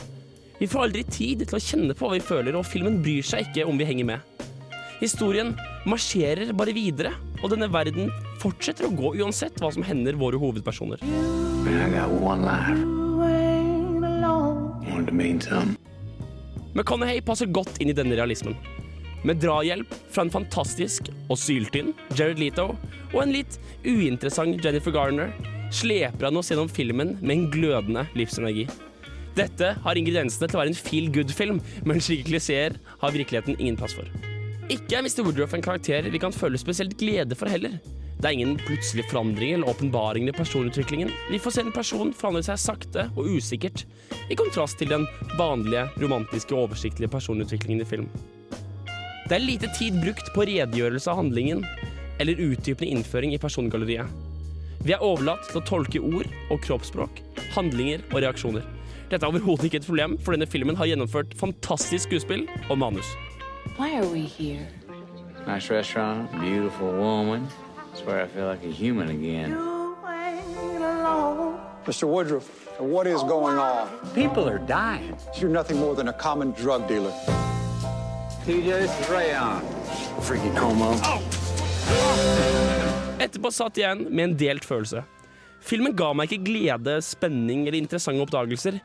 Vi 0.61 0.69
får 0.69 0.89
aldri 0.89 1.07
tid 1.09 1.47
til 1.47 1.57
å 1.57 1.63
kjenne 1.65 1.97
på 1.97 2.07
hva 2.07 2.19
vi 2.19 2.27
føler, 2.27 2.59
og 2.59 2.69
filmen 2.69 3.01
bryr 3.01 3.25
seg 3.25 3.49
ikke 3.49 3.65
om 3.71 3.81
vi 3.81 3.89
henger 3.89 4.11
med. 4.13 4.45
Historien 5.01 5.55
marsjerer 5.89 6.53
bare 6.53 6.77
videre, 6.77 7.15
og 7.41 7.53
denne 7.53 7.69
verden 7.73 8.11
fortsetter 8.41 8.89
å 8.89 8.95
gå 8.95 9.15
uansett 9.21 9.61
hva 9.61 9.71
som 9.75 9.85
hender 9.87 10.19
våre 10.21 10.41
hovedpersoner. 10.41 11.01
McConaughey 16.75 17.23
passer 17.25 17.51
godt 17.51 17.81
inn 17.83 17.91
i 17.91 17.97
denne 17.97 18.19
realismen. 18.19 18.57
Med 19.27 19.41
drahjelp 19.43 19.91
fra 20.13 20.25
en 20.25 20.33
fantastisk 20.33 21.11
og 21.29 21.37
syltynn 21.41 21.93
Jared 22.17 22.41
Leto 22.41 22.71
og 23.11 23.19
en 23.25 23.35
litt 23.35 23.59
uinteressant 23.85 24.63
Jennifer 24.65 24.95
Garner 24.95 25.35
sleper 25.75 26.29
han 26.29 26.39
oss 26.41 26.51
gjennom 26.51 26.71
filmen 26.73 27.17
med 27.21 27.35
en 27.37 27.51
glødende 27.53 28.07
livsenergi. 28.17 28.67
Dette 29.37 29.75
har 29.85 29.99
ingrediensene 29.99 30.49
til 30.49 30.59
å 30.59 30.63
være 30.63 30.73
en 30.73 30.83
feel 30.89 31.07
good-film, 31.15 31.61
men 31.87 32.03
slike 32.03 32.27
klisjeer 32.31 32.77
har 33.03 33.15
virkeligheten 33.15 33.59
ingen 33.59 33.79
plass 33.79 33.95
for. 33.97 34.09
Ikke 34.71 35.01
er 35.01 35.03
Mr. 35.03 35.25
Woodruff 35.27 35.55
en 35.57 35.65
karakter 35.65 36.07
vi 36.15 36.19
kan 36.23 36.31
føle 36.31 36.59
spesielt 36.61 36.93
glede 37.01 37.35
for 37.35 37.51
heller. 37.51 37.73
Det 38.21 38.29
er 38.29 38.37
ingen 38.37 38.53
plutselig 38.61 39.03
forandring 39.11 39.57
eller 39.57 39.71
åpenbaringer 39.73 40.31
i 40.31 40.37
personutviklingen. 40.37 41.11
Vi 41.31 41.41
får 41.43 41.55
se 41.57 41.63
en 41.65 41.73
person 41.75 42.13
forandre 42.15 42.45
seg 42.47 42.61
sakte 42.63 43.07
og 43.17 43.33
usikkert, 43.33 43.83
i 44.31 44.37
kontrast 44.39 44.79
til 44.79 44.93
den 44.93 45.09
vanlige, 45.41 45.89
romantiske 45.99 46.55
og 46.55 46.69
oversiktlige 46.69 47.11
personutviklingen 47.11 47.83
i 47.83 47.89
film. 47.89 48.07
Det 49.27 49.39
er 49.39 49.43
lite 49.43 49.71
tid 49.79 49.97
brukt 50.05 50.31
på 50.37 50.47
redegjørelse 50.47 51.11
av 51.11 51.19
handlingen 51.19 51.65
eller 52.23 52.39
utdypende 52.45 52.93
innføring 52.93 53.35
i 53.35 53.41
persongalleriet. 53.43 54.07
Vi 54.87 54.95
er 54.95 55.03
overlatt 55.03 55.49
til 55.49 55.59
å 55.59 55.65
tolke 55.67 56.05
ord 56.05 56.29
og 56.53 56.63
kroppsspråk, 56.63 57.25
handlinger 57.57 58.05
og 58.13 58.21
reaksjoner. 58.23 58.71
Dette 59.11 59.25
er 59.25 59.33
overhodet 59.33 59.67
ikke 59.67 59.83
et 59.83 59.91
problem, 59.91 60.15
for 60.23 60.37
denne 60.37 60.47
filmen 60.47 60.79
har 60.79 60.93
gjennomført 60.93 61.35
fantastisk 61.41 62.07
skuespill 62.07 62.47
og 62.69 62.79
manus. 62.85 63.11
Why 63.81 63.97
are 63.97 64.13
we 64.13 64.25
here? 64.29 64.69
Nice 65.47 65.71
restaurant, 65.71 66.31
beautiful 66.39 66.93
woman. 66.93 67.49
Swear 67.95 68.25
I 68.25 68.27
feel 68.27 68.45
like 68.45 68.63
a 68.63 68.69
human 68.71 69.09
again. 69.09 69.57
Mr. 71.87 72.05
Woodruff, 72.07 72.45
what 72.79 73.07
is 73.07 73.23
going 73.23 73.57
on? 73.57 73.89
People 74.15 74.47
are 74.47 74.59
dying. 74.59 75.17
You're 75.39 75.49
nothing 75.49 75.79
more 75.79 75.95
than 75.95 76.09
a 76.09 76.13
common 76.13 76.51
drug 76.51 76.89
dealer. 76.89 77.11
TJ, 78.45 78.85
this 78.85 79.01
is 79.01 79.09
Rayon. 79.09 79.65
Freaking 80.29 80.55
homo. 80.61 80.93
Etterpå 83.17 83.49
satt 83.49 83.81
jeg 83.81 83.89
igjen 83.89 84.05
med 84.13 84.25
en 84.27 84.37
delt 84.45 84.69
følelse. 84.69 85.07
Filmen 85.65 85.97
ga 85.97 86.11
meg 86.13 86.29
ikke 86.29 86.51
glede, 86.51 86.99
spenning 87.01 87.65
eller 87.65 87.81
interessante 87.81 88.29
oppdagelser. 88.29 88.77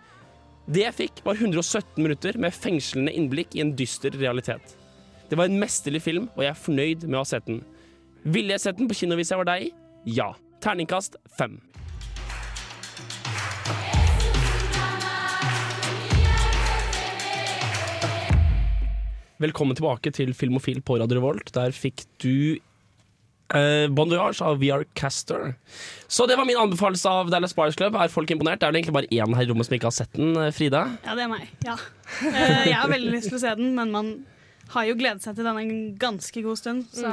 Det 0.71 0.88
jeg 0.88 0.99
fikk, 1.03 1.21
var 1.27 1.36
117 1.36 1.99
minutter 1.99 2.39
med 2.39 2.55
fengslende 2.55 3.12
innblikk 3.12 3.60
i 3.60 3.65
en 3.67 3.75
dyster 3.75 4.15
realitet. 4.23 4.77
Det 5.29 5.38
var 5.38 5.45
en 5.49 5.59
mesterlig 5.59 6.01
film, 6.05 6.27
og 6.35 6.43
jeg 6.43 6.51
er 6.53 6.59
fornøyd 6.59 7.05
med 7.07 7.17
å 7.17 7.23
ha 7.23 7.29
sett 7.29 7.47
den. 7.49 7.63
Ville 8.25 8.53
jeg 8.55 8.61
sett 8.65 8.77
den 8.77 8.89
på 8.89 8.97
kino 8.97 9.17
hvis 9.17 9.31
jeg 9.33 9.41
var 9.41 9.49
deg? 9.49 9.71
Ja. 10.05 10.31
Terningkast 10.61 11.17
fem. 11.38 11.57
Velkommen 19.41 19.75
tilbake 19.75 20.13
til 20.15 20.31
Filmofil 20.38 20.79
på 20.85 20.95
Radio 21.01 21.19
Revolt. 21.19 21.51
Der 21.57 21.75
fikk 21.75 22.05
du 22.23 22.57
Uh, 23.53 23.85
bon 23.93 24.09
Voyage 24.09 24.41
av 24.41 24.55
VR 24.57 24.88
Caster. 24.97 25.51
Så 26.09 26.25
det 26.25 26.33
var 26.33 26.47
min 26.49 26.57
anbefalelse 26.57 27.05
av 27.05 27.27
Dallas 27.29 27.53
Buyers 27.53 27.75
Club. 27.77 27.93
Er 27.93 28.09
folk 28.09 28.31
imponert? 28.33 28.57
Det 28.57 28.65
er 28.65 28.71
vel 28.73 28.79
egentlig 28.79 28.95
bare 28.95 29.11
én 29.13 29.35
her 29.38 29.45
i 29.45 29.49
rommet 29.51 29.67
som 29.67 29.75
ikke 29.77 29.85
har 29.85 29.93
sett 29.93 30.15
den. 30.17 30.31
eh, 30.41 30.49
Frida? 30.49 30.79
Ja, 31.05 31.13
det 31.13 31.27
er 31.27 31.29
meg. 31.29 31.51
Ja. 31.61 31.75
Eh, 32.25 32.63
jeg 32.71 32.73
har 32.73 32.89
veldig 32.89 33.11
lyst 33.13 33.29
til 33.29 33.38
å 33.38 33.41
se 33.43 33.51
den, 33.59 33.75
men 33.77 33.93
man 33.93 34.09
har 34.73 34.88
jo 34.89 34.95
gledet 34.99 35.23
seg 35.25 35.38
til 35.38 35.47
den 35.47 35.60
en 35.62 35.75
ganske 35.99 36.41
god 36.45 36.62
stund, 36.62 36.88
så 36.93 37.12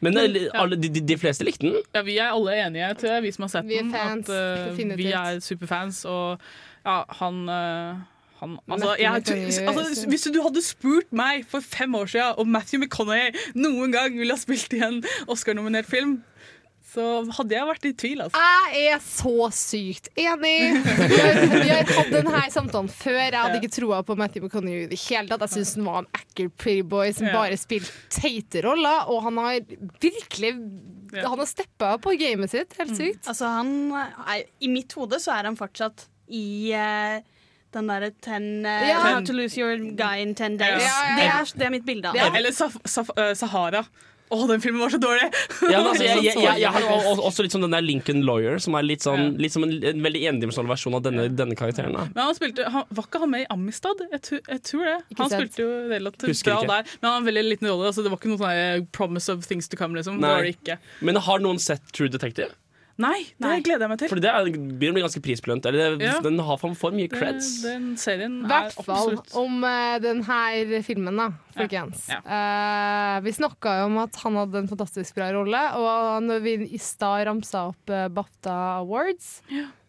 Men 0.00 0.16
eh, 0.16 0.46
alle, 0.56 0.78
de, 0.80 0.88
de, 0.88 1.16
fleste 1.20 1.44
likte 1.44 1.66
den. 1.66 1.82
Ja, 1.94 2.02
Vi 2.02 2.16
er 2.18 2.30
alle 2.32 2.54
enige, 2.56 2.94
tror 2.94 3.12
jeg, 3.12 3.22
vi 3.22 3.32
som 3.36 3.44
har 3.44 3.52
sett 3.52 3.68
Vi 3.68 3.76
er 3.76 3.82
den. 3.82 3.92
fans, 3.92 4.30
at, 4.30 4.78
uh, 4.80 4.96
vi 4.96 5.10
er 5.12 5.42
superfans, 5.44 6.04
og 6.08 6.40
ja, 6.86 7.02
han 7.20 7.42
uh, 7.48 8.00
han, 8.40 8.56
altså, 8.72 8.94
jeg, 8.98 9.12
altså, 9.68 10.06
hvis 10.08 10.22
du 10.32 10.40
hadde 10.42 10.62
spurt 10.64 11.10
meg 11.12 11.42
for 11.48 11.60
fem 11.60 11.94
år 11.94 12.06
siden 12.08 12.38
om 12.40 12.48
Matthew 12.48 12.80
McConaughey 12.80 13.34
noen 13.54 13.92
gang 13.92 14.16
ville 14.16 14.32
ha 14.32 14.40
spilt 14.40 14.72
i 14.72 14.80
en 14.86 15.02
Oscar-nominert 15.28 15.90
film, 15.90 16.22
så 16.90 17.04
hadde 17.36 17.54
jeg 17.54 17.68
vært 17.68 17.86
i 17.86 17.92
tvil. 18.02 18.22
Altså. 18.24 18.42
Jeg 18.74 18.86
er 18.94 19.02
så 19.04 19.48
sykt 19.54 20.10
enig. 20.18 20.54
Vi 20.80 21.70
har, 21.70 21.86
hatt 21.86 22.12
denne 22.12 22.42
samtalen 22.50 22.90
før. 22.90 23.18
Jeg 23.20 23.36
hadde 23.36 23.60
ikke 23.60 23.72
troa 23.76 24.00
på 24.06 24.16
Matthew 24.18 24.46
McConaughey 24.46 24.88
i 24.88 24.90
det 24.90 24.98
hele 25.04 25.30
tatt. 25.30 25.44
Jeg 25.46 25.60
syns 25.60 25.76
han 25.78 25.86
var 25.86 26.00
en 26.02 26.10
ekkel 26.18 26.50
pretty 26.50 26.86
boy 26.90 27.12
som 27.14 27.30
bare 27.30 27.58
spilte 27.60 27.94
teite 28.10 28.64
roller, 28.66 29.10
og 29.10 29.22
han 29.28 29.42
har 29.42 29.60
virkelig 30.02 30.54
Han 31.10 31.40
har 31.40 31.46
steppa 31.50 31.96
på 31.98 32.12
gamet 32.18 32.52
sitt. 32.52 32.74
Helt 32.78 32.94
sykt. 32.94 33.24
Altså, 33.26 33.48
han 33.50 33.90
er, 33.90 34.44
I 34.62 34.68
mitt 34.70 34.94
hode 34.94 35.18
så 35.18 35.34
er 35.34 35.48
han 35.48 35.58
fortsatt 35.58 36.06
i 36.30 36.70
uh, 36.70 37.18
den 37.74 37.90
derre 37.90 38.10
ten 38.22 38.66
eh, 38.66 38.88
Ja. 38.90 39.00
How 39.02 39.24
to 39.26 39.34
lose 39.34 39.58
your 39.58 39.76
guy 39.98 40.22
in 40.22 40.34
ten 40.34 40.56
days. 40.56 40.82
Ja, 40.82 40.94
ja, 41.08 41.16
Det, 41.16 41.26
er, 41.26 41.58
det 41.58 41.66
er 41.66 41.74
mitt 41.74 41.86
bilde 41.86 42.10
av 42.10 42.18
ham. 42.18 42.38
Eller 42.38 42.54
Saf 42.54 42.78
Saf 42.84 43.10
eh, 43.16 43.34
Sahara. 43.38 43.84
Å, 44.30 44.36
den 44.46 44.60
filmen 44.62 44.78
var 44.84 44.92
så 44.94 44.98
dårlig! 45.02 45.26
Ja, 45.66 45.80
men 45.80 45.88
altså, 45.90 46.04
jeg, 46.08 46.22
jeg, 46.28 46.36
jeg, 46.38 46.60
jeg 46.62 46.70
har 46.70 47.18
også 47.26 47.42
litt 47.46 47.54
sånn 47.56 47.64
den 47.66 47.74
der 47.74 47.82
Lincoln 47.82 48.20
Lawyer, 48.26 48.60
som 48.62 48.76
er 48.78 48.86
litt, 48.86 49.02
sånn, 49.02 49.32
litt 49.42 49.54
som 49.56 49.66
en, 49.66 49.72
en 49.90 50.04
veldig 50.06 50.22
endimensjonal 50.30 50.70
versjon 50.70 50.94
av 50.98 51.02
denne, 51.06 51.26
denne 51.34 51.56
karakteren. 51.58 51.96
Da. 51.98 52.04
Men 52.14 52.22
han 52.28 52.38
spilte, 52.38 52.68
han, 52.70 52.86
Var 52.94 53.08
ikke 53.10 53.22
han 53.24 53.32
med 53.34 53.44
i 53.44 53.48
Amistad? 53.56 54.04
Jeg, 54.12 54.22
tror- 54.28 54.44
jeg 54.54 54.62
tror 54.70 54.86
det. 54.86 54.96
Ikke 55.10 55.22
Han 55.26 55.34
spilte 55.34 55.64
jo 55.64 55.70
relativt 55.90 56.44
bra 56.46 56.60
der. 56.70 56.94
Men 57.00 57.08
han 57.08 57.12
har 57.16 57.20
en 57.24 57.28
veldig 57.32 57.44
liten 57.48 57.70
rolle. 57.72 57.90
Altså, 57.90 58.06
det 58.06 58.14
var 58.14 58.22
ikke 58.22 58.32
noe 58.36 58.42
sånn 58.44 58.86
promise 58.94 59.34
of 59.34 59.46
things 59.50 59.68
to 59.72 59.78
come. 59.80 59.98
Liksom. 59.98 60.20
Det 60.22 60.30
var 60.30 60.46
det 60.46 60.54
ikke. 60.56 60.78
Men 61.10 61.18
har 61.26 61.42
noen 61.42 61.58
sett 61.62 61.90
True 61.96 62.08
Detective? 62.12 62.52
Nei, 63.00 63.20
det 63.40 63.54
gleder 63.64 63.86
jeg 63.86 63.90
meg 63.92 64.00
til. 64.02 64.10
Fordi 64.12 64.22
det 64.24 64.30
er, 64.30 64.48
begynner 64.52 64.92
å 64.92 64.98
bli 64.98 65.04
ganske 65.06 65.22
prisbelønt. 65.24 65.66
Eller 65.70 65.96
det, 65.96 66.08
Ja. 66.10 66.18
Den 66.24 66.38
har 66.44 66.60
for, 66.60 66.76
for 66.78 66.96
mye 66.96 67.08
creds. 67.10 67.48
Den 67.64 67.94
serien 68.00 68.40
er 68.44 68.50
hvert 68.50 68.76
fall 68.76 69.14
absolutt 69.14 69.36
om 69.40 69.64
uh, 69.64 69.96
denne 70.02 70.82
filmen, 70.84 71.20
da, 71.20 71.30
folkens. 71.56 72.06
Eh, 72.10 73.16
vi 73.24 73.34
snakka 73.36 73.76
jo 73.80 73.88
om 73.88 73.98
at 74.04 74.20
han 74.24 74.38
hadde 74.40 74.62
en 74.62 74.70
fantastisk 74.70 75.16
bra 75.16 75.30
rolle, 75.34 75.62
og 75.80 76.24
når 76.26 76.44
vi 76.44 76.56
i 76.76 76.80
stad 76.82 77.24
ramsa 77.30 77.68
opp 77.72 77.92
uh, 77.92 78.06
BAFTA 78.12 78.56
Awards, 78.80 79.38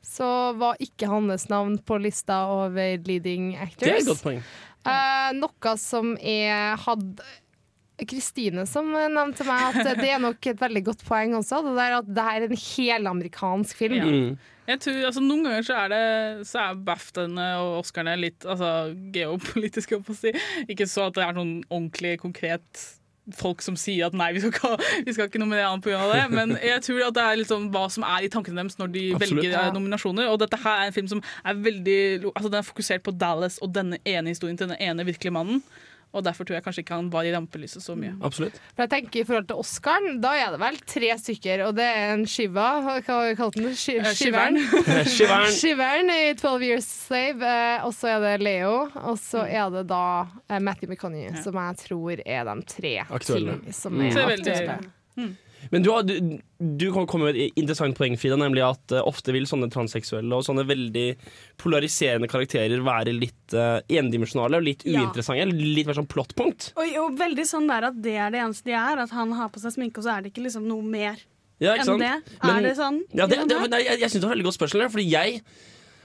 så 0.06 0.32
var 0.60 0.80
ikke 0.84 1.12
hans 1.12 1.48
navn 1.52 1.78
på 1.84 2.00
lista 2.02 2.46
over 2.52 2.98
leading 3.08 3.56
actors. 3.56 3.86
Det 3.86 3.96
er 3.96 4.04
et 4.04 4.12
godt 4.14 4.26
poeng. 4.26 4.44
Uh, 4.82 5.30
noe 5.38 5.76
som 5.78 6.16
er 6.18 6.80
hadde 6.82 7.26
Kristine 8.10 8.66
som 8.70 8.88
nevnte 8.92 9.46
meg 9.48 9.82
at 9.82 9.92
det 10.00 10.10
er 10.10 10.22
nok 10.24 10.48
et 10.52 10.62
veldig 10.62 10.84
godt 10.90 11.04
poeng 11.08 11.36
også. 11.38 11.62
Det 11.68 11.76
der 11.78 11.98
at 12.00 12.10
det 12.10 12.26
her 12.28 12.46
er 12.46 12.48
en 12.50 12.64
helamerikansk 12.64 13.78
film. 13.78 14.00
Ja. 14.00 14.06
Mm. 14.06 14.38
Jeg 14.70 14.80
tror, 14.80 14.98
altså, 15.10 15.22
noen 15.26 15.44
ganger 15.48 15.66
så 15.68 15.76
er, 15.84 15.92
det, 15.92 16.48
så 16.48 16.60
er 16.64 16.82
BAFTA-ene 16.88 17.48
og 17.60 17.80
Oscarene 17.82 18.14
litt 18.22 18.46
altså, 18.48 18.94
geopolitiske, 19.12 19.98
holdt 19.98 20.08
på 20.08 20.16
å 20.16 20.20
si. 20.22 20.34
Ikke 20.72 20.88
så 20.88 21.10
at 21.10 21.18
det 21.18 21.26
er 21.26 21.36
noen 21.36 21.58
ordentlig 21.68 22.14
konkret 22.22 22.84
folk 23.38 23.62
som 23.64 23.76
sier 23.78 24.08
at 24.08 24.16
nei, 24.18 24.32
vi 24.34 24.42
skal 24.42 24.52
ikke, 24.54 24.72
vi 25.08 25.14
skal 25.14 25.28
ikke 25.30 25.40
nominere 25.42 25.70
han 25.70 25.84
pga. 25.84 26.00
det. 26.14 26.24
Men 26.34 26.56
jeg 26.58 26.82
tror 26.88 27.04
at 27.08 27.18
det 27.18 27.26
er 27.26 27.38
liksom 27.42 27.68
hva 27.74 27.84
som 27.94 28.06
er 28.08 28.26
i 28.26 28.32
tankene 28.34 28.64
deres 28.64 28.80
når 28.80 28.92
de 28.96 29.04
Absolutt. 29.16 29.38
velger 29.44 29.54
eh, 29.60 29.68
Ja. 29.68 29.76
nominasjoner. 29.76 30.32
Og 30.32 30.40
dette 30.42 30.60
her 30.64 30.82
er 30.82 30.90
en 30.90 30.96
film 30.96 31.08
som 31.12 31.22
er 31.46 31.62
veldig 31.68 32.00
altså 32.34 32.50
Den 32.50 32.60
er 32.62 32.68
fokusert 32.68 33.04
på 33.06 33.14
Dallas 33.22 33.60
og 33.62 33.74
denne 33.76 34.00
ene 34.06 34.34
historien 34.34 34.58
til 34.60 34.72
den 34.72 34.80
ene 34.82 35.06
virkelige 35.08 35.36
mannen. 35.38 35.62
Og 36.14 36.24
derfor 36.26 36.44
tror 36.44 36.58
jeg 36.58 36.64
kanskje 36.66 36.82
ikke 36.84 36.96
han 36.98 37.10
var 37.10 37.24
i 37.24 37.32
rampelyset 37.32 37.80
så 37.82 37.94
mye. 37.96 38.12
Absolutt. 38.22 38.58
For 38.76 38.84
jeg 38.84 38.90
tenker 38.92 39.22
I 39.22 39.24
forhold 39.24 39.48
til 39.48 39.56
Oscaren, 39.62 40.18
da 40.22 40.34
er 40.36 40.52
det 40.52 40.60
vel 40.60 40.78
tre 40.86 41.12
stykker, 41.22 41.64
og 41.70 41.76
det 41.78 41.86
er 41.88 42.14
en 42.18 42.26
Shiva 42.28 42.66
Hva 42.84 42.98
har 43.08 43.30
vi 43.30 43.36
kalt 43.40 43.56
den? 43.56 43.70
Ski- 43.80 43.96
Eh, 44.02 44.12
Skiveren. 44.12 44.58
Skiveren. 45.08 45.52
Skiveren 45.56 46.10
i 46.20 46.34
12 46.36 46.64
Years 46.68 46.90
Slave. 47.08 47.42
eh, 47.48 47.86
og 47.88 47.94
så 47.96 48.12
er 48.18 48.20
det 48.26 48.34
Leo, 48.44 48.74
og 48.96 49.16
så 49.24 49.46
er 49.48 49.70
det 49.72 49.86
da 49.88 50.04
eh, 50.50 50.60
Matthew 50.60 50.92
McConney, 50.92 51.32
som 51.44 51.56
jeg 51.56 51.78
tror 51.86 52.20
er 52.26 52.44
de 52.52 52.58
tre 52.68 52.94
Aktuelle. 53.08 53.60
ting 53.64 53.74
som 53.74 53.94
Mm. 53.96 54.08
er 54.08 54.12
Så 54.12 54.28
veldig- 54.28 54.58
aktuelle. 54.58 55.32
Men 55.70 55.84
du, 55.86 55.92
har, 55.94 56.04
du, 56.04 56.16
du 56.60 56.86
kan 56.94 57.06
med 57.22 57.36
et 57.38 57.54
interessant 57.60 57.96
poeng, 57.98 58.16
Frida, 58.18 58.38
nemlig 58.40 58.64
at 58.66 58.96
uh, 58.96 59.04
ofte 59.08 59.32
vil 59.36 59.46
sånne 59.50 59.70
transseksuelle 59.72 60.34
og 60.34 60.46
sånne 60.48 60.66
veldig 60.68 61.06
polariserende 61.62 62.30
karakterer 62.32 62.82
være 62.86 63.14
litt 63.14 63.54
uh, 63.54 63.80
endimensjonale 63.88 64.58
og 64.58 64.66
litt 64.66 64.86
Ja. 64.90 65.04
uinteressante. 65.06 65.46
Litt 65.54 65.90
mer 65.90 66.00
sånn 66.00 66.10
plottpunkt. 66.10 66.72
Og, 66.76 66.96
og 67.04 67.20
veldig 67.20 67.46
sånn 67.48 67.70
der 67.70 67.92
at 67.92 68.00
det 68.02 68.16
er 68.18 68.34
det 68.34 68.42
eneste 68.42 68.72
de 68.72 68.78
er. 68.80 69.04
At 69.06 69.14
han 69.16 69.36
har 69.38 69.52
på 69.54 69.62
seg 69.62 69.76
sminke, 69.78 70.02
og 70.02 70.08
så 70.08 70.16
er 70.18 70.26
det 70.26 70.34
ikke 70.34 70.48
liksom 70.48 70.66
noe 70.70 70.82
mer 70.82 71.22
Ja, 71.62 71.76
enn 71.78 72.00
det. 72.02 72.16
Men- 72.42 72.56
er 72.58 72.66
det 72.66 72.78
sånn? 72.80 73.04
Ja, 73.14 73.28
det, 73.30 73.44
det, 73.52 73.60
det, 73.70 73.84
jeg 73.86 74.00
jeg 74.02 74.10
syns 74.10 74.22
det 74.24 74.28
var 74.30 74.36
veldig 74.36 74.50
godt 74.50 74.60
spørsmål, 74.60 74.90
fordi 74.96 75.12
jeg 75.12 75.44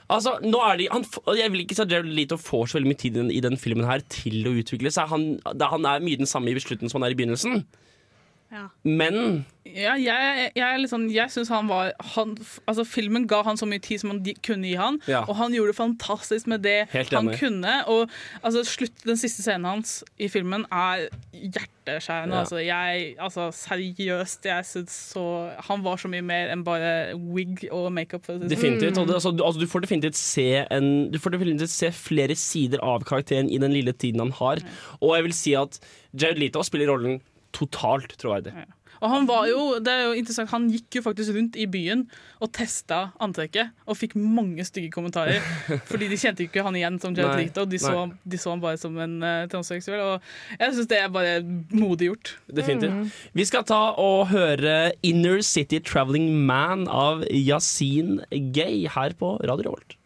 Altså, 0.07 0.37
nå 0.39 0.59
er 0.63 0.77
de, 0.79 0.85
han, 0.87 1.03
Jeg 1.35 1.51
vil 1.51 1.65
ikke 1.65 1.75
si 1.75 1.81
at 1.83 1.91
Jared 1.91 2.13
Leto 2.15 2.37
får 2.39 2.69
så 2.71 2.77
veldig 2.77 2.91
mye 2.93 2.99
tid 3.01 3.17
i 3.17 3.19
den, 3.19 3.31
i 3.35 3.41
den 3.43 3.57
filmen 3.59 3.83
her 3.89 3.99
til 4.07 4.37
å 4.47 4.53
utvikle 4.55 4.87
seg. 4.93 5.09
Han, 5.11 5.25
han 5.43 5.87
er 5.89 6.05
mye 6.05 6.21
den 6.21 6.29
samme 6.29 6.53
i 6.53 6.61
slutten 6.63 6.87
som 6.87 7.01
han 7.01 7.09
er 7.09 7.15
i 7.15 7.17
begynnelsen. 7.19 7.65
Ja. 8.51 8.67
Men 8.87 9.45
Ja, 9.67 9.97
jeg, 9.99 10.51
jeg, 10.55 10.87
sånn, 10.87 11.09
jeg 11.11 11.27
synes 11.33 11.49
han 11.51 11.67
var 11.67 11.89
han, 12.13 12.29
altså 12.71 12.85
Filmen 12.87 13.25
ga 13.27 13.41
han 13.43 13.57
så 13.59 13.67
mye 13.67 13.81
tid 13.83 13.99
som 13.99 14.13
han 14.13 14.21
kunne 14.45 14.69
gi 14.69 14.77
han, 14.79 15.01
Ja. 15.09 15.25
og 15.27 15.35
han 15.35 15.51
gjorde 15.51 15.73
det 15.73 15.75
fantastisk 15.75 16.47
med 16.47 16.63
det 16.63 16.87
han 17.11 17.27
kunne. 17.35 17.73
Og 17.91 18.07
altså, 18.41 18.63
slutt, 18.63 19.03
Den 19.03 19.19
siste 19.19 19.43
scenen 19.43 19.67
hans 19.67 19.97
i 20.17 20.29
filmen 20.31 20.63
er 20.71 21.09
hjerteskjærende. 21.35 22.37
Ja. 22.37 22.39
Altså, 22.45 22.61
jeg, 22.63 23.15
altså, 23.19 23.49
seriøst, 23.51 24.45
jeg 24.47 24.65
syns 24.71 24.95
så 25.13 25.25
Han 25.67 25.83
var 25.83 25.99
så 25.99 26.07
mye 26.11 26.23
mer 26.23 26.47
enn 26.55 26.63
bare 26.63 27.15
wig 27.19 27.67
og 27.71 27.91
makeup. 27.91 28.25
sånn. 28.25 28.47
definitivt. 28.47 28.95
Mm. 28.97 29.07
det, 29.07 29.19
altså, 29.19 29.31
du, 29.35 29.43
altså, 29.43 29.59
du 29.59 29.67
får 29.67 29.83
definitivt 29.83 30.15
se 30.15 30.47
en, 30.71 31.11
Du 31.11 31.19
får 31.19 31.35
definitivt 31.35 31.69
se 31.75 31.91
flere 31.91 32.35
sider 32.39 32.79
av 32.79 33.03
karakteren 33.03 33.51
i 33.51 33.57
den 33.59 33.73
lille 33.75 33.91
tiden 33.91 34.19
han 34.23 34.31
har. 34.31 34.63
Og 35.01 35.15
jeg 35.17 35.23
vil 35.27 35.33
si 35.33 35.53
at 35.59 35.79
Jared 36.15 36.39
Leto 36.39 36.63
spiller 36.63 36.87
rollen 36.95 37.19
totalt 37.57 38.17
troverdig. 38.21 38.53
Og 38.97 39.11
han 39.11 39.27
var 39.29 39.45
jo, 39.49 39.77
det 39.83 39.93
er 39.93 40.05
jo 40.07 40.15
interessant, 40.17 40.49
han 40.51 40.67
gikk 40.73 40.99
jo 40.99 41.03
faktisk 41.05 41.35
rundt 41.35 41.57
i 41.59 41.67
byen 41.69 42.05
og 42.41 42.49
testa 42.55 43.11
antrekket, 43.23 43.73
og 43.85 43.97
fikk 43.99 44.15
mange 44.17 44.65
stygge 44.67 44.91
kommentarer. 44.93 45.43
fordi 45.91 46.09
de 46.11 46.19
kjente 46.19 46.45
ikke 46.45 46.65
han 46.65 46.77
igjen 46.77 46.97
som 47.01 47.15
Jared 47.17 47.41
Leto, 47.41 47.67
de 47.69 47.81
så, 47.81 48.07
de 48.25 48.41
så 48.41 48.55
han 48.55 48.63
bare 48.63 48.79
som 48.81 48.97
en 49.03 49.19
uh, 49.21 49.45
transseksuell. 49.51 50.01
Og 50.01 50.57
jeg 50.57 50.77
syns 50.77 50.89
det 50.89 51.01
er 51.01 51.13
bare 51.13 51.37
modig 51.73 52.11
gjort. 52.11 52.33
Definitivt. 52.49 53.13
Vi 53.37 53.47
skal 53.47 53.67
ta 53.67 53.81
og 54.01 54.31
høre 54.33 54.93
'Inner 55.05 55.41
City 55.45 55.79
Traveling 55.79 56.33
Man' 56.49 56.87
av 56.89 57.23
Yasin 57.29 58.21
Gay 58.53 58.87
her 58.89 59.13
på 59.17 59.37
Radio 59.45 59.69
Revolt. 59.69 59.97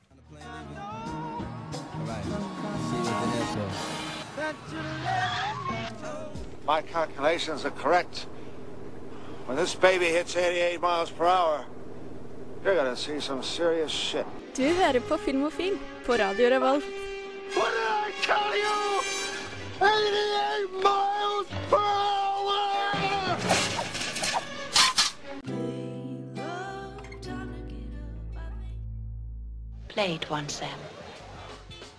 My 6.71 6.81
calculations 6.81 7.65
are 7.65 7.71
correct. 7.71 8.27
When 9.45 9.57
this 9.57 9.75
baby 9.75 10.05
hits 10.05 10.38
88 10.38 10.79
miles 10.79 11.12
per 11.12 11.25
hour, 11.25 11.65
you're 12.63 12.75
gonna 12.75 12.95
see 12.95 13.19
some 13.19 13.43
serious 13.43 13.91
shit. 13.91 14.25
Du 14.55 14.63
hører 14.63 14.99
på 14.99 15.17
Filmofil 15.17 15.77
på 16.05 16.13
Radio 16.13 16.49
Revolt. 16.49 16.84
What 17.55 17.71
did 17.75 17.88
I 18.07 18.12
tell 18.23 18.55
you? 18.63 19.01
88 19.81 20.71
miles 20.84 21.47
per 21.69 21.77
hour! 21.77 23.38
Play 29.89 30.15
it 30.15 30.31
once, 30.31 30.53
Sam. 30.53 30.79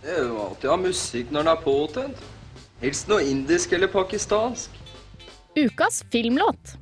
Det 0.03 0.19
er 0.19 0.25
jo 0.29 0.41
alltid 0.47 0.71
å 0.71 0.71
ha 0.71 0.77
musikk 0.77 1.31
når 1.31 1.41
den 1.43 1.49
er 1.49 1.61
påtent. 1.65 2.32
Helst 2.83 3.07
noe 3.07 3.23
indisk 3.23 3.77
eller 3.77 3.87
pakistansk. 3.87 4.73
Ukas 5.55 6.01
filmlåt. 6.11 6.73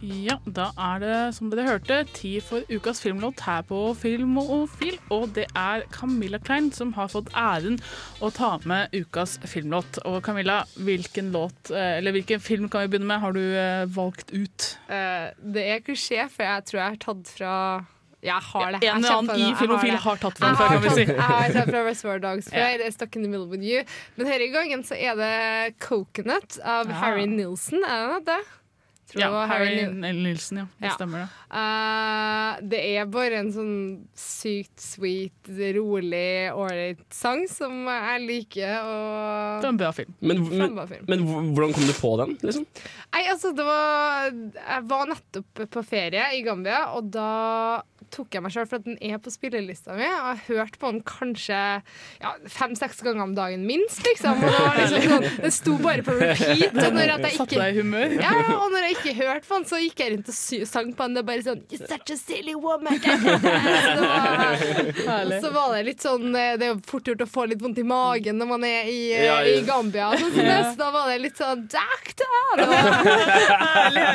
Ja, 0.00 0.38
da 0.48 0.70
er 0.80 1.02
det, 1.02 1.18
som 1.36 1.50
dere 1.52 1.66
hørte, 1.68 1.98
tid 2.16 2.40
for 2.42 2.64
ukas 2.72 3.02
filmlåt 3.04 3.42
her 3.44 3.60
på 3.68 3.78
Film 4.00 4.38
Og 4.40 4.64
Fil. 4.80 4.96
Og 5.14 5.28
det 5.36 5.44
er 5.54 5.84
Camilla 5.94 6.40
Klein 6.42 6.72
som 6.74 6.90
har 6.96 7.12
fått 7.12 7.30
æren 7.38 7.78
å 8.18 8.32
ta 8.34 8.54
med 8.66 8.96
ukas 8.96 9.36
filmlåt. 9.44 10.00
Og 10.08 10.18
Camilla, 10.26 10.64
hvilken 10.74 11.30
låt, 11.36 11.70
eh, 11.70 12.00
eller 12.00 12.16
hvilken 12.16 12.42
film 12.42 12.66
kan 12.72 12.88
vi 12.88 12.96
begynne 12.96 13.12
med, 13.12 13.22
har 13.22 13.36
du 13.36 13.44
eh, 13.44 13.86
valgt 13.94 14.34
ut? 14.34 14.72
Eh, 14.88 15.30
det 15.38 15.68
er 15.70 15.86
klisjé, 15.86 16.26
for 16.32 16.48
jeg 16.48 16.66
tror 16.66 16.82
jeg 16.82 16.96
har 16.96 17.02
tatt 17.06 17.34
fra 17.36 17.54
jeg 18.22 18.36
har 18.50 18.72
det. 18.76 18.82
En 18.84 18.96
eller 19.00 19.16
annen 19.16 19.40
i 19.40 19.50
Filmofil 19.56 19.96
har 19.96 20.20
tatt 20.20 20.40
den 20.42 20.56
før, 20.58 20.74
kan 20.74 20.82
vi 20.84 20.90
si. 20.92 21.04
Jeg 21.08 21.16
har 21.20 21.52
tatt 21.54 21.70
fra 21.72 21.82
Reservoir 21.86 22.20
Dogs 22.20 22.50
før. 22.52 22.86
Stuck 22.92 23.16
in 23.16 23.22
the 23.24 23.30
middle 23.32 23.48
with 23.48 23.64
you. 23.64 23.84
Men 24.16 24.28
denne 24.28 24.50
gangen 24.52 24.84
så 24.84 24.98
er 24.98 25.16
det 25.16 25.32
Coconut 25.80 26.58
av. 26.60 26.90
Harry 27.00 27.24
Nilsen. 27.30 27.80
Er 27.86 28.18
det 28.18 28.24
det? 28.28 28.40
Tror 29.10 29.20
Ja, 29.22 29.30
var 29.34 29.46
Harry 29.50 29.86
Nil- 29.90 30.22
Nilsen, 30.24 30.62
ja. 30.62 30.66
Det 30.78 30.88
Ja. 30.88 30.94
stemmer 30.96 31.24
det. 31.24 31.28
Uh, 31.50 32.68
det 32.70 32.80
er 32.96 33.06
bare 33.10 33.40
en 33.40 33.50
sånn 33.52 33.74
sykt 34.14 34.78
sweet, 34.80 35.50
rolig, 35.76 36.50
ålreit 36.54 37.02
sang 37.14 37.46
som 37.50 37.84
jeg 37.90 38.24
liker. 38.26 38.74
Og 38.86 39.60
Det 39.60 39.66
var 39.66 39.72
en 39.74 39.82
bra 39.82 39.92
film. 39.92 40.14
Men, 40.20 40.42
men, 40.48 40.86
film. 40.86 41.04
men 41.08 41.24
hvordan 41.54 41.74
kom 41.74 41.86
du 41.90 41.94
på 41.98 42.12
den? 42.22 42.36
Liksom? 42.42 42.66
Nei, 43.14 43.24
altså, 43.28 43.54
det 43.56 43.64
var 43.66 44.30
Jeg 44.30 44.82
var 44.90 45.06
nettopp 45.10 45.64
på 45.70 45.84
ferie 45.86 46.28
i 46.38 46.42
Gambia, 46.46 46.86
og 46.94 47.10
da 47.10 47.82
tok 48.10 48.34
jeg 48.34 48.42
meg 48.42 48.50
sjøl 48.50 48.66
for 48.66 48.80
at 48.80 48.86
den 48.88 48.96
er 49.06 49.20
på 49.22 49.30
spillelista 49.30 49.94
mi. 49.94 50.02
Og 50.02 50.08
jeg 50.10 50.22
har 50.24 50.40
hørt 50.48 50.78
på 50.82 50.88
den 50.90 51.02
kanskje 51.06 51.58
ja, 52.20 52.32
fem-seks 52.50 53.02
ganger 53.06 53.22
om 53.22 53.34
dagen, 53.36 53.62
minst. 53.68 54.02
liksom. 54.06 54.40
Og 54.40 54.48
det, 54.50 54.56
var 54.58 54.78
liksom 54.80 55.04
sånn, 55.12 55.28
det 55.44 55.52
sto 55.54 55.76
bare 55.82 56.02
på 56.06 56.16
repeat. 56.18 56.74
Og 56.74 56.96
når 56.96 57.12
at 57.16 57.26
jeg 57.28 57.38
ikke 57.38 57.60
ja, 58.18 58.32
og 58.56 58.66
når 58.74 58.86
jeg 58.88 58.96
ikke 59.00 59.14
hørte 59.18 59.46
på 59.48 59.54
han, 59.56 59.64
så 59.68 59.78
gikk 59.82 60.00
jeg 60.04 60.12
rundt 60.14 60.28
og 60.30 60.36
sy- 60.36 60.64
sang 60.68 60.92
på 60.96 61.02
han. 61.06 61.14
Det 61.16 61.22
er 61.22 61.28
bare 61.30 61.44
sånn 61.46 61.60
You're 61.72 61.88
such 61.88 62.10
a 62.14 62.16
silly 62.20 62.54
woman. 62.54 63.00
så, 63.04 63.16
var, 64.06 65.34
så 65.42 65.50
var 65.54 65.74
det 65.74 65.82
litt 65.88 66.04
sånn 66.04 66.28
eh, 66.36 66.54
Det 66.60 66.68
er 66.70 66.80
fort 66.86 67.08
gjort 67.10 67.24
å 67.24 67.28
få 67.30 67.44
litt 67.50 67.60
vondt 67.64 67.80
i 67.82 67.86
magen 67.86 68.38
når 68.40 68.48
man 68.52 68.64
er 68.68 68.88
i, 68.92 68.98
eh, 69.16 69.24
Ja, 69.26 69.38
i 69.46 69.60
Gambia. 69.66 70.10
Så, 70.20 70.30
så 70.34 70.44
Ja. 70.46 70.58
så 70.70 70.76
da 70.80 70.90
var 70.94 71.08
det 71.12 71.18
litt 71.26 71.40
sånn 71.40 71.66
Doctor! 71.70 72.36
Det 72.60 72.66
var, 72.66 72.66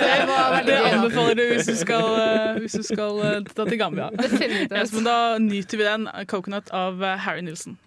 det 0.05 0.25
var 0.29 0.51
veldig 0.55 0.75
gøy. 0.75 0.91
anbefaler 0.91 1.35
du 1.39 1.43
hvis 1.53 1.67
du 1.69 1.75
skal, 1.79 2.05
eh, 2.19 2.59
hvis 2.63 2.75
du 2.79 2.83
skal 2.85 3.19
ta 3.55 3.65
til 3.67 3.77
Gambia. 3.79 4.09
Yes, 4.15 4.91
men 4.95 5.03
da 5.07 5.15
nyter 5.41 5.77
vi 5.81 5.83
den. 5.87 6.07
'Coconut' 6.25 6.71
av 6.73 7.01
Harry 7.25 7.41
Nilsen. 7.45 7.77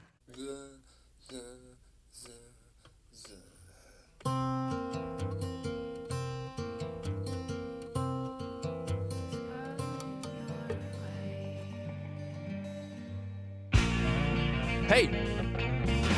Hei! 14.88 15.02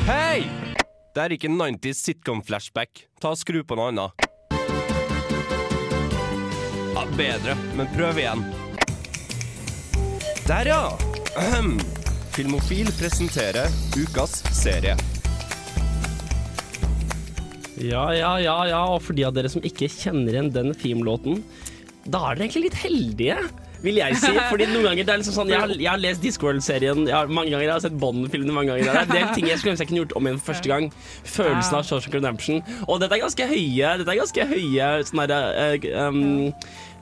Hei! 0.07 0.45
Det 1.11 1.19
er 1.19 1.33
ikke 1.35 1.49
90s 1.51 2.05
sitcom-flashback. 2.05 3.01
Ta 3.19 3.33
og 3.33 3.39
Skru 3.41 3.65
på 3.67 3.75
noe 3.75 3.89
annet. 3.91 4.23
Ja, 6.95 7.03
bedre, 7.17 7.57
men 7.75 7.89
prøv 7.91 8.21
igjen. 8.21 8.45
Der, 10.47 10.69
ja! 10.71 10.79
Ahem. 11.41 11.73
Filmofil 12.31 12.93
presenterer 12.95 13.67
ukas 13.99 14.37
serie. 14.55 14.95
Ja, 17.75 18.05
ja, 18.15 18.37
ja, 18.39 18.55
ja. 18.71 18.85
Og 18.87 19.03
for 19.03 19.19
de 19.19 19.27
av 19.27 19.35
dere 19.35 19.51
som 19.51 19.67
ikke 19.67 19.91
kjenner 19.91 20.31
igjen 20.31 20.53
den 20.55 20.71
filmlåten, 20.79 21.43
da 22.07 22.23
er 22.23 22.39
dere 22.39 22.47
egentlig 22.47 22.69
litt 22.69 22.79
heldige. 22.85 23.41
Vil 23.81 23.97
jeg 23.97 24.17
si. 24.21 24.31
Fordi 24.51 24.67
noen 24.69 24.91
ganger 24.91 25.07
det 25.07 25.13
er 25.13 25.21
liksom 25.23 25.35
sånn 25.35 25.51
Jeg 25.51 25.63
har, 25.63 25.73
jeg 25.73 25.89
har 25.89 26.01
lest 26.01 26.21
Discworld-serien 26.25 27.03
mange 27.31 27.49
ganger. 27.49 27.65
Jeg 27.65 27.73
har 27.73 27.83
sett 27.83 27.97
Bond-filmene 28.01 28.55
mange 28.55 28.75
ganger. 28.75 28.91
Det 28.91 28.93
er 28.93 29.07
en 29.07 29.15
del 29.15 29.33
ting 29.37 29.49
jeg 29.49 29.61
skulle 29.61 29.75
ønske 29.75 29.87
jeg 29.87 29.91
kunne 29.91 30.03
gjort 30.03 30.15
om 30.19 30.29
igjen 30.29 30.39
for 30.41 30.53
første 30.53 30.71
gang. 30.71 30.89
Følelsen 31.37 31.79
av 31.79 31.87
Shawshank 31.89 32.17
Redemption. 32.19 32.61
Og 32.87 33.01
dette 33.01 33.17
er 33.17 33.25
ganske 33.25 33.49
høye 33.51 33.95
Dette 34.01 34.15
er 34.15 34.21
ganske 34.21 34.47
høye 34.53 34.91
sånne 35.09 35.27
der, 35.31 35.85
uh, 35.89 36.07
um, 36.07 36.53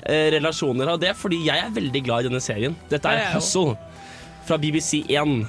relasjoner 0.07 0.93
av 0.93 1.01
det, 1.01 1.11
fordi 1.19 1.41
jeg 1.45 1.59
er 1.59 1.73
veldig 1.75 2.03
glad 2.05 2.23
i 2.23 2.29
denne 2.29 2.43
serien. 2.43 2.77
Dette 2.91 3.11
er 3.11 3.25
er 3.25 3.33
Hustle 3.35 3.75
fra 4.47 4.57
BBC 4.57 5.03
1. 5.11 5.43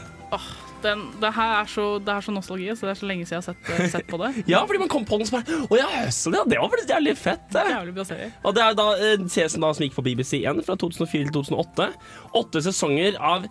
Den, 0.85 1.03
det 1.21 1.31
her 1.37 1.55
er 1.61 1.71
så, 1.71 1.87
det 2.03 2.13
er 2.15 2.25
så 2.25 2.35
nostalgi, 2.35 2.69
så 2.77 2.89
det 2.89 2.95
er 2.95 3.01
så 3.01 3.09
lenge 3.11 3.27
siden 3.29 3.37
jeg 3.37 3.45
har 3.45 3.49
sett, 3.55 3.73
eh, 3.75 3.91
sett 3.93 4.07
på 4.11 4.21
det. 4.23 4.31
Ja, 4.51 4.63
fordi 4.67 4.81
man 4.83 4.91
kom 4.93 5.05
på 5.09 5.19
den 5.21 5.29
som 5.29 5.41
bare 5.41 5.59
Å 5.69 5.79
ja, 5.79 5.89
Hustle, 6.05 6.39
ja, 6.39 6.45
det 6.49 6.61
var 6.61 6.73
faktisk 6.73 6.95
jævlig 6.95 7.17
fett. 7.21 7.45
Det. 7.53 7.67
Jævlig 7.75 7.97
bra 7.99 8.07
serie. 8.09 8.31
Og 8.45 8.57
det 8.57 8.65
er 8.65 8.79
da 8.79 8.87
en 9.11 9.29
som 9.31 9.85
gikk 9.85 9.99
på 9.99 10.07
BBC 10.07 10.41
1 10.49 10.65
fra 10.67 10.79
2004 10.81 11.29
til 11.29 11.35
2008. 11.37 11.91
Åtte 12.41 12.65
sesonger 12.65 13.19
av 13.21 13.47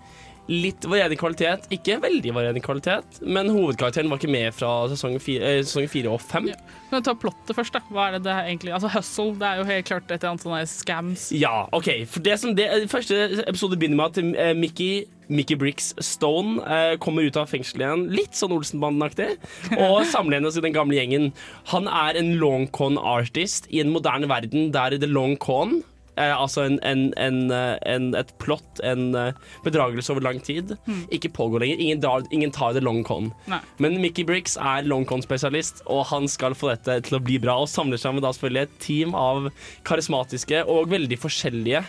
litt 0.49 0.85
varierende 0.89 1.17
kvalitet. 1.19 1.67
Ikke 1.73 1.99
veldig 2.01 2.33
varierende 2.35 2.63
kvalitet, 2.65 3.21
men 3.21 3.51
hovedkarakteren 3.53 4.09
var 4.09 4.19
ikke 4.21 4.31
med 4.33 4.55
fra 4.55 4.71
sesong 4.91 5.19
fire, 5.21 5.45
eh, 5.45 5.61
sesong 5.63 5.89
fire 5.91 6.09
og 6.13 6.21
fem. 6.21 6.49
Kan 6.89 7.03
du 7.03 7.05
ta 7.05 7.13
plottet 7.13 7.55
først, 7.55 7.75
da? 7.75 7.83
Hva 7.93 8.07
er 8.07 8.17
det 8.17 8.23
det 8.25 8.33
er 8.33 8.47
egentlig 8.49 8.73
Altså 8.73 8.89
Hustle, 8.89 9.35
det 9.37 9.45
er 9.45 9.59
jo 9.59 9.63
helt 9.69 9.85
klart 9.85 10.09
et 10.09 10.23
eller 10.23 10.31
annet 10.33 10.45
sånn 10.45 10.67
scams. 10.67 11.29
Ja, 11.31 11.67
OK. 11.71 12.05
For 12.09 12.25
det 12.25 12.39
som 12.41 12.55
det, 12.57 12.67
første 12.89 13.45
episode 13.45 13.77
begynner 13.77 13.99
med 14.01 14.09
at 14.09 14.17
eh, 14.17 14.53
Mickey 14.57 15.05
Mickey 15.29 15.53
Briggs 15.55 15.93
Stone 16.01 16.57
eh, 16.65 16.95
kommer 16.97 17.21
ut 17.21 17.37
av 17.37 17.51
fengselet 17.51 17.85
igjen, 17.85 18.07
litt 18.09 18.33
sånn 18.33 18.55
Olsenbanden-aktig, 18.55 19.37
og 19.85 20.01
sammenlignes 20.09 20.57
i 20.57 20.65
den 20.65 20.73
gamle 20.73 20.97
gjengen. 20.97 21.29
Han 21.69 21.85
er 21.85 22.17
en 22.17 22.33
long 22.41 22.65
con 22.73 22.97
artist 22.97 23.69
i 23.69 23.83
en 23.83 23.93
moderne 23.93 24.29
verden 24.31 24.73
der 24.73 24.97
the 24.97 25.05
long 25.05 25.37
con 25.37 25.83
Eh, 26.19 26.33
altså 26.35 26.65
en, 26.67 26.79
en, 26.83 27.05
en, 27.17 27.37
eh, 27.55 27.77
en, 27.87 28.09
et 28.19 28.31
plott, 28.43 28.81
en 28.83 29.13
eh, 29.15 29.37
bedragelse 29.63 30.11
over 30.11 30.25
lang 30.25 30.41
tid, 30.43 30.75
mm. 30.85 31.05
ikke 31.15 31.31
pågår 31.37 31.63
lenger. 31.63 31.83
Ingen, 31.85 32.01
drar, 32.03 32.27
ingen 32.35 32.51
tar 32.55 32.75
det 32.75 32.83
long 32.83 33.03
con. 33.07 33.31
Nei. 33.47 33.61
Men 33.79 33.99
Mickey 34.03 34.27
Briggs 34.27 34.57
er 34.59 34.87
long 34.89 35.07
con-spesialist, 35.07 35.83
og 35.87 36.05
han 36.11 36.27
skal 36.31 36.57
få 36.59 36.73
dette 36.73 36.99
til 37.07 37.19
å 37.19 37.23
bli 37.23 37.39
bra. 37.41 37.55
Og 37.63 37.71
samler 37.71 38.01
seg 38.01 38.17
med 38.17 38.27
da 38.27 38.33
selvfølgelig 38.35 38.67
et 38.67 38.77
team 38.83 39.15
av 39.17 39.49
karismatiske 39.87 40.65
og 40.67 40.91
veldig 40.91 41.21
forskjellige 41.23 41.85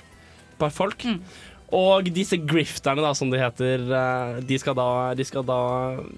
folk. 0.70 1.06
Mm. 1.08 1.22
Og 1.70 2.08
disse 2.10 2.34
grifterne, 2.50 3.02
da, 3.04 3.12
som 3.14 3.30
de 3.30 3.38
heter, 3.38 3.84
eh, 3.94 4.38
de 4.46 4.56
skal 4.58 4.74
da, 4.74 5.14
de 5.14 5.26
skal 5.26 5.44
da 5.46 5.58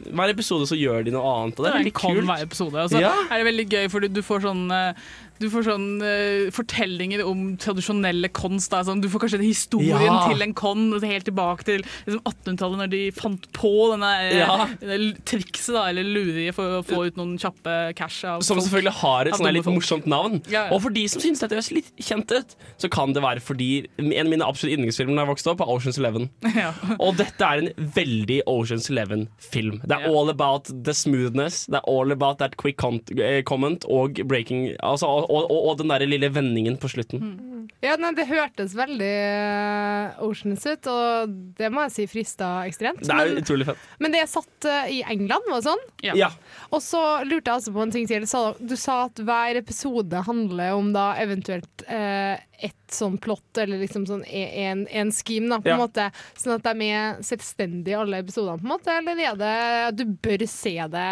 Hver 0.08 0.32
episode 0.32 0.64
så 0.70 0.78
gjør 0.78 1.04
de 1.04 1.12
noe 1.12 1.28
annet, 1.28 1.58
og 1.58 1.66
det 1.66 1.72
er 1.72 1.78
veldig 1.78 1.94
kult. 1.98 2.24
hver 2.30 2.44
episode. 2.46 2.76
Og 2.80 2.90
så 2.90 3.00
Ja. 3.00 3.12
er 3.30 3.42
det 3.42 3.46
veldig 3.50 3.68
gøy, 3.68 3.90
fordi 3.92 4.12
du 4.12 4.22
får 4.22 4.40
sånn 4.48 4.94
du 5.40 5.48
får 5.50 5.64
sånn 5.66 5.86
uh, 6.02 6.50
fortellinger 6.54 7.24
om 7.26 7.56
tradisjonelle 7.60 8.28
cons. 8.34 8.68
Da. 8.72 8.82
Sånn, 8.86 9.00
du 9.02 9.08
får 9.12 9.24
kanskje 9.26 9.40
historien 9.42 10.02
Ja. 10.02 10.28
til 10.28 10.42
en 10.42 10.54
con 10.54 10.92
helt 11.02 11.24
tilbake 11.26 11.64
til 11.64 11.82
liksom 12.06 12.22
1800-tallet, 12.22 12.78
når 12.82 12.90
de 12.92 13.10
fant 13.12 13.48
på 13.52 13.72
denne, 13.92 14.10
eh, 14.28 14.38
Ja. 14.38 14.66
denne 14.80 15.14
trikset, 15.24 15.72
da, 15.74 15.86
eller 15.90 16.04
luriet 16.04 16.54
for 16.54 16.80
å 16.80 16.84
få 16.84 17.06
ut 17.06 17.16
noen 17.16 17.38
kjappe 17.38 17.94
cash 17.96 18.20
Som 18.22 18.40
folk. 18.40 18.62
selvfølgelig 18.66 18.92
har 19.00 19.26
et 19.26 19.34
sånn 19.34 19.52
litt 19.52 19.64
folk. 19.64 19.76
morsomt 19.80 20.06
navn. 20.06 20.42
Ja. 20.50 20.68
Og 20.70 20.82
for 20.82 20.90
de 20.90 21.06
som 21.08 21.20
syns 21.22 21.40
dette 21.40 21.54
høres 21.56 21.72
litt 21.72 21.90
kjent 22.00 22.30
ut, 22.30 22.54
så 22.78 22.90
kan 22.90 23.12
det 23.12 23.22
være 23.22 23.40
fordi 23.40 23.86
en 23.98 24.26
av 24.26 24.30
mine 24.30 24.42
absolutt 24.46 24.78
yndlingsfilmer 24.78 25.16
da 25.16 25.24
jeg 25.26 25.34
vokste 25.34 25.50
opp, 25.52 25.60
er 25.60 25.66
Oceans 25.68 25.98
Eleven. 25.98 26.30
Ja. 26.62 26.72
Og 27.00 27.16
dette 27.16 27.40
er 27.40 27.58
en 27.62 27.72
veldig 27.94 28.42
Oceans 28.46 28.90
Eleven-film. 28.90 29.80
Det 29.86 29.90
er 29.96 30.06
all 30.06 30.28
about 30.30 30.64
the 30.84 30.92
smoothness, 30.92 31.66
det 31.66 31.76
er 31.80 31.88
all 31.88 32.12
about 32.12 32.38
that 32.38 32.56
quick 32.56 32.78
eh, 33.18 33.42
comment 33.42 33.84
og 33.88 34.20
breaking 34.28 34.76
altså, 34.82 35.21
og, 35.24 35.50
og, 35.50 35.68
og 35.72 35.78
den 35.80 35.92
der 35.92 36.04
lille 36.08 36.30
vendingen 36.32 36.78
på 36.80 36.90
slutten. 36.92 37.38
Ja, 37.82 37.96
nei, 37.98 38.12
Det 38.14 38.26
hørtes 38.28 38.74
veldig 38.78 39.10
eh, 39.10 40.22
Oceans 40.26 40.64
ut, 40.66 40.86
og 40.90 41.32
det 41.58 41.70
må 41.72 41.84
jeg 41.86 41.94
si 41.96 42.06
frista 42.10 42.50
ekstremt. 42.68 43.02
Det 43.02 43.10
er 43.14 43.32
Men, 43.32 43.40
utrolig 43.42 43.66
fett. 43.70 43.84
men 44.02 44.14
det 44.14 44.22
er 44.22 44.30
satt 44.30 44.68
uh, 44.68 44.86
i 44.90 45.00
England, 45.14 45.48
var 45.50 45.60
det 45.62 45.66
sånn? 45.70 45.84
Ja. 46.06 46.14
Ja. 46.18 46.30
Og 46.70 46.82
så 46.84 47.00
lurte 47.26 47.50
jeg 47.50 47.58
altså 47.60 47.74
på 47.74 47.82
en 47.86 47.94
ting 47.94 48.06
til. 48.10 48.26
Du 48.62 48.76
sa 48.78 48.98
at 49.08 49.22
hver 49.22 49.58
episode 49.62 50.24
handler 50.26 50.76
om 50.78 50.92
da 50.94 51.12
eventuelt 51.22 51.86
eh, 51.88 52.36
ett 52.62 52.92
sånn 52.92 53.18
plott, 53.20 53.58
eller 53.58 53.80
liksom 53.80 54.04
sånn 54.06 54.22
en, 54.28 54.86
en 54.88 55.10
scheme, 55.12 55.48
da, 55.50 55.58
på 55.60 55.70
en 55.70 55.74
Ja. 55.74 55.80
måte. 55.80 56.06
Sånn 56.38 56.54
at 56.58 56.62
de 56.66 56.88
er 56.92 57.16
selvstendige 57.24 57.98
alle 57.98 58.20
episodene, 58.22 58.58
på 58.60 58.66
en 58.68 58.72
måte? 58.74 58.94
Eller 58.98 59.22
er 59.24 59.36
det 59.40 59.52
at 59.88 59.96
du 59.96 60.04
bør 60.04 60.46
se 60.48 60.74
det 60.92 61.06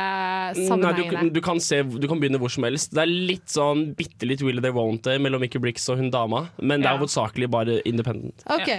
Nei, 0.70 0.92
du, 1.24 1.30
du, 1.30 1.40
kan 1.44 1.61
se, 1.61 1.82
du 1.82 2.07
kan 2.11 2.20
begynne 2.20 2.38
hvor 2.40 2.53
som 2.53 2.64
helst. 2.68 2.92
Det 2.94 3.03
er 3.03 3.11
litt 3.11 3.48
sånn 3.51 3.94
bitte 3.98 4.28
litt 4.28 4.42
Will 4.46 4.61
They 4.62 4.70
Won't 4.76 5.03
They 5.07 5.18
mellom 5.18 5.40
Mickey 5.40 5.59
Briggs 5.62 5.88
og 5.90 5.98
hun 6.01 6.11
dama, 6.11 6.48
men 6.61 6.80
det 6.82 6.88
er 6.90 6.94
Ja. 6.94 6.98
hovedsakelig 7.01 7.51
bare 7.51 7.80
independent. 7.88 8.44
OK. 8.46 8.70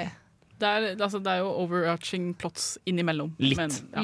Det 0.61 0.69
er, 0.69 0.85
altså, 1.01 1.19
det 1.23 1.31
er 1.33 1.39
jo 1.41 1.49
overarching 1.63 2.31
plots 2.37 2.77
innimellom. 2.89 3.31
Litt. 3.41 3.57
Men, 3.57 3.73
ja. 3.97 4.03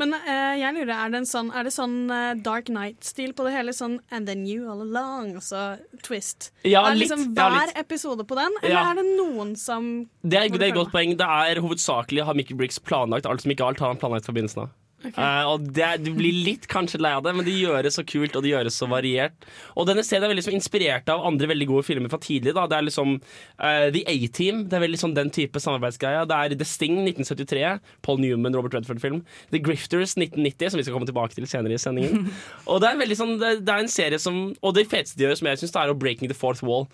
Men 0.00 0.14
uh, 0.18 0.54
jeg 0.60 0.76
lurer, 0.76 0.92
er 0.94 1.14
det, 1.14 1.22
en 1.22 1.28
sånn, 1.30 1.50
er 1.56 1.64
det 1.64 1.72
sånn 1.74 1.96
eh, 2.12 2.34
Dark 2.44 2.68
Night-stil 2.72 3.32
på 3.36 3.46
det 3.48 3.54
hele? 3.56 3.72
Sånn 3.76 3.96
And 4.12 4.28
then 4.28 4.44
you 4.46 4.68
all 4.70 4.84
along, 4.84 5.34
og 5.40 5.44
så 5.46 5.64
twist. 6.04 6.50
Ja, 6.62 6.84
er 6.84 6.92
det 6.94 7.00
litt. 7.04 7.08
liksom 7.08 7.34
Ja, 7.38 7.48
hver 7.54 7.70
litt. 7.72 7.80
episode 7.86 8.28
på 8.28 8.36
den, 8.38 8.60
eller 8.62 8.76
Ja. 8.76 8.84
er 8.92 9.00
det 9.00 9.06
noen 9.16 9.54
som 9.56 9.90
Det 10.22 10.38
er, 10.38 10.48
det 10.52 10.62
er 10.62 10.72
et 10.74 10.78
godt 10.78 10.92
poeng. 10.92 11.16
Det 11.16 11.26
er 11.26 11.60
hovedsakelig 11.64 12.24
har 12.28 12.34
Mickey 12.36 12.54
Briggs 12.58 12.78
planlagt 12.78 13.26
alt 13.26 13.42
som 13.44 13.50
ikke 13.54 13.64
alt 13.66 13.80
har 13.80 13.94
han 13.94 14.00
planlagt 14.00 14.28
i 14.28 14.36
begynnelsen 14.36 14.66
av. 14.68 14.74
Ok. 15.04 15.18
Uh, 15.18 15.44
og 15.52 15.66
det, 15.76 15.88
Du 16.04 16.10
blir 16.16 16.36
litt 16.46 16.68
kanskje 16.70 17.00
lei 17.02 17.12
av 17.16 17.24
det, 17.26 17.34
men 17.36 17.46
det 17.46 17.56
gjøres 17.56 17.98
så 17.98 18.04
kult 18.08 18.36
og 18.36 18.44
det 18.44 18.52
gjøres 18.54 18.78
så 18.80 18.88
variert. 18.90 19.48
Og 19.78 19.88
denne 19.88 20.04
serien 20.06 20.24
er 20.24 20.32
veldig 20.32 20.42
liksom 20.42 20.58
inspirert 20.58 21.10
av 21.12 21.24
andre 21.28 21.50
veldig 21.50 21.68
gode 21.70 21.86
filmer 21.86 22.12
fra 22.12 22.20
tidlig. 22.22 22.54
Da. 22.56 22.66
Det 22.70 22.78
er 22.78 22.86
liksom 22.88 23.16
uh, 23.18 23.88
The 23.94 24.04
A-Team. 24.10 24.64
Det 24.70 24.78
er 24.78 24.84
veldig 24.86 25.02
sånn 25.04 25.16
den 25.16 25.32
type 25.34 25.62
samarbeidsgreia. 25.62 26.24
Det 26.30 26.38
er 26.38 26.56
The 26.58 26.68
Sting 26.68 27.00
1973. 27.04 27.64
Paul 28.06 28.22
Newman, 28.22 28.56
Robert 28.56 28.76
Redford-film. 28.78 29.22
The 29.54 29.62
Grifters 29.64 30.16
1990, 30.18 30.72
som 30.72 30.80
vi 30.80 30.86
skal 30.86 30.96
komme 30.98 31.10
tilbake 31.10 31.36
til 31.36 31.48
senere 31.50 31.76
i 31.76 31.82
sendingen. 31.82 32.30
og 32.70 32.80
det 32.82 32.90
er 32.90 33.02
veldig 33.02 33.18
sånn 33.18 33.36
Det, 33.40 33.56
det 33.66 33.74
er 33.74 33.84
en 33.84 33.90
serie 33.90 34.18
som 34.22 34.36
Og 34.64 34.74
det 34.76 34.86
feteste 34.90 35.18
de 35.18 35.26
gjør, 35.26 35.38
som 35.38 35.48
jeg 35.50 35.62
syns, 35.62 35.76
er 35.78 35.94
breaking 35.94 36.30
the 36.30 36.36
fourth 36.36 36.64
wall. 36.66 36.88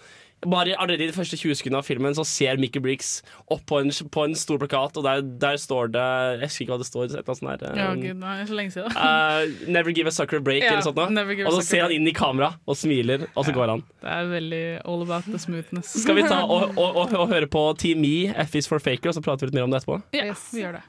Bare 0.46 0.72
Allerede 0.80 1.04
i 1.04 1.10
de 1.10 1.12
første 1.12 1.36
20 1.36 1.58
sekundene 1.58 1.80
av 1.82 1.84
filmen 1.84 2.14
Så 2.16 2.24
ser 2.24 2.60
Mickey 2.60 2.80
Briggs 2.80 3.10
opp 3.52 3.64
på 3.68 3.80
en, 3.82 3.90
på 3.90 4.24
en 4.24 4.36
stor 4.38 4.60
plakat, 4.62 4.96
og 4.96 5.04
der, 5.04 5.20
der 5.42 5.58
står 5.60 5.90
det 5.92 6.04
Jeg 6.40 6.48
husker 6.48 6.64
ikke 6.64 6.72
hva 6.72 6.78
det 6.80 6.86
står. 6.88 7.04
Et 7.04 7.10
eller 7.10 7.20
annet 7.20 7.40
sånt 7.40 7.64
um, 7.66 7.80
Ja, 7.80 7.88
um, 7.92 8.00
gud, 8.04 8.20
nei, 8.22 8.36
så 8.48 8.56
lenge 8.56 8.74
siden. 8.74 8.94
uh, 8.96 9.68
Never 9.68 9.92
give 9.96 10.08
a 10.08 10.14
sucker 10.14 10.40
a 10.40 10.44
break, 10.44 10.64
Ja, 10.64 10.76
eller 10.76 10.86
sånt 10.86 10.96
noe. 11.00 11.36
Og 11.48 11.58
så 11.58 11.64
ser 11.66 11.84
han 11.86 11.94
inn 11.96 12.08
i 12.08 12.14
kamera 12.16 12.54
og 12.64 12.78
smiler, 12.78 13.26
og 13.34 13.48
så 13.48 13.54
går 13.56 13.74
han. 13.74 13.84
Det 14.00 14.14
er 14.16 14.30
veldig 14.30 14.62
all 14.84 15.04
about 15.04 15.28
the 15.28 15.40
smoothness. 15.42 15.92
Skal 16.04 16.16
vi 16.16 16.24
ta 16.28 16.40
og, 16.46 16.72
og, 16.80 16.88
og, 16.88 17.12
og 17.24 17.28
høre 17.34 17.50
på 17.50 17.66
Team 17.80 18.00
Me, 18.04 18.14
F 18.46 18.56
is 18.60 18.70
for 18.70 18.82
Faker, 18.82 19.12
og 19.12 19.18
så 19.18 19.24
prater 19.24 19.46
vi 19.46 19.50
litt 19.52 19.60
mer 19.60 19.68
om 19.68 19.74
det 19.74 19.82
etterpå? 19.82 20.00
Ja, 20.16 20.30
vi 20.54 20.64
gjør 20.64 20.78
det. 20.80 20.86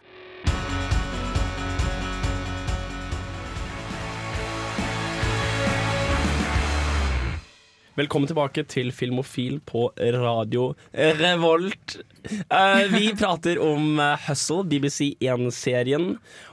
Velkommen 8.02 8.26
tilbake 8.26 8.64
til 8.66 8.88
Filmofil 8.96 9.60
på 9.68 9.92
Radio 10.00 10.72
Revolt. 10.96 12.00
Eh, 12.50 12.88
vi 12.90 13.12
prater 13.14 13.60
om 13.62 14.00
eh, 14.02 14.24
Hustle, 14.26 14.64
BBC1-serien. 14.72 16.08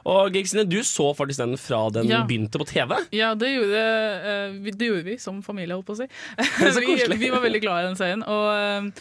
Og 0.04 0.34
Kristine, 0.34 0.66
du 0.68 0.82
så 0.84 1.06
faktisk 1.16 1.40
den 1.40 1.54
fra 1.60 1.86
den 1.94 2.10
Ja. 2.10 2.20
begynte 2.28 2.60
på 2.60 2.66
TV. 2.68 2.98
Ja, 3.16 3.30
det 3.38 3.54
gjorde, 3.54 3.86
eh, 4.34 4.58
det 4.76 4.90
gjorde 4.90 5.06
vi 5.06 5.16
som 5.16 5.40
familie, 5.46 5.72
holdt 5.78 5.88
på 5.88 5.96
å 5.96 6.02
si. 6.02 6.08
Vi, 7.16 7.16
vi 7.16 7.32
var 7.32 7.40
veldig 7.40 7.62
glad 7.64 7.80
i 7.80 7.88
den 7.88 7.96
serien. 7.96 8.26
Og, 8.28 8.92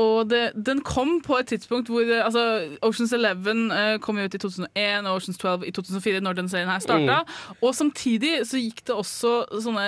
og 0.00 0.30
det, 0.30 0.40
den 0.56 0.80
kom 0.80 1.18
på 1.24 1.36
et 1.36 1.50
tidspunkt 1.52 1.90
hvor 1.92 2.00
eh, 2.00 2.24
altså, 2.24 2.42
Oceans 2.82 3.12
Eleven 3.12 3.66
eh, 3.74 3.98
kom 4.00 4.16
ut 4.16 4.34
i 4.34 4.40
2001 4.40 5.08
og 5.08 5.18
Oceans 5.18 5.38
12 5.38 5.66
i 5.68 5.72
2004, 5.76 6.22
når 6.24 6.38
den 6.38 6.48
serien 6.48 6.70
her 6.72 6.80
starta. 6.80 7.18
Mm. 7.26 7.58
Og 7.60 7.74
samtidig 7.76 8.32
så 8.48 8.60
gikk 8.60 8.80
det 8.88 8.96
også 8.96 9.34
sånne 9.52 9.84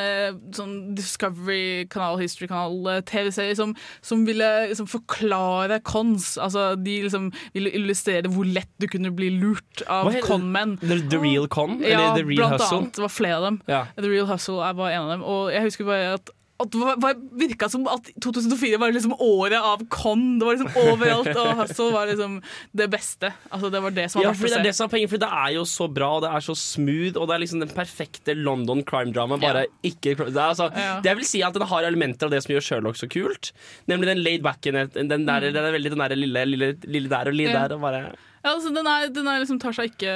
sånn 0.52 0.74
Discovery-kanal, 0.98 2.20
History-kanal, 2.20 3.00
TV-serier 3.08 3.56
som, 3.56 3.72
som 4.04 4.26
ville 4.28 4.50
liksom, 4.68 4.90
forklare 4.92 5.80
cons. 5.88 6.34
Altså, 6.36 6.74
de 6.76 7.00
liksom 7.06 7.32
ville 7.56 7.72
illustrere 7.72 8.28
hvor 8.28 8.44
lett 8.44 8.72
du 8.82 8.88
kunne 8.92 9.12
bli 9.14 9.32
lurt 9.38 9.86
av 9.88 10.12
con-menn. 10.26 10.76
The, 10.84 11.00
the 11.08 11.22
Real 11.22 11.48
Con? 11.48 11.80
Ja, 11.80 11.96
eller 11.96 12.20
The 12.20 12.28
Real 12.28 12.44
blant 12.44 12.60
Hustle? 12.60 12.78
annet. 12.82 12.96
Det 13.00 13.08
var 13.08 13.16
flere 13.16 13.40
av 13.40 13.48
dem. 13.48 13.60
Ja. 13.72 13.84
The 13.96 14.08
Real 14.10 14.28
Hustle 14.28 14.72
bare 14.76 14.94
en 14.94 15.06
av 15.06 15.14
dem. 15.16 15.24
Og 15.24 15.52
jeg 15.54 15.70
husker 15.70 15.88
bare 15.88 16.16
at 16.18 16.34
at 16.60 16.70
det 16.70 16.78
var- 17.02 17.14
virka 17.34 17.68
som 17.68 17.86
at 17.88 18.10
2004 18.22 18.78
var 18.78 18.92
liksom 18.92 19.12
året 19.18 19.58
av 19.58 19.82
con. 19.90 20.38
Det 20.38 20.46
var 20.46 20.54
liksom 20.54 20.76
overalt, 20.88 21.36
og 21.36 21.56
Hustle 21.58 21.90
var 21.92 22.06
liksom 22.06 22.36
det 22.74 22.88
beste. 22.90 23.32
Altså 23.50 23.70
Det 23.72 23.82
var 23.82 23.90
det 23.90 24.10
som 24.10 24.22
Ja, 24.22 24.28
var 24.28 24.34
fordi 24.38 24.50
det 24.54 24.60
er 24.60 24.62
det 24.68 24.74
som 24.76 24.84
er 24.86 24.92
poenget, 24.92 25.10
for 25.10 25.18
det 25.18 25.28
er 25.28 25.50
jo 25.56 25.64
så 25.64 25.88
bra, 25.92 26.12
og 26.16 26.22
det 26.22 26.30
er 26.30 26.40
så 26.46 26.54
smooth, 26.56 27.16
og 27.18 27.26
det 27.28 27.34
er 27.34 27.42
liksom 27.42 27.60
den 27.60 27.68
perfekte 27.74 28.34
London 28.36 28.84
crime-drama, 28.84 29.40
bare 29.40 29.66
ikke 29.82 30.14
det, 30.16 30.36
er 30.36 30.48
altså, 30.54 30.70
Ja. 30.76 31.00
det 31.00 31.16
vil 31.16 31.24
si 31.24 31.42
at 31.42 31.52
den 31.54 31.62
har 31.66 31.82
elementer 31.82 32.24
av 32.26 32.30
det 32.30 32.42
som 32.44 32.54
gjør 32.54 32.62
Sherlock 32.62 32.96
så 32.96 33.08
kult, 33.10 33.50
nemlig 33.88 34.06
den 34.14 34.22
laid 34.22 34.42
backen, 34.42 34.74
den 34.94 35.08
der, 35.26 35.40
den 35.40 35.56
er 35.56 35.72
veldig 35.72 35.90
den 35.90 35.98
der 35.98 36.14
lille, 36.14 36.44
lille, 36.46 36.72
lille 36.86 37.08
der 37.08 37.26
og 37.26 37.34
lille 37.34 37.50
Ja. 37.52 37.66
der, 37.68 37.74
og 37.74 37.80
bare 37.80 38.12
Ja, 38.44 38.50
altså 38.52 38.68
den, 38.74 38.86
er, 38.86 39.08
den 39.08 39.26
er 39.30 39.38
liksom 39.40 39.58
tar 39.62 39.72
seg 39.72 39.94
ikke 39.94 40.14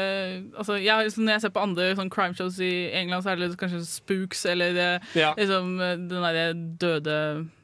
altså, 0.60 0.74
jeg, 0.76 1.06
liksom, 1.08 1.24
Når 1.24 1.32
jeg 1.38 1.40
ser 1.46 1.52
på 1.54 1.62
andre 1.64 1.86
sånn 1.96 2.10
crime 2.12 2.34
shows 2.36 2.58
i 2.60 2.72
England, 2.92 3.24
så 3.24 3.30
er 3.32 3.40
det 3.40 3.54
kanskje 3.60 3.80
Spooks 3.88 4.44
eller 4.52 4.76
eh, 4.76 5.06
Ja. 5.16 5.30
liksom, 5.38 5.70
eh, 5.80 5.94
den 5.96 6.26
derre 6.26 6.50
døde 6.82 7.16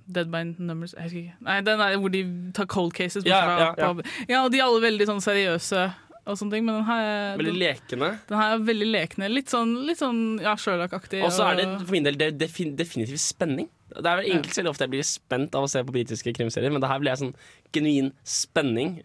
Dead 0.06 0.28
by 0.32 0.42
Numbers 0.58 0.92
Jeg 0.96 1.02
husker 1.04 1.20
ikke. 1.20 1.36
Nei, 1.46 1.58
den 1.64 1.78
der 1.80 1.98
hvor 2.00 2.12
de 2.12 2.22
tar 2.56 2.66
cold 2.68 2.92
cases. 2.96 3.24
Ja, 3.24 3.42
fra- 3.44 3.58
ja, 3.60 3.68
ja. 3.78 4.08
ja, 4.28 4.40
og 4.44 4.50
de 4.52 4.58
er 4.60 4.64
alle 4.66 4.82
veldig 4.84 5.06
sånn 5.08 5.22
seriøse 5.24 5.84
og 6.24 6.38
sånne 6.40 6.52
ting, 6.56 6.64
men 6.64 6.78
den 6.78 6.84
her 6.88 7.04
er- 7.04 7.36
veldig 7.40 7.54
lekende. 7.60 8.10
Den 8.28 8.38
her 8.40 8.52
er 8.54 8.62
veldig 8.64 8.86
lekende. 8.88 9.28
Litt 9.32 9.48
sånn, 9.52 9.72
litt 9.84 9.98
sånn 10.00 10.20
ja, 10.40 10.54
Sherlock-aktig. 10.56 11.20
Og 11.24 11.32
så 11.36 11.44
er 11.50 11.56
det 11.60 11.66
for 11.82 11.92
min 11.92 12.04
del 12.08 12.16
det 12.20 12.30
det, 12.38 12.46
defin 12.48 12.72
definitivt 12.76 13.20
spenning. 13.20 13.68
Det 13.92 14.04
er 14.08 14.22
vel 14.22 14.30
enkelt 14.32 14.56
selv 14.56 14.72
ofte 14.72 14.84
jeg 14.88 14.92
blir 14.96 15.04
spent 15.04 15.54
av 15.54 15.64
å 15.64 15.68
se 15.68 15.82
på 15.84 15.92
britiske 15.92 16.32
krimserier, 16.36 16.72
men 16.72 16.80
det 16.80 16.88
her 16.88 17.00
blir 17.04 17.12
jeg 17.12 17.20
sånn 17.26 17.34
genuin 17.76 18.12
spenning. 18.24 19.02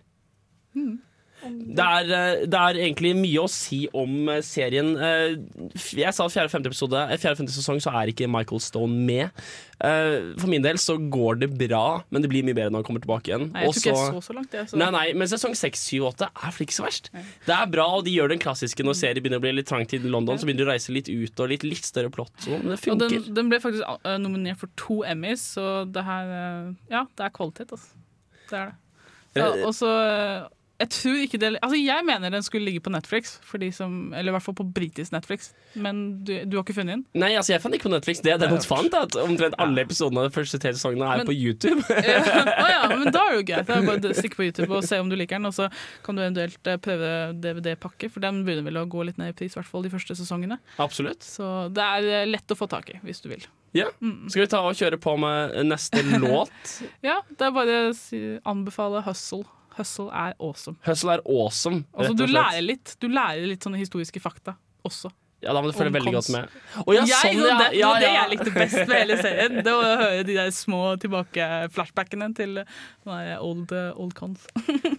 Det 1.39 1.79
er, 1.79 2.09
eh, 2.11 2.45
det 2.51 2.59
er 2.59 2.73
egentlig 2.83 3.13
mye 3.15 3.43
å 3.45 3.49
si 3.49 3.87
om 3.95 4.27
eh, 4.27 4.41
serien. 4.43 4.89
Eh, 4.99 5.37
Jeg 5.95 6.11
sa 6.13 6.25
fjerde 6.27 6.49
og 6.49 6.51
femte 6.51 6.67
episode 6.67 6.99
eh, 6.99 7.15
Fjerde 7.17 7.37
og 7.37 7.39
femte 7.45 7.53
sesong 7.55 7.79
så 7.79 7.93
er 7.95 8.11
ikke 8.11 8.27
Michael 8.27 8.59
Stone 8.59 8.91
med. 9.07 9.31
For 9.79 10.49
min 10.51 10.61
del 10.65 10.75
så 10.75 10.97
går 10.99 11.37
det 11.39 11.47
bra, 11.55 12.01
men 12.11 12.21
det 12.21 12.27
blir 12.27 12.43
mye 12.43 12.51
bedre 12.57 12.73
når 12.73 12.81
han 12.81 12.87
kommer 12.89 12.99
tilbake 13.05 13.31
igjen. 13.31 13.45
Nei, 13.53 13.61
jeg 13.63 13.69
Også, 13.69 13.79
tror 13.85 13.93
ikke 13.93 14.03
jeg 14.03 14.11
så- 14.19 14.27
så 14.27 14.33
langt. 14.35 14.49
det, 14.51 14.63
så. 14.67 14.75
Nei, 14.81 14.89
nei, 14.91 15.13
men 15.13 15.27
sesong 15.31 15.55
6, 15.55 15.79
7 15.87 16.01
og 16.03 16.09
8 16.19 16.27
er 16.35 16.51
ikke 16.65 16.75
så 16.75 16.83
verst. 16.83 17.09
Det 17.47 17.55
er 17.55 17.65
bra, 17.71 17.85
og 17.95 18.03
de 18.03 18.11
gjør 18.11 18.27
den 18.33 18.39
klassiske 18.43 18.83
når 18.83 18.97
serien 18.99 19.23
begynner 19.23 19.39
å 19.39 19.45
bli 19.47 19.53
litt 19.55 19.67
trangt 19.71 19.93
i 19.95 19.97
London. 20.03 20.35
Så 20.37 20.43
begynner 20.49 20.65
de 20.65 20.67
å 20.67 20.73
reise 20.73 20.91
litt 20.91 21.07
ut 21.07 21.39
og 21.39 21.47
litt, 21.49 21.63
litt 21.63 21.87
større 21.87 22.11
plott. 22.11 22.31
sånn, 22.43 22.59
Men 22.59 22.75
det 22.75 22.79
Og 22.89 22.99
funker. 22.99 23.09
den, 23.23 23.33
den 23.33 23.49
ble 23.49 23.59
faktisk 23.63 24.03
nominert 24.19 24.57
for 24.57 24.67
to 24.75 25.03
Emmys, 25.07 25.39
så 25.55 25.89
det 25.89 26.03
her 26.03 26.75
Ja, 26.91 27.05
det 27.15 27.23
er 27.25 27.29
kvalitet, 27.29 27.71
altså. 27.71 27.87
Det 28.49 28.59
er 28.59 28.65
det. 28.65 28.75
Ja, 29.39 29.47
og 29.65 29.73
så 29.77 30.49
Jeg 30.79 30.89
tror 30.95 31.17
ikke 31.19 31.39
det 31.41 31.47
Altså, 31.59 31.75
jeg 31.75 32.05
mener 32.07 32.31
den 32.31 32.43
skulle 32.45 32.63
ligge 32.69 32.79
på 32.85 32.91
Netflix, 32.93 33.33
for 33.43 33.59
de 33.59 33.67
som 33.75 34.13
Eller 34.15 34.31
i 34.31 34.35
hvert 34.37 34.45
fall 34.45 34.55
på 34.55 34.65
britisk 34.75 35.11
Netflix. 35.11 35.49
Men 35.75 36.23
du, 36.23 36.31
du 36.47 36.55
har 36.57 36.63
ikke 36.63 36.75
funnet 36.77 36.95
den? 36.95 37.03
Nei, 37.19 37.33
altså 37.35 37.51
jeg 37.53 37.61
fant 37.63 37.75
ikke 37.75 37.89
på 37.89 37.93
Netflix. 37.93 38.21
Det 38.23 38.31
jeg 38.31 38.39
derimot 38.41 38.67
fant, 38.69 38.95
at 38.95 39.17
omtrent 39.19 39.57
alle 39.59 39.83
episodene 39.83 40.23
av 40.23 40.29
de 40.29 40.35
første 40.37 40.59
tre 40.63 40.71
sesongene 40.77 41.03
er 41.09 41.21
Men- 41.23 41.29
på 41.29 41.35
YouTube. 41.35 41.83
Å 42.63 42.69
ja, 42.71 42.81
men 42.95 43.11
da 43.11 43.25
er 43.25 43.35
det 43.35 43.41
jo 43.41 43.45
greit. 43.51 43.67
Det 43.67 43.75
er 43.75 43.85
bare 43.89 44.13
å 44.13 44.15
stikke 44.17 44.39
på 44.39 44.47
YouTube 44.47 44.71
og 44.79 44.87
se 44.87 44.99
om 45.03 45.11
du 45.11 45.17
liker 45.19 45.37
den, 45.39 45.49
og 45.51 45.55
så 45.57 45.67
kan 46.05 46.15
du 46.17 46.23
eventuelt 46.23 46.71
eh, 46.71 46.79
prøve 46.81 47.11
DVD-pakke, 47.43 48.09
for 48.13 48.23
den 48.23 48.41
begynner 48.47 48.65
vel 48.69 48.81
å 48.81 48.87
gå 48.89 49.03
litt 49.09 49.19
ned 49.21 49.33
i 49.33 49.37
pris, 49.37 49.53
i 49.53 49.59
hvert 49.59 49.69
fall 49.69 49.83
de 49.85 49.91
første 49.93 50.15
sesongene. 50.17 50.57
Absolutt. 50.81 51.27
Så 51.27 51.67
det 51.75 51.85
er 51.99 52.09
eh, 52.23 52.27
lett 52.31 52.55
å 52.55 52.57
få 52.57 52.69
tak 52.71 52.89
i, 52.95 52.99
hvis 53.03 53.19
du 53.25 53.29
vil. 53.33 53.43
Ja. 53.77 53.91
Skal 54.31 54.45
vi 54.47 54.49
ta 54.49 54.63
og 54.65 54.79
kjøre 54.79 54.97
på 55.01 55.13
med 55.21 55.59
neste 55.69 56.01
låt? 56.23 56.55
Ja, 57.05 57.19
det 57.29 57.45
er 57.51 57.53
bare 57.55 57.79
å 57.89 57.95
si, 57.97 58.19
anbefale 58.47 59.03
Hustle. 59.05 59.43
Hustle 59.79 60.09
er 60.11 60.35
awesome. 60.39 60.77
Hustle 60.85 61.15
er 61.17 61.23
awesome. 61.25 61.83
Altså, 61.93 62.11
rett 62.11 62.21
og 62.21 62.27
slett. 62.29 62.35
lærer 62.37 62.65
litt 62.67 62.95
Du 63.01 63.07
lærer 63.11 63.47
litt 63.49 63.65
sånne 63.65 63.79
historiske 63.81 64.21
fakta 64.23 64.57
også. 64.87 65.11
Ja, 65.39 65.53
da 65.55 65.61
må 65.63 65.69
du 65.71 65.75
følge 65.77 65.93
veldig 65.95 66.11
godt 66.11 66.29
med. 66.33 66.55
Og 66.83 66.89
ja, 66.97 67.05
jeg, 67.07 67.37
sånn, 67.37 67.45
det, 67.45 67.51
ja. 67.51 67.59
det 67.71 67.77
Ja, 67.79 67.89
det 68.03 68.07
jeg 68.11 68.31
likte 68.33 68.51
best 68.51 68.75
med 68.89 68.95
hele 68.97 69.15
serien. 69.21 69.53
Det 69.63 69.71
var 69.71 69.85
å 69.87 69.99
høre 70.01 70.25
de 70.27 70.35
der 70.35 70.49
små 70.51 70.79
tilbake-flashbackene 70.99 72.27
til 72.35 72.57
nei, 72.59 73.21
old, 73.37 73.71
old 73.71 74.11
cons. 74.17 74.43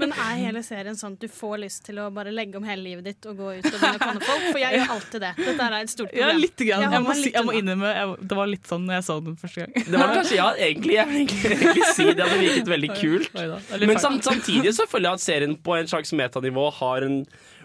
Men 0.01 0.15
er 0.15 0.39
hele 0.41 0.63
serien 0.65 0.97
sånn 0.97 1.19
at 1.19 1.27
du 1.27 1.29
får 1.29 1.61
lyst 1.67 1.85
til 1.91 2.01
å 2.01 2.09
bare 2.15 2.33
legge 2.33 2.57
om 2.57 2.65
hele 2.65 2.87
livet 2.87 3.11
ditt 3.11 3.29
og 3.29 3.37
gå 3.37 3.51
ut 3.59 3.69
og 3.69 3.77
begynne 3.77 4.01
å 4.01 4.03
konne 4.07 4.25
folk? 4.31 4.47
For 4.47 4.63
jeg 4.63 4.81
gjør 4.81 4.95
alltid 4.97 5.25
det. 5.27 5.33
Dette 5.43 5.69
er 5.69 5.77
et 5.83 5.93
stort 5.93 6.13
problem. 6.15 6.25
Ja, 6.25 6.41
litt 6.47 6.65
grann. 6.71 6.87
Jeg, 6.89 7.05
må, 7.05 7.19
si, 7.21 7.35
jeg 7.37 7.49
må 7.51 7.59
innrømme 7.61 7.93
jeg, 7.99 8.17
Det 8.33 8.41
var 8.41 8.53
litt 8.55 8.73
sånn 8.73 8.89
når 8.89 8.99
jeg 8.99 9.09
så 9.11 9.21
den 9.29 9.39
første 9.45 9.67
gang. 9.67 9.87
Det 9.91 10.01
var 10.01 10.17
kanskje, 10.17 10.41
ja, 10.41 10.49
egentlig, 10.71 10.97
jeg 10.97 11.13
vil 11.13 11.23
egentlig, 11.27 11.55
egentlig 11.59 11.93
si 11.93 12.09
det 12.09 12.25
hadde 12.25 12.41
virket 12.47 12.75
veldig 12.79 12.93
kult. 12.97 13.41
Men 13.85 14.05
samtidig 14.09 14.77
så 14.81 14.89
føler 14.89 15.11
jeg 15.11 15.21
at 15.21 15.29
serien 15.29 15.57
på 15.61 15.77
en 15.77 15.93
slags 15.93 16.17
metanivå 16.17 16.71
har 16.81 17.05
en 17.05 17.23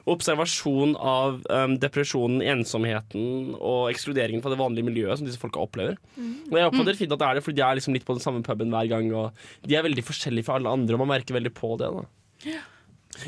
observasjon 0.10 0.94
av 1.02 1.40
um, 1.50 1.76
depresjonen, 1.82 2.44
ensomheten 2.46 3.56
og 3.58 3.90
ekskluderingen 3.90 4.44
fra 4.44 4.52
det 4.54 4.60
vanlige 4.60 4.86
miljøet 4.86 5.18
som 5.18 5.26
disse 5.26 5.42
folka 5.42 5.64
opplever. 5.64 5.98
Og 6.52 6.60
jeg 6.60 6.70
oppfatter 6.70 7.00
fint 7.00 7.16
at 7.16 7.24
det 7.24 7.30
er 7.30 7.40
det, 7.40 7.46
fordi 7.48 7.60
de 7.62 7.66
er 7.66 7.80
liksom 7.80 7.98
litt 7.98 8.06
på 8.06 8.18
den 8.18 8.24
samme 8.24 8.46
puben 8.46 8.74
hver 8.74 8.92
gang. 8.92 9.10
Og 9.18 9.66
de 9.66 9.78
er 9.78 9.88
veldig 9.88 10.06
forskjellige 10.06 10.48
fra 10.48 10.60
alle 10.60 10.74
andre, 10.78 10.94
og 10.94 11.02
man 11.06 11.16
merker 11.16 11.38
veldig 11.38 11.54
på 11.58 11.74
det. 11.82 11.90
da 11.90 12.06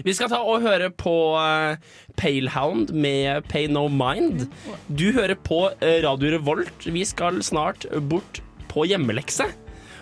vi 0.03 0.13
skal 0.15 0.29
ta 0.31 0.41
og 0.43 0.65
høre 0.65 0.89
på 0.91 1.13
uh, 1.39 1.77
Palehound 2.19 2.91
med 2.91 3.47
Pay 3.51 3.69
No 3.71 3.87
Mind. 3.87 4.47
Du 4.91 5.11
hører 5.15 5.37
på 5.39 5.67
uh, 5.71 5.93
Radio 6.03 6.33
Revolt. 6.35 6.85
Vi 6.85 7.05
skal 7.07 7.39
snart 7.43 7.87
bort 8.09 8.41
på 8.71 8.87
hjemmelekse. 8.89 9.47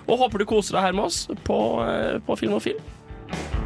Og 0.05 0.19
håper 0.21 0.41
du 0.41 0.49
koser 0.49 0.77
deg 0.77 0.89
her 0.89 0.97
med 0.97 1.09
oss 1.09 1.25
på, 1.45 1.59
uh, 1.85 2.17
på 2.25 2.41
Film 2.41 2.57
og 2.57 2.65
Film. 2.65 3.64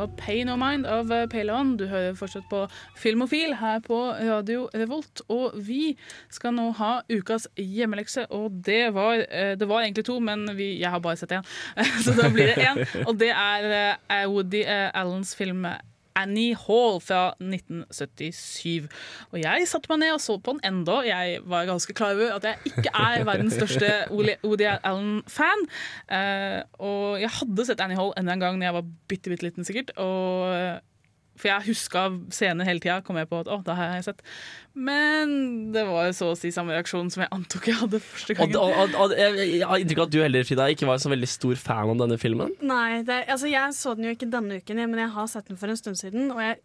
Var 0.00 0.12
Pay 0.16 0.44
No 0.48 0.56
Mind 0.60 0.86
av 0.88 1.12
eh, 1.12 1.26
Du 1.76 1.86
hører 1.86 2.16
fortsatt 2.16 2.46
på 2.50 2.64
Filmofil 2.96 3.54
her 3.60 3.80
på 3.84 3.98
Radio 4.16 4.68
Revolt. 4.74 5.22
Og 5.28 5.52
vi 5.56 5.96
skal 6.32 6.54
nå 6.56 6.70
ha 6.78 7.02
ukas 7.10 7.48
hjemmelekse, 7.56 8.26
og 8.30 8.62
det 8.66 8.94
var, 8.94 9.24
eh, 9.28 9.56
det 9.58 9.68
var 9.68 9.82
egentlig 9.84 10.06
to, 10.08 10.18
men 10.20 10.48
vi, 10.56 10.78
jeg 10.80 10.90
har 10.90 11.00
bare 11.00 11.20
sett 11.20 11.36
én, 11.36 11.46
så 12.04 12.16
da 12.16 12.30
blir 12.32 12.52
det 12.52 12.64
én. 12.64 12.82
Og 13.06 13.18
det 13.20 13.32
er 13.34 13.70
eh, 13.76 14.26
Woody 14.30 14.64
Allens 14.64 15.34
film 15.36 15.66
Annie 16.20 16.56
Hall 16.58 17.00
fra 17.04 17.22
1977. 17.40 18.90
Og 19.32 19.40
jeg 19.42 19.68
satte 19.70 19.90
meg 19.92 20.02
ned 20.04 20.14
og 20.16 20.22
så 20.24 20.36
på 20.38 20.56
den 20.56 20.64
enda. 20.68 21.00
Jeg 21.06 21.40
var 21.48 21.68
ganske 21.68 21.96
klar 21.96 22.14
over 22.16 22.36
at 22.36 22.46
jeg 22.48 22.72
ikke 22.72 22.92
er 22.94 23.24
verdens 23.28 23.56
største 23.58 23.90
Woody 24.12 24.68
Allen-fan. 24.68 25.66
Eh, 26.12 26.60
og 26.82 27.20
jeg 27.22 27.32
hadde 27.40 27.68
sett 27.68 27.82
Annie 27.84 27.98
Hall 27.98 28.14
enda 28.20 28.36
en 28.36 28.44
gang 28.44 28.60
da 28.60 28.70
jeg 28.70 28.78
var 28.80 28.86
bitte, 29.10 29.32
bitte 29.32 29.48
liten, 29.48 29.66
sikkert. 29.66 29.94
Og, 30.00 30.80
for 31.40 31.48
jeg 31.50 31.66
huska 31.70 32.04
scenen 32.36 32.66
hele 32.68 32.82
tida, 32.84 32.98
kom 33.06 33.16
jeg 33.20 33.28
på 33.30 33.40
at 33.42 33.48
å, 33.50 33.58
det 33.66 33.74
har 33.78 33.94
jeg 33.96 34.06
sett. 34.10 34.20
Men 34.76 35.32
det 35.74 35.82
var 35.88 36.12
så 36.16 36.30
å 36.32 36.38
si 36.38 36.52
samme 36.54 36.74
reaksjon 36.76 37.10
som 37.12 37.24
jeg 37.24 37.32
antok 37.34 37.66
jeg 37.70 37.78
hadde 37.80 38.00
første 38.04 38.36
gangen. 38.38 38.56
og, 38.60 38.76
og, 38.84 38.96
og 39.06 39.14
jeg, 39.18 39.36
jeg 39.58 39.66
har 39.72 39.82
inntrykk 39.82 40.02
av 40.04 40.08
at 40.10 40.14
du 40.14 40.20
heller, 40.22 40.46
Frida, 40.46 40.68
ikke 40.74 40.88
var 40.90 41.00
så 41.02 41.10
veldig 41.12 41.30
stor 41.32 41.58
fan 41.60 41.90
av 41.94 42.02
denne 42.04 42.18
filmen. 42.20 42.52
Nei, 42.62 43.00
det, 43.02 43.22
er- 43.24 43.32
altså 43.34 43.50
jeg 43.50 43.76
så 43.76 43.96
den 43.98 44.10
jo 44.10 44.14
ikke 44.16 44.30
denne 44.30 44.60
uken, 44.62 44.84
men 44.86 45.02
jeg 45.06 45.14
har 45.16 45.30
sett 45.32 45.48
den 45.50 45.58
for 45.60 45.72
en 45.72 45.80
stund 45.80 45.98
siden. 46.00 46.30
Og 46.34 46.42
jeg 46.44 46.60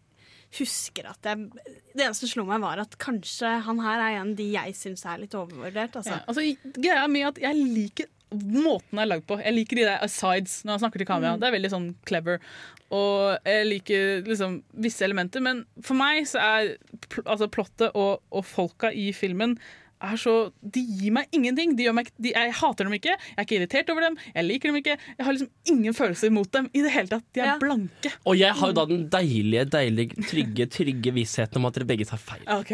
husker 0.56 1.08
at 1.10 1.26
jeg 1.26 1.48
Det 1.96 2.04
eneste 2.06 2.28
som 2.28 2.30
slo 2.36 2.44
meg, 2.48 2.60
var 2.62 2.78
at 2.84 2.94
kanskje 3.02 3.48
han 3.66 3.80
her 3.82 3.98
er 4.04 4.18
en 4.20 4.30
av 4.30 4.36
de 4.38 4.44
jeg 4.52 4.76
syns 4.78 5.02
er 5.08 5.18
litt 5.24 5.34
overvurdert. 5.36 5.96
Altså. 5.98 6.14
Ja, 6.14 6.22
altså, 6.30 6.44
greia 6.76 7.02
er 7.02 7.10
mye 7.12 7.32
at 7.32 7.40
jeg 7.42 7.58
liker 7.66 8.12
måten 8.34 8.98
det 8.98 9.04
er 9.04 9.10
lagd 9.10 9.26
på. 9.28 9.38
Jeg 9.42 9.54
liker 9.54 9.78
de 9.78 9.86
der 9.86 10.04
asides 10.04 10.58
når 10.64 10.76
han 10.76 10.82
snakker 10.84 11.02
til 11.02 11.08
kamera. 11.08 11.36
Mm. 11.36 11.42
Det 11.42 11.48
er 11.48 11.56
veldig 11.56 11.72
sånn 11.72 11.88
clever. 12.08 12.40
Og 12.96 13.46
jeg 13.46 13.66
liker 13.66 14.26
liksom 14.26 14.60
visse 14.82 15.06
elementer, 15.06 15.42
men 15.42 15.64
for 15.82 15.98
meg 15.98 16.26
så 16.30 16.42
er 16.42 16.72
pl 17.10 17.24
altså 17.24 17.50
plottet 17.50 17.96
og, 17.98 18.22
og 18.30 18.46
folka 18.46 18.92
i 18.94 19.08
filmen 19.16 19.56
så, 20.20 20.52
De 20.60 20.80
gir 20.82 21.12
meg 21.16 21.26
ingenting. 21.32 21.74
De 21.76 21.86
gjør 21.86 21.94
meg, 21.96 22.10
de, 22.20 22.32
jeg 22.34 22.52
hater 22.52 22.84
dem 22.84 22.92
ikke, 22.98 23.14
jeg 23.16 23.36
er 23.38 23.46
ikke 23.46 23.56
irritert 23.60 23.90
over 23.90 24.04
dem, 24.06 24.16
jeg 24.34 24.44
liker 24.44 24.68
dem 24.72 24.76
ikke. 24.82 24.96
Jeg 25.18 25.24
har 25.26 25.32
liksom 25.36 25.48
ingen 25.72 25.94
følelser 25.96 26.30
mot 26.34 26.50
dem 26.52 26.68
i 26.76 26.82
det 26.84 26.92
hele 26.92 27.08
tatt. 27.08 27.24
De 27.34 27.40
er 27.40 27.58
blanke. 27.62 28.12
Og 28.28 28.36
jeg 28.38 28.52
har 28.58 28.72
jo 28.72 28.76
da 28.76 28.84
den 28.90 29.06
deilige, 29.12 29.64
deilige, 29.72 30.26
trygge 30.28 30.66
trygge 30.76 31.12
vissheten 31.16 31.56
om 31.60 31.66
at 31.70 31.78
dere 31.78 31.88
begge 31.88 32.04
tar 32.08 32.20
feil. 32.20 32.44
Ok, 32.56 32.70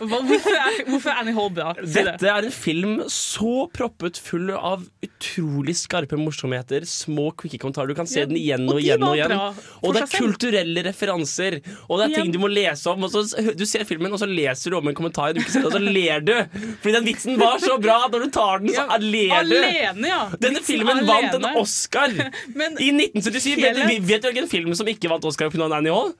hvorfor, 0.00 0.54
er, 0.56 0.78
hvorfor 0.88 1.10
er 1.12 1.20
Annie 1.22 1.34
Hall 1.36 1.50
bra? 1.54 1.72
Dette 1.78 2.28
er 2.28 2.46
en 2.48 2.52
film 2.54 3.02
så 3.12 3.66
proppet 3.74 4.18
full 4.22 4.50
av 4.54 4.84
utrolig 5.04 5.74
skarpe 5.78 6.16
morsomheter, 6.20 6.84
små 6.88 7.30
quicke 7.38 7.60
kommentarer. 7.62 7.92
Du 7.92 7.98
kan 7.98 8.08
se 8.08 8.22
Ja, 8.22 8.26
den 8.30 8.38
igjen 8.38 8.66
og 8.68 8.76
og 8.76 8.80
de 8.80 8.86
igjen 8.86 9.02
og 9.06 9.16
igjen. 9.16 9.34
Og 9.82 9.94
det 9.96 10.02
er 10.04 10.12
kulturelle 10.14 10.84
referanser. 10.88 11.58
Og 11.88 11.98
det 12.00 12.04
er 12.10 12.14
ting 12.16 12.30
Ja. 12.30 12.32
du 12.36 12.38
må 12.42 12.50
lese 12.52 12.90
om. 12.92 13.02
Og 13.06 13.10
så, 13.12 13.24
du 13.58 13.64
ser 13.66 13.84
filmen, 13.88 14.12
og 14.12 14.20
så 14.22 14.28
leser 14.30 14.70
du 14.70 14.78
om 14.78 14.88
en 14.88 14.94
kommentar 14.98 15.32
du 15.34 15.40
ikke 15.42 15.54
ser, 15.56 15.66
og 15.68 15.74
så 15.74 15.80
ler 15.82 16.20
du. 16.24 16.34
Fordi 16.82 16.92
den 16.98 17.06
vitsen 17.08 17.38
var 17.40 17.58
så 17.62 17.76
bra. 17.82 17.98
Når 18.12 18.24
du 18.26 18.30
tar 18.34 18.58
den, 18.62 18.72
så 18.74 18.84
Ja, 18.86 18.98
ler 19.02 19.36
alene, 19.40 20.08
ja. 20.08 20.20
Denne 20.38 20.60
Vitsen 20.60 20.68
filmen 20.72 21.04
vant 21.08 21.34
en. 21.38 21.46
Oscar 21.60 22.08
Men 22.60 22.76
i 22.78 22.90
1977. 22.96 23.56
Vet, 23.56 23.64
hele- 23.76 23.88
du- 24.00 24.06
vet 24.12 24.22
du 24.22 24.28
hvilken 24.30 24.50
film 24.50 24.74
som 24.78 24.86
ikke 24.92 25.10
vant 25.12 25.24
Oscar 25.24 25.50
pga. 25.50 25.68
Annie 25.76 25.92
Hall? 25.94 26.12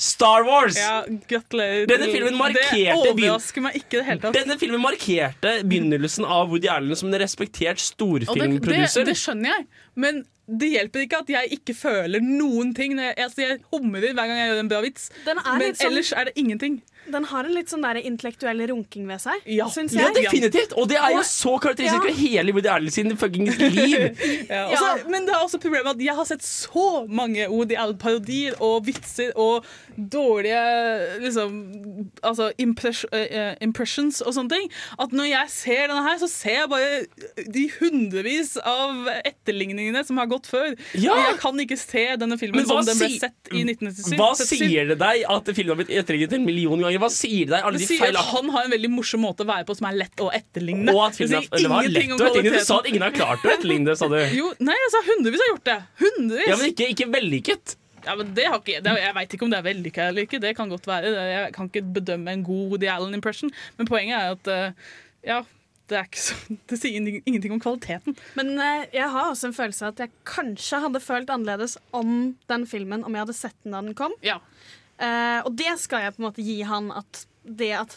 Star 0.00 0.46
Wars! 0.48 0.78
Ja. 0.80 1.02
Denne 1.04 2.06
filmen 2.08 2.36
markerte 2.38 2.72
Det 2.72 2.94
overrasker 3.12 3.60
meg 3.66 3.74
ikke 3.82 3.98
det 3.98 4.04
hele 4.06 4.22
tatt. 4.22 4.36
Denne 4.38 4.56
filmen 4.60 4.80
markerte 4.80 5.58
begynnelsen 5.68 6.24
av 6.24 6.48
Woody 6.48 6.70
Allen 6.72 6.96
som 6.96 7.10
en 7.12 7.20
respektert 7.20 7.82
storfilmproduser. 7.84 9.04
det, 9.04 9.10
det, 9.10 9.10
det 9.12 9.16
skjønner 9.20 9.52
jeg, 9.52 9.66
men 10.00 10.22
det 10.50 10.70
hjelper 10.72 11.04
ikke 11.04 11.18
at 11.20 11.28
jeg 11.30 11.52
ikke 11.60 11.74
føler 11.78 12.24
noen 12.24 12.72
ting. 12.74 12.96
Jeg, 12.98 13.14
altså, 13.22 13.44
jeg 13.44 13.60
humrer 13.70 14.08
hver 14.16 14.24
gang 14.26 14.40
jeg 14.40 14.48
gjør 14.50 14.62
en 14.64 14.70
bra 14.72 14.80
vits, 14.82 15.10
men 15.28 15.36
sånn- 15.44 15.86
ellers 15.90 16.12
er 16.16 16.30
det 16.30 16.32
ingenting. 16.40 16.80
Den 17.10 17.24
har 17.24 17.46
en 17.48 17.54
litt 17.54 17.70
sånn 17.72 17.82
der 17.82 17.96
intellektuell 18.04 18.60
runking 18.70 19.06
ved 19.08 19.22
seg, 19.22 19.40
Ja, 19.48 19.66
syns 19.72 19.94
Ja, 19.96 20.10
definitivt! 20.14 20.74
Og 20.78 20.88
det 20.90 20.98
er 21.00 21.14
jo 21.16 21.22
så 21.26 21.56
karakteristisk 21.62 22.10
Ja. 22.10 22.16
hele 22.18 22.52
Woody 22.52 22.68
Allen 22.68 22.90
sin 22.92 23.16
fuckings 23.16 23.56
liv. 23.58 24.18
Ja, 24.50 24.66
Også, 24.68 25.08
Men 25.08 25.26
det 25.26 25.34
er 25.34 25.40
også 25.42 25.58
problemet 25.62 25.94
at 25.96 26.02
jeg 26.04 26.14
har 26.14 26.28
sett 26.28 26.44
så 26.44 27.06
mange 27.08 27.48
Woody 27.48 27.76
Allen-parodier 27.78 28.58
og 28.60 28.84
vitser 28.86 29.32
og 29.38 29.64
dårlige 29.96 30.60
liksom, 31.24 31.56
altså 32.22 32.50
impress, 32.58 33.04
uh, 33.12 33.54
impressions 33.64 34.20
og 34.24 34.34
sånne 34.36 34.54
ting, 34.54 34.68
at 35.00 35.12
når 35.16 35.30
jeg 35.30 35.52
ser 35.54 35.82
denne 35.90 36.04
her, 36.06 36.18
så 36.20 36.28
ser 36.30 36.56
jeg 36.60 36.70
bare 36.72 37.46
de 37.56 37.64
hundrevis 37.78 38.54
av 38.60 39.08
etterligningene 39.24 40.04
som 40.06 40.20
har 40.20 40.28
gått 40.30 40.50
før. 40.50 40.74
Ja! 40.94 41.14
Og 41.14 41.24
jeg 41.24 41.40
kan 41.42 41.64
ikke 41.64 41.80
se 41.80 42.06
denne 42.20 42.38
filmen 42.40 42.62
Men 42.62 42.68
som 42.68 42.84
den 42.86 43.00
ble 43.00 43.10
sett 43.16 43.52
i 43.52 43.64
1997. 43.64 44.16
Hva 44.20 44.30
sier 44.38 44.92
det 44.92 44.98
deg 45.00 45.24
at 45.30 45.52
filmen 45.56 45.74
har 45.74 45.80
blitt 45.82 45.94
etterlignet 46.02 46.36
en 46.38 46.46
million 46.46 46.76
ganger? 46.80 46.89
Hva 46.98 47.10
sier 47.14 47.46
det 47.46 47.54
deg 47.54 47.64
alle 47.68 47.78
de 47.78 47.86
sier 47.86 47.98
feil 48.02 48.16
at 48.16 48.24
han 48.32 48.50
har 48.50 48.64
en 48.64 48.70
veldig 48.74 48.90
morsom 48.90 49.20
måte 49.22 49.44
å 49.44 49.46
være 49.46 49.64
på 49.68 49.76
som 49.78 49.86
er 49.90 49.98
lett 50.00 50.20
å 50.20 50.30
etterligne. 50.34 50.90
Og 50.94 51.02
at 51.06 51.12
Det 51.12 51.18
filmen 51.28 51.44
sier 51.46 51.66
er, 51.66 51.68
var 51.70 51.82
lett 51.86 52.10
å 52.16 52.26
etterligne? 52.26 52.56
Du 52.58 52.64
sa 52.66 52.78
at 52.80 52.86
ingen 52.90 53.02
har 53.06 53.14
klart 53.14 53.44
å 53.46 53.52
etterligne 53.54 53.86
det, 53.92 53.98
sa 54.00 54.08
du. 54.08 54.16
Jo, 54.34 54.50
nei, 54.58 54.74
jeg 54.80 54.90
sa 54.96 55.04
hundrevis 55.12 55.44
har 55.44 55.52
gjort 55.54 55.68
det. 55.70 55.78
Hundrevis. 56.02 56.48
Ja, 56.50 56.56
men 56.56 56.72
ikke, 56.74 56.88
ikke 56.96 57.08
vellykket. 57.14 57.76
Ja, 58.06 58.14
men 58.16 58.34
det 58.34 58.46
har 58.48 58.58
ikke, 58.62 58.80
det, 58.80 58.92
Jeg 58.96 59.14
veit 59.14 59.34
ikke 59.36 59.44
om 59.44 59.50
det 59.52 59.58
er 59.60 59.64
vellykka 59.68 60.04
eller 60.08 60.24
ikke. 60.24 60.40
Det 60.40 60.54
kan 60.56 60.68
godt 60.72 60.86
være. 60.88 61.10
Det- 61.12 61.30
Jeg 61.36 61.52
kan 61.54 61.68
ikke 61.68 61.82
bedømme 62.00 62.32
en 62.32 62.42
god 62.42 62.70
Woody 62.74 62.88
Allen-impression. 62.88 63.50
Men 63.76 63.86
poenget 63.86 64.16
er 64.16 64.30
at 64.38 64.48
eh, 64.48 64.72
ja, 65.28 65.42
det, 65.90 65.98
er 65.98 66.06
ikke 66.08 66.22
så, 66.22 66.34
det 66.72 66.78
sier 66.80 66.96
ingenting 66.96 67.52
om 67.52 67.60
kvaliteten. 67.60 68.16
Men 68.40 68.54
eh, 68.58 68.86
jeg 68.94 69.04
har 69.12 69.28
også 69.34 69.50
en 69.50 69.56
følelse 69.56 69.84
av 69.84 69.92
at 69.92 70.04
jeg 70.06 70.14
kanskje 70.24 70.80
hadde 70.86 71.00
følt 71.04 71.28
annerledes 71.34 71.76
om 71.92 72.34
den 72.48 72.64
filmen 72.70 73.04
om 73.04 73.12
jeg 73.18 73.26
hadde 73.26 73.36
sett 73.36 73.56
den 73.66 73.76
da 73.76 73.82
den 73.84 73.92
kom. 73.98 74.16
Eh, 74.24 74.40
og 75.00 75.52
det 75.56 75.74
skal 75.80 76.04
jeg 76.04 76.14
på 76.14 76.22
en 76.22 76.28
måte 76.28 76.44
gi 76.44 76.60
han 76.68 76.90
at 76.92 77.24
det 77.44 77.72
at 77.78 77.94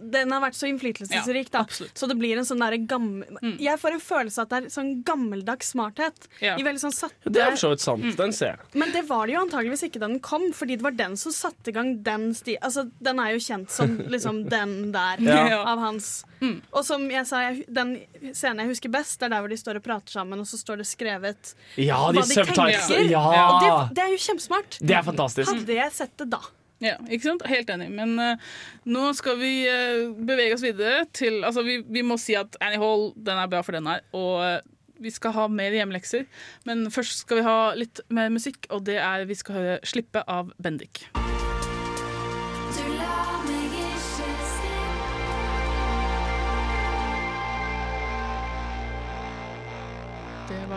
den 0.00 0.32
har 0.32 0.40
vært 0.40 0.56
så 0.56 0.68
innflytelsesrik, 0.70 1.50
da. 1.52 1.64
Så 1.68 2.06
det 2.08 2.14
blir 2.16 2.38
en 2.40 2.46
sånn 2.48 2.62
derre 2.62 2.78
gammel 2.88 3.26
Jeg 3.60 3.76
får 3.82 3.96
en 3.98 4.00
følelse 4.00 4.40
av 4.40 4.46
at 4.46 4.52
det 4.54 4.58
er 4.62 4.72
sånn 4.72 4.92
gammeldags 5.04 5.74
smarthet. 5.74 6.28
Ja. 6.40 6.54
I 6.56 6.64
veldig 6.64 6.80
sånn 6.80 6.94
satte 6.96 7.28
Det 7.32 7.42
er 7.44 7.52
for 7.52 7.60
så 7.60 7.72
vidt 7.74 7.84
sant. 7.84 8.06
Den 8.16 8.32
ser 8.32 8.54
jeg. 8.54 8.70
Men 8.80 8.94
det 8.94 9.02
var 9.10 9.26
det 9.28 9.36
jo 9.36 9.42
antageligvis 9.44 9.84
ikke 9.88 10.00
da 10.00 10.08
den 10.08 10.20
kom, 10.24 10.48
fordi 10.56 10.78
det 10.80 10.86
var 10.86 10.96
den 10.96 11.16
som 11.20 11.34
satte 11.36 11.72
i 11.72 11.76
gang 11.76 11.92
den 12.06 12.30
sti... 12.36 12.56
Altså, 12.64 12.86
den 13.04 13.20
er 13.20 13.34
jo 13.36 13.42
kjent 13.44 13.70
som 13.74 13.96
liksom 14.14 14.44
den 14.48 14.76
der 14.96 15.20
Ja. 15.26 15.60
av 15.66 15.78
hans 15.82 16.24
Og 16.72 16.82
som 16.84 17.04
jeg 17.10 17.26
sa, 17.28 17.42
jeg, 17.50 17.64
den 17.72 17.96
scenen 18.32 18.64
jeg 18.64 18.72
husker 18.74 18.92
best, 18.92 19.18
det 19.20 19.28
er 19.28 19.36
der 19.36 19.44
hvor 19.44 19.52
de 19.52 19.60
står 19.60 19.80
og 19.80 19.84
prater 19.86 20.16
sammen, 20.18 20.40
og 20.40 20.48
så 20.48 20.58
står 20.60 20.80
det 20.82 20.88
skrevet 20.88 21.54
Ja, 21.76 22.00
de 22.12 22.20
hva 22.20 22.26
de 22.28 22.34
tenker. 22.34 23.08
Ja. 23.10 23.24
Og 23.46 23.64
det, 23.64 23.72
det 23.96 24.04
er 24.04 24.12
jo 24.16 24.20
kjempesmart. 24.24 24.78
Det 24.80 24.96
er 24.96 25.04
fantastisk. 25.06 25.52
Hadde 25.52 25.76
jeg 25.82 25.92
sett 25.96 26.16
det 26.20 26.30
da. 26.32 26.40
Ja, 26.84 26.96
ikke 27.08 27.24
sant? 27.24 27.44
Helt 27.48 27.70
enig. 27.72 27.88
Men 27.94 28.16
uh, 28.20 28.48
nå 28.84 29.08
skal 29.16 29.38
vi 29.40 29.52
uh, 29.64 30.12
bevege 30.28 30.56
oss 30.58 30.64
videre 30.64 31.06
til 31.16 31.40
Altså, 31.40 31.64
vi, 31.64 31.78
vi 31.88 32.04
må 32.04 32.18
si 32.20 32.36
at 32.36 32.58
Annie 32.60 32.80
Hall, 32.82 33.10
den 33.16 33.40
er 33.40 33.52
bra 33.52 33.62
for 33.64 33.76
den 33.76 33.88
her. 33.88 34.04
Og 34.16 34.42
uh, 34.44 34.58
vi 35.00 35.12
skal 35.12 35.34
ha 35.36 35.46
mer 35.52 35.76
hjemmelekser. 35.76 36.26
Men 36.68 36.86
først 36.92 37.24
skal 37.24 37.40
vi 37.40 37.46
ha 37.48 37.58
litt 37.76 38.00
mer 38.08 38.32
musikk, 38.32 38.68
og 38.72 38.86
det 38.88 39.00
er 39.00 39.28
vi 39.28 39.38
skal 39.38 39.60
høre 39.60 39.78
'Slippe' 39.84 40.24
av 40.26 40.52
Bendik. 40.62 41.06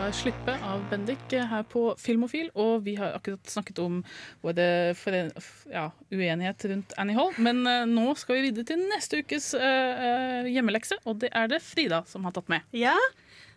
Var 0.00 0.12
'Slippe' 0.16 0.54
av 0.64 0.80
Bendik 0.88 1.32
her 1.34 1.64
på 1.68 1.80
Filmofil, 2.00 2.46
og 2.56 2.84
vi 2.86 2.94
har 2.96 3.12
akkurat 3.18 3.50
snakket 3.52 3.78
om 3.82 3.98
foren- 4.40 5.32
ja, 5.68 5.90
uenighet 6.10 6.64
rundt 6.70 6.94
Annie 6.96 7.16
Hall. 7.16 7.34
Men 7.36 7.60
uh, 7.66 7.84
nå 7.84 8.14
skal 8.16 8.38
vi 8.38 8.46
videre 8.48 8.64
til 8.64 8.80
neste 8.88 9.20
ukes 9.20 9.50
uh, 9.52 10.48
hjemmelekse, 10.48 10.96
og 11.04 11.20
det 11.20 11.28
er 11.36 11.50
det 11.52 11.60
Frida 11.60 12.00
som 12.08 12.24
har 12.24 12.32
tatt 12.32 12.48
med. 12.48 12.64
Ja, 12.72 12.96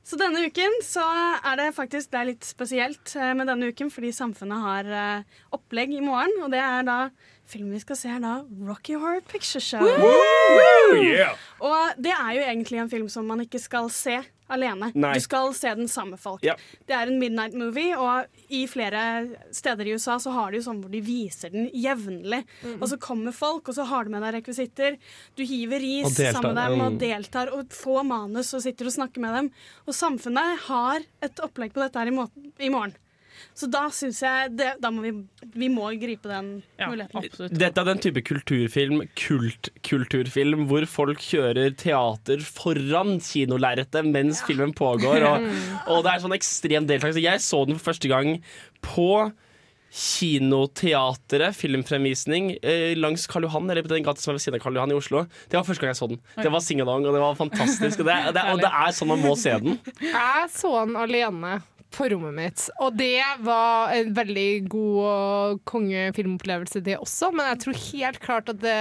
så 0.03 0.19
denne 0.19 0.43
uken 0.43 0.75
så 0.83 1.05
er 1.39 1.61
det 1.61 1.69
faktisk 1.77 2.11
det 2.11 2.19
er 2.19 2.31
litt 2.33 2.43
spesielt 2.43 3.15
med 3.39 3.47
denne 3.47 3.71
uken, 3.71 3.93
fordi 3.93 4.11
Samfunnet 4.11 4.67
har 4.67 4.91
uh, 4.91 5.39
opplegg 5.55 5.95
i 5.95 6.03
morgen, 6.03 6.43
og 6.43 6.51
det 6.51 6.59
er 6.59 6.83
da 6.89 6.97
filmen 7.53 7.73
vi 7.77 7.81
skal 7.83 7.99
se, 7.99 8.11
er 8.11 8.21
da 8.23 8.39
Rocky 8.67 8.97
Horror 8.97 9.23
Picture 9.29 9.61
Show. 9.63 9.83
Woo! 9.83 10.99
Yeah! 10.99 11.37
Og 11.63 11.99
det 12.01 12.13
er 12.15 12.31
jo 12.37 12.47
egentlig 12.47 12.81
en 12.83 12.91
film 12.91 13.09
som 13.11 13.29
man 13.29 13.45
ikke 13.45 13.61
skal 13.61 13.91
se 13.93 14.19
alene. 14.53 14.89
Nei. 14.95 15.13
Du 15.17 15.23
skal 15.23 15.53
se 15.57 15.71
den 15.77 15.89
samme 15.91 16.17
folk. 16.21 16.43
Yep. 16.45 16.61
Det 16.89 16.95
er 16.97 17.09
en 17.09 17.19
midnight 17.21 17.55
movie, 17.57 17.95
og 17.97 18.27
i 18.53 18.63
flere 18.69 19.03
steder 19.55 19.87
i 19.87 19.95
USA 19.97 20.17
så 20.21 20.33
har 20.35 20.51
de 20.51 20.59
jo 20.59 20.65
sånn 20.67 20.81
hvor 20.83 20.91
de 20.93 21.01
viser 21.03 21.53
den 21.53 21.69
jevnlig. 21.73 22.43
Og 22.79 22.87
så 22.91 22.99
kommer 23.01 23.35
folk, 23.35 23.69
og 23.69 23.77
så 23.77 23.87
har 23.89 24.05
du 24.05 24.13
med 24.13 24.25
deg 24.25 24.37
rekvisitter. 24.39 24.99
Du 25.37 25.45
hiver 25.47 25.81
ris 25.83 26.17
sammen 26.19 26.53
med 26.53 26.75
dem 26.75 26.83
og 26.83 26.97
mm. 26.97 26.99
deltar 27.01 27.53
og 27.55 27.73
får 27.73 28.03
manus 28.09 28.53
og 28.57 28.65
sitter 28.65 28.89
og 28.89 28.97
snakker 28.97 29.23
med 29.23 29.39
dem. 29.39 29.53
Og 29.87 29.97
samfunnet 29.97 30.67
har 30.67 31.07
et 31.23 31.43
opplegg 31.45 31.73
på 31.75 31.83
dette 31.83 31.99
her 31.99 32.11
i, 32.11 32.15
må 32.15 32.27
i 32.59 32.73
morgen. 32.73 32.97
Så 33.57 33.69
da 33.71 33.83
syns 33.93 34.21
jeg 34.23 34.53
det, 34.57 34.69
Da 34.81 34.89
må 34.93 35.03
vi 35.05 35.13
Vi 35.53 35.69
må 35.71 35.89
gripe 36.01 36.29
den 36.31 36.49
muligheten. 36.79 37.53
Dette 37.53 37.83
er 37.83 37.89
den 37.89 38.01
type 38.03 38.23
kulturfilm, 38.25 39.03
kultkulturfilm, 39.19 40.65
hvor 40.69 40.87
folk 40.89 41.21
kjører 41.23 41.75
teater 41.77 42.43
foran 42.43 43.19
kinolerretet 43.23 44.07
mens 44.09 44.41
filmen 44.47 44.73
pågår. 44.75 45.27
Og, 45.29 45.47
og 45.93 46.03
det 46.05 46.13
er 46.13 46.25
sånn 46.25 46.37
ekstrem 46.37 46.89
deltakelse. 46.89 47.23
Jeg 47.23 47.43
så 47.45 47.63
den 47.69 47.79
for 47.79 47.93
første 47.93 48.11
gang 48.11 48.37
på 48.83 49.31
Kinoteatret, 49.93 51.53
filmfremvisning, 51.53 52.57
eh, 52.65 52.95
langs 52.97 53.27
Karl 53.29 53.45
Johan, 53.45 53.69
eller 53.69 53.83
på 53.85 53.91
den 53.91 54.01
gata 54.03 54.19
som 54.19 54.31
er 54.31 54.39
ved 54.39 54.41
siden 54.41 54.57
av 54.57 54.63
Karl 54.63 54.79
Johan 54.79 54.89
i 54.89 54.97
Oslo. 54.97 55.27
Det 55.49 55.53
var 55.53 55.67
første 55.67 55.81
gang 55.81 55.93
jeg 55.93 55.99
så 55.99 56.07
den. 56.09 56.19
Det 56.33 56.49
var 56.49 56.63
sing-along, 56.65 57.05
og 57.05 57.13
det 57.13 57.21
var 57.21 57.37
fantastisk. 57.37 57.99
Og 58.01 58.09
det, 58.09 58.15
det, 58.33 58.43
og 58.55 58.63
det 58.63 58.71
er 58.73 58.95
sånn 58.97 59.11
man 59.13 59.21
må 59.21 59.35
se 59.37 59.53
den. 59.53 59.77
Jeg 60.01 60.49
så 60.49 60.71
den 60.79 60.97
alene 60.97 61.61
på 61.93 62.07
rommet 62.11 62.33
mitt, 62.37 62.63
og 62.81 62.95
det 62.97 63.21
var 63.45 63.91
en 63.93 64.13
veldig 64.17 64.47
god 64.73 65.59
kongefilmopplevelse, 65.69 66.81
det 66.85 66.97
også. 66.99 67.29
Men 67.35 67.51
jeg 67.53 67.61
tror 67.63 67.81
helt 67.83 68.19
klart 68.23 68.49
at 68.53 68.59
det, 68.63 68.77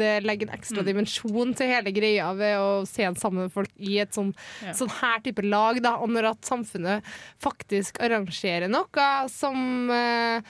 det 0.00 0.12
legger 0.24 0.48
en 0.48 0.56
ekstra 0.56 0.84
dimensjon 0.86 1.52
til 1.58 1.70
hele 1.72 1.92
greia 1.96 2.30
ved 2.38 2.56
å 2.60 2.70
se 2.88 3.04
en 3.08 3.18
sammen 3.20 3.46
med 3.48 3.54
folk 3.54 3.70
i 3.76 3.98
et 4.02 4.16
sånn, 4.16 4.32
Ja. 4.64 4.72
sånn 4.76 4.92
her 5.00 5.20
type 5.24 5.44
lag. 5.44 5.80
Da. 5.84 5.96
Og 6.00 6.10
når 6.14 6.30
at 6.32 6.48
samfunnet 6.48 7.06
faktisk 7.42 8.00
arrangerer 8.04 8.68
noe 8.72 9.06
som 9.32 9.90
eh, 9.94 10.40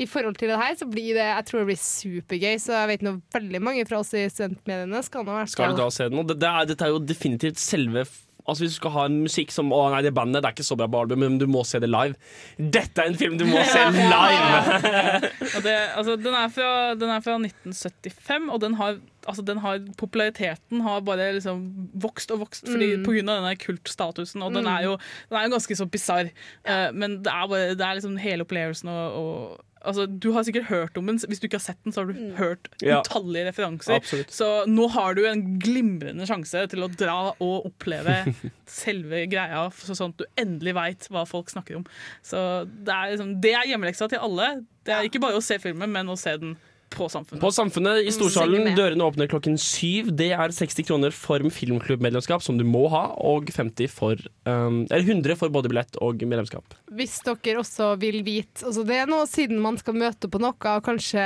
i 0.00 0.06
forhold 0.08 0.38
til 0.40 0.48
det 0.48 0.56
her, 0.56 0.74
så 0.80 0.86
blir 0.88 1.12
det 1.18 1.26
Jeg 1.28 1.44
tror 1.50 1.60
det 1.60 1.68
blir 1.72 1.80
supergøy. 1.82 2.54
Så 2.62 2.72
jeg 2.72 2.88
vet 2.94 3.02
nå 3.04 3.16
veldig 3.34 3.60
mange 3.62 3.86
fra 3.88 3.98
oss 4.00 4.14
i 4.16 4.26
studentmediene 4.32 5.02
skal 5.04 5.26
nå 5.26 5.34
være 5.36 5.50
Skal 5.52 5.74
du 5.76 5.82
da 5.82 5.90
se 5.92 6.08
den? 6.08 6.22
Og 6.22 6.28
det, 6.30 6.38
det 6.40 6.48
er, 6.48 6.68
dette 6.72 6.86
er 6.88 6.94
jo 6.94 7.02
definitivt 7.04 7.60
selve 7.60 8.06
Altså 8.46 8.64
Hvis 8.64 8.72
du 8.72 8.78
skal 8.80 8.90
ha 8.96 9.04
en 9.06 9.18
musikk 9.24 9.50
som 9.52 9.70
Å 9.72 9.90
nei, 9.92 10.02
det 10.02 10.12
bandet 10.16 10.42
det 10.42 10.48
er 10.48 10.54
ikke 10.56 10.66
så 10.66 10.76
bra 10.80 10.86
på 10.90 11.00
album, 11.04 11.20
men 11.24 11.38
du 11.38 11.46
må 11.46 11.62
se 11.68 11.78
det 11.82 11.88
live. 11.90 12.14
Dette 12.58 13.02
er 13.04 13.10
en 13.12 13.18
film 13.20 13.36
du 13.40 13.44
må 13.46 13.60
se 13.68 13.82
live! 14.14 14.50
Og 15.56 15.62
det, 15.66 15.76
altså, 15.96 16.16
den, 16.16 16.34
er 16.34 16.48
fra, 16.54 16.70
den 16.98 17.08
er 17.12 17.20
fra 17.24 17.36
1975, 17.42 18.50
og 18.54 18.60
den 18.62 18.74
har, 18.80 18.98
altså, 19.28 19.42
den 19.46 19.58
har 19.64 19.80
populariteten 20.00 20.80
har 20.86 21.00
bare 21.06 21.30
liksom 21.36 21.64
vokst 22.02 22.30
og 22.34 22.42
vokst 22.46 22.66
fordi, 22.68 22.90
Mm. 22.96 23.04
på 23.06 23.12
grunn 23.14 23.28
av 23.30 23.40
denne 23.42 23.56
kultstatusen. 23.60 24.42
Og 24.42 24.54
den 24.54 24.64
Mm. 24.64 24.72
er 24.76 24.82
jo, 24.88 24.96
den 25.30 25.38
er 25.38 25.44
jo 25.48 25.54
ganske 25.56 25.76
så 25.76 25.86
bisarr, 25.90 26.30
eh, 26.64 26.90
men 26.92 27.22
det 27.22 27.32
er, 27.32 27.46
bare, 27.48 27.74
det 27.74 27.80
er 27.86 27.94
liksom 27.98 28.16
hele 28.18 28.44
opplevelsen 28.44 28.88
og, 28.88 29.20
og 29.20 29.60
Altså, 29.80 30.04
du 30.06 30.32
har 30.34 30.44
sikkert 30.44 30.66
hørt 30.68 30.98
om 31.00 31.06
den. 31.08 31.18
Hvis 31.18 31.40
du 31.40 31.46
ikke 31.48 31.56
har 31.56 31.64
sett 31.64 31.78
den, 31.84 31.92
så 31.96 32.02
har 32.04 32.10
du 32.12 32.34
hørt 32.36 32.68
Ja. 32.84 32.98
utallige 33.00 33.46
referanser. 33.48 33.94
Absolutt. 33.96 34.30
Så 34.34 34.48
nå 34.68 34.88
har 34.92 35.14
du 35.16 35.22
en 35.26 35.58
glimrende 35.62 36.26
sjanse 36.28 36.66
til 36.68 36.84
å 36.84 36.88
dra 36.92 37.32
og 37.40 37.66
oppleve 37.70 38.34
selve 38.66 39.24
greia, 39.32 39.66
sånn 39.72 40.12
at 40.12 40.20
du 40.20 40.26
endelig 40.40 40.74
veit 40.76 41.08
hva 41.10 41.24
folk 41.28 41.48
snakker 41.52 41.80
om. 41.80 41.86
Så 42.22 42.66
det 42.68 42.92
er, 42.92 43.14
liksom, 43.14 43.36
det 43.40 43.54
er 43.56 43.70
hjemmeleksa 43.72 44.08
til 44.12 44.20
alle. 44.20 44.50
Det 44.84 44.92
er 44.96 45.08
ikke 45.08 45.20
bare 45.24 45.40
å 45.40 45.44
se 45.44 45.58
filmen, 45.62 45.90
men 45.92 46.12
å 46.12 46.18
se 46.18 46.36
den 46.40 46.56
på 46.90 47.08
Samfunnet. 47.08 47.40
På 47.42 47.50
Samfunnet 47.54 48.06
i 48.06 48.12
Storsalen, 48.14 48.72
dørene 48.76 49.06
åpner 49.06 49.28
klokken 49.30 49.56
syv. 49.60 50.10
Det 50.18 50.30
er 50.34 50.54
60 50.54 50.86
kroner 50.88 51.14
for 51.14 51.42
filmklubbmedlemskap, 51.54 52.42
som 52.44 52.58
du 52.58 52.64
må 52.66 52.86
ha, 52.92 53.04
og 53.16 53.50
50 53.54 53.90
for 53.92 54.20
um, 54.48 54.82
Eller 54.90 55.06
100 55.06 55.38
for 55.38 55.52
både 55.54 55.70
billett 55.70 55.98
og 56.02 56.22
medlemskap. 56.26 56.74
Hvis 56.98 57.18
dere 57.26 57.62
også 57.62 57.92
vil 58.00 58.20
vite 58.26 58.66
altså 58.66 58.82
Det 58.86 58.96
er 58.98 59.08
noe 59.08 59.26
siden 59.30 59.60
man 59.62 59.78
skal 59.80 59.96
møte 59.98 60.28
på 60.30 60.40
noe 60.42 60.50
og 60.50 60.84
kanskje 60.84 61.22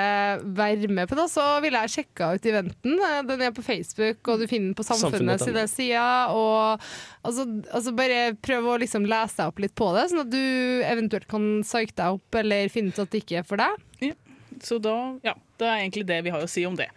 være 0.57 0.91
med 0.93 1.09
på 1.11 1.17
det, 1.19 1.27
så 1.33 1.45
ville 1.65 1.81
jeg 1.85 1.95
sjekka 1.97 2.35
ut 2.37 2.49
eventen. 2.51 3.01
Den 3.29 3.45
er 3.49 3.55
på 3.55 3.65
Facebook, 3.65 4.21
og 4.29 4.43
du 4.43 4.47
finner 4.51 4.71
den 4.71 4.79
på 4.79 4.87
Samfunnet 4.87 5.41
Samfunnet, 5.41 5.45
sine 5.45 5.65
sider. 5.71 6.35
Og 6.35 6.85
altså, 7.25 7.49
altså 7.73 7.95
bare 7.97 8.21
prøv 8.45 8.69
å 8.69 8.79
liksom 8.83 9.09
lese 9.09 9.41
deg 9.41 9.53
opp 9.53 9.65
litt 9.65 9.77
på 9.79 9.91
det, 9.97 10.09
sånn 10.11 10.25
at 10.27 10.33
du 10.33 10.45
eventuelt 10.85 11.29
kan 11.31 11.49
psyke 11.65 11.97
deg 11.97 12.21
opp 12.21 12.41
eller 12.41 12.73
finne 12.73 12.93
ut 12.93 13.03
at 13.03 13.13
det 13.13 13.25
ikke 13.25 13.41
er 13.41 13.49
for 13.49 13.61
deg. 13.61 13.83
Ja. 14.05 14.15
Så 14.63 14.79
da, 14.79 15.19
ja, 15.25 15.35
det 15.61 15.67
er 15.69 15.81
egentlig 15.83 16.05
det 16.09 16.19
vi 16.27 16.33
har 16.35 16.43
å 16.43 16.49
si 16.51 16.65
om 16.67 16.75
det. 16.79 16.89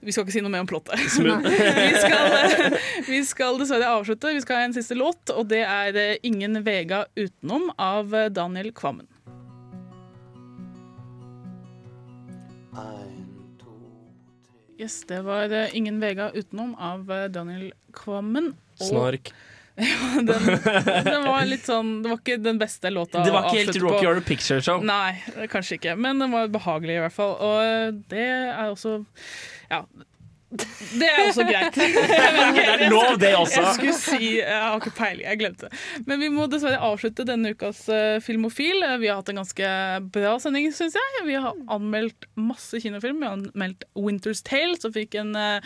Vi 0.00 0.12
skal 0.14 0.24
ikke 0.24 0.34
si 0.36 0.42
noe 0.44 0.52
mer 0.52 0.64
om 0.64 0.68
plottet. 0.70 0.96
Vi, 1.06 1.90
skal, 2.00 2.76
vi 3.08 3.20
skal 3.26 3.58
dessverre 3.60 3.88
avslutte. 3.96 4.32
Vi 4.36 4.42
skal 4.44 4.60
ha 4.60 4.68
en 4.68 4.76
siste 4.76 4.96
låt, 4.96 5.32
og 5.34 5.48
det 5.50 5.62
er 5.64 5.96
eh, 5.96 6.16
'Ingen 6.22 6.62
Vega 6.64 7.04
utenom' 7.16 7.70
av 7.78 8.14
eh, 8.14 8.28
Daniel 8.32 8.72
Kvammen. 8.76 9.08
Yes, 14.78 15.04
det 15.08 15.22
var 15.24 15.50
eh, 15.52 15.76
'Ingen 15.76 16.00
Vega 16.00 16.30
utenom' 16.34 16.74
av 16.78 17.10
eh, 17.10 17.28
Daniel 17.28 17.72
Kvammen. 17.92 18.54
Og- 18.80 18.86
Snork. 18.90 19.32
Ja, 19.86 20.22
den, 20.24 20.46
den 21.04 21.24
var 21.26 21.44
litt 21.44 21.66
sånn 21.68 21.90
Det 22.00 22.08
var 22.08 22.20
ikke 22.22 22.36
den 22.40 22.56
beste 22.60 22.88
låta 22.88 23.20
Det 23.26 23.32
var 23.34 23.50
ikke 23.50 23.60
helt 23.66 23.80
Rocky. 23.82 24.06
Horror 24.06 24.22
Picture 24.24 24.62
Show. 24.64 24.80
Nei, 24.80 25.18
kanskje 25.52 25.76
ikke. 25.76 25.96
Men 26.00 26.22
den 26.22 26.32
var 26.32 26.48
behagelig 26.48 26.96
i 26.96 27.02
hvert 27.04 27.12
fall. 27.16 27.34
Og 27.44 27.98
det 28.12 28.24
er 28.24 28.70
også 28.70 28.98
Ja. 29.68 29.82
Det 30.46 31.06
er 31.08 31.24
også 31.26 31.44
greit. 31.50 31.74
Det 31.74 32.62
er 32.62 32.84
lov, 32.90 33.16
det 33.20 33.32
også. 33.36 33.62
Jeg 33.62 33.74
skulle 33.74 33.94
si 33.98 34.28
Jeg 34.38 34.60
har 34.62 34.76
ikke 34.78 34.92
peiling, 34.94 35.24
jeg 35.26 35.40
glemte. 35.40 35.70
Men 36.06 36.20
vi 36.22 36.28
må 36.32 36.46
dessverre 36.50 36.78
avslutte 36.86 37.26
denne 37.26 37.50
ukas 37.56 37.82
eh, 37.92 38.18
Filmofil. 38.22 38.84
Vi 39.02 39.10
har 39.10 39.18
hatt 39.18 39.32
en 39.32 39.40
ganske 39.42 39.70
bra 40.14 40.36
sending, 40.42 40.68
syns 40.74 40.94
jeg. 40.98 41.24
Vi 41.26 41.38
har 41.40 41.56
anmeldt 41.72 42.28
masse 42.38 42.78
kinofilm. 42.82 43.18
Vi 43.22 43.28
har 43.28 43.38
anmeldt 43.40 43.86
Winter's 43.98 44.44
Tale, 44.46 44.78
som 44.78 44.94
fikk 44.94 45.16
en, 45.18 45.34
eh, 45.40 45.58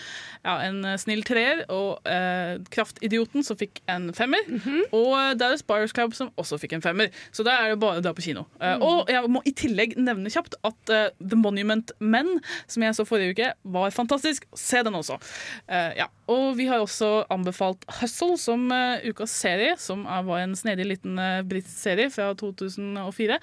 ja, 0.47 0.57
en 0.65 0.81
snill 1.03 1.23
treer. 1.29 1.67
Og 1.69 2.01
eh, 2.09 2.57
Kraftidioten, 2.73 3.45
som 3.47 3.61
fikk 3.61 3.83
en 3.91 4.11
femmer. 4.17 4.49
Og 4.97 5.13
eh, 5.19 5.35
Dallas 5.41 5.67
Buyers 5.67 5.93
Club, 5.97 6.17
som 6.17 6.33
også 6.41 6.61
fikk 6.63 6.79
en 6.79 6.87
femmer. 6.87 7.13
Så 7.37 7.45
da 7.47 7.59
er 7.61 7.75
det 7.75 7.83
bare 7.85 8.01
å 8.01 8.07
dra 8.07 8.15
på 8.17 8.25
kino. 8.25 8.47
Mm. 8.63 8.81
Og 8.87 9.13
jeg 9.13 9.29
må 9.31 9.45
i 9.45 9.55
tillegg 9.57 9.99
nevne 10.01 10.33
kjapt 10.33 10.57
at 10.67 10.93
uh, 10.93 11.07
The 11.21 11.37
Monument 11.39 11.93
Men, 12.01 12.39
som 12.71 12.85
jeg 12.85 12.97
så 12.97 13.05
forrige 13.09 13.37
uke, 13.37 13.53
var 13.77 13.93
fantastisk. 13.95 14.47
Se 14.71 14.83
den 14.87 14.97
også. 14.99 15.19
Uh, 15.67 15.91
ja. 15.99 16.07
Og 16.31 16.55
vi 16.59 16.69
har 16.71 16.83
også 16.83 17.25
anbefalt 17.33 17.85
Hustle 18.01 18.39
som 18.41 18.69
uh, 18.71 19.03
ukas 19.09 19.35
serie, 19.35 19.75
som 19.81 20.07
var 20.07 20.45
en 20.45 20.57
snedig 20.59 20.87
liten 20.93 21.19
uh, 21.19 21.43
britisk 21.47 21.77
serie 21.77 22.11
fra 22.15 22.31
2004. 22.39 23.41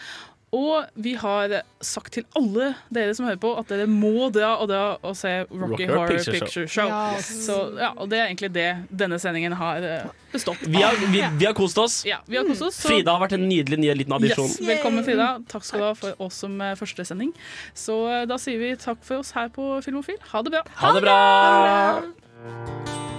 Og 0.55 0.85
vi 0.95 1.11
har 1.19 1.51
sagt 1.83 2.13
til 2.15 2.23
alle 2.39 2.69
dere 2.93 3.11
som 3.17 3.25
hører 3.27 3.39
på, 3.41 3.49
at 3.59 3.67
dere 3.67 3.83
må 3.91 4.29
dra 4.31 4.53
og 4.61 4.69
dra 4.71 4.83
og 5.03 5.11
se 5.19 5.41
Rocky, 5.49 5.59
Rocky 5.59 5.87
Horror 5.89 6.07
Picture 6.13 6.33
Picture, 6.37 6.67
Show. 6.71 6.87
Show. 6.87 6.89
Ja. 6.93 7.19
Så, 7.19 7.57
ja, 7.81 7.89
og 7.99 8.07
det 8.13 8.21
er 8.21 8.29
egentlig 8.29 8.51
det 8.55 8.67
denne 9.03 9.19
sendingen 9.19 9.51
har 9.59 9.81
bestått 10.31 10.31
bestått 10.31 10.63
Vi 10.71 10.79
har, 10.81 10.95
vi, 11.11 11.19
vi 11.41 11.45
har 11.49 11.53
kost 11.57 11.77
oss. 11.83 11.99
Ja, 12.07 12.21
vi 12.27 12.37
har 12.39 12.45
kost 12.47 12.61
oss. 12.61 12.75
så- 12.79 12.87
Frida 12.93 13.11
har 13.11 13.19
vært 13.27 13.33
en 13.35 13.43
nydelig 13.49 13.77
ny 13.79 13.91
liten 13.93 14.13
addisjon. 14.15 14.47
Yes, 14.47 14.61
velkommen, 14.71 15.03
Frida. 15.03 15.27
Takk 15.51 15.63
skal 15.67 15.79
du 15.83 15.87
ha 15.89 15.93
for 15.99 16.15
oss 16.29 16.35
som 16.45 16.55
eh, 16.61 16.75
første 16.79 17.03
sending. 17.07 17.33
Så 17.75 17.99
eh, 18.07 18.23
da 18.25 18.37
sier 18.39 18.57
vi 18.63 18.71
takk 18.79 19.03
for 19.03 19.19
oss 19.19 19.31
her 19.35 19.49
på 19.51 19.81
Filmofil. 19.83 20.15
Ha 20.31 20.41
det 20.47 20.51
bra. 20.55 20.63
Ha 20.79 20.93
det 20.95 21.03
bra! 21.03 23.16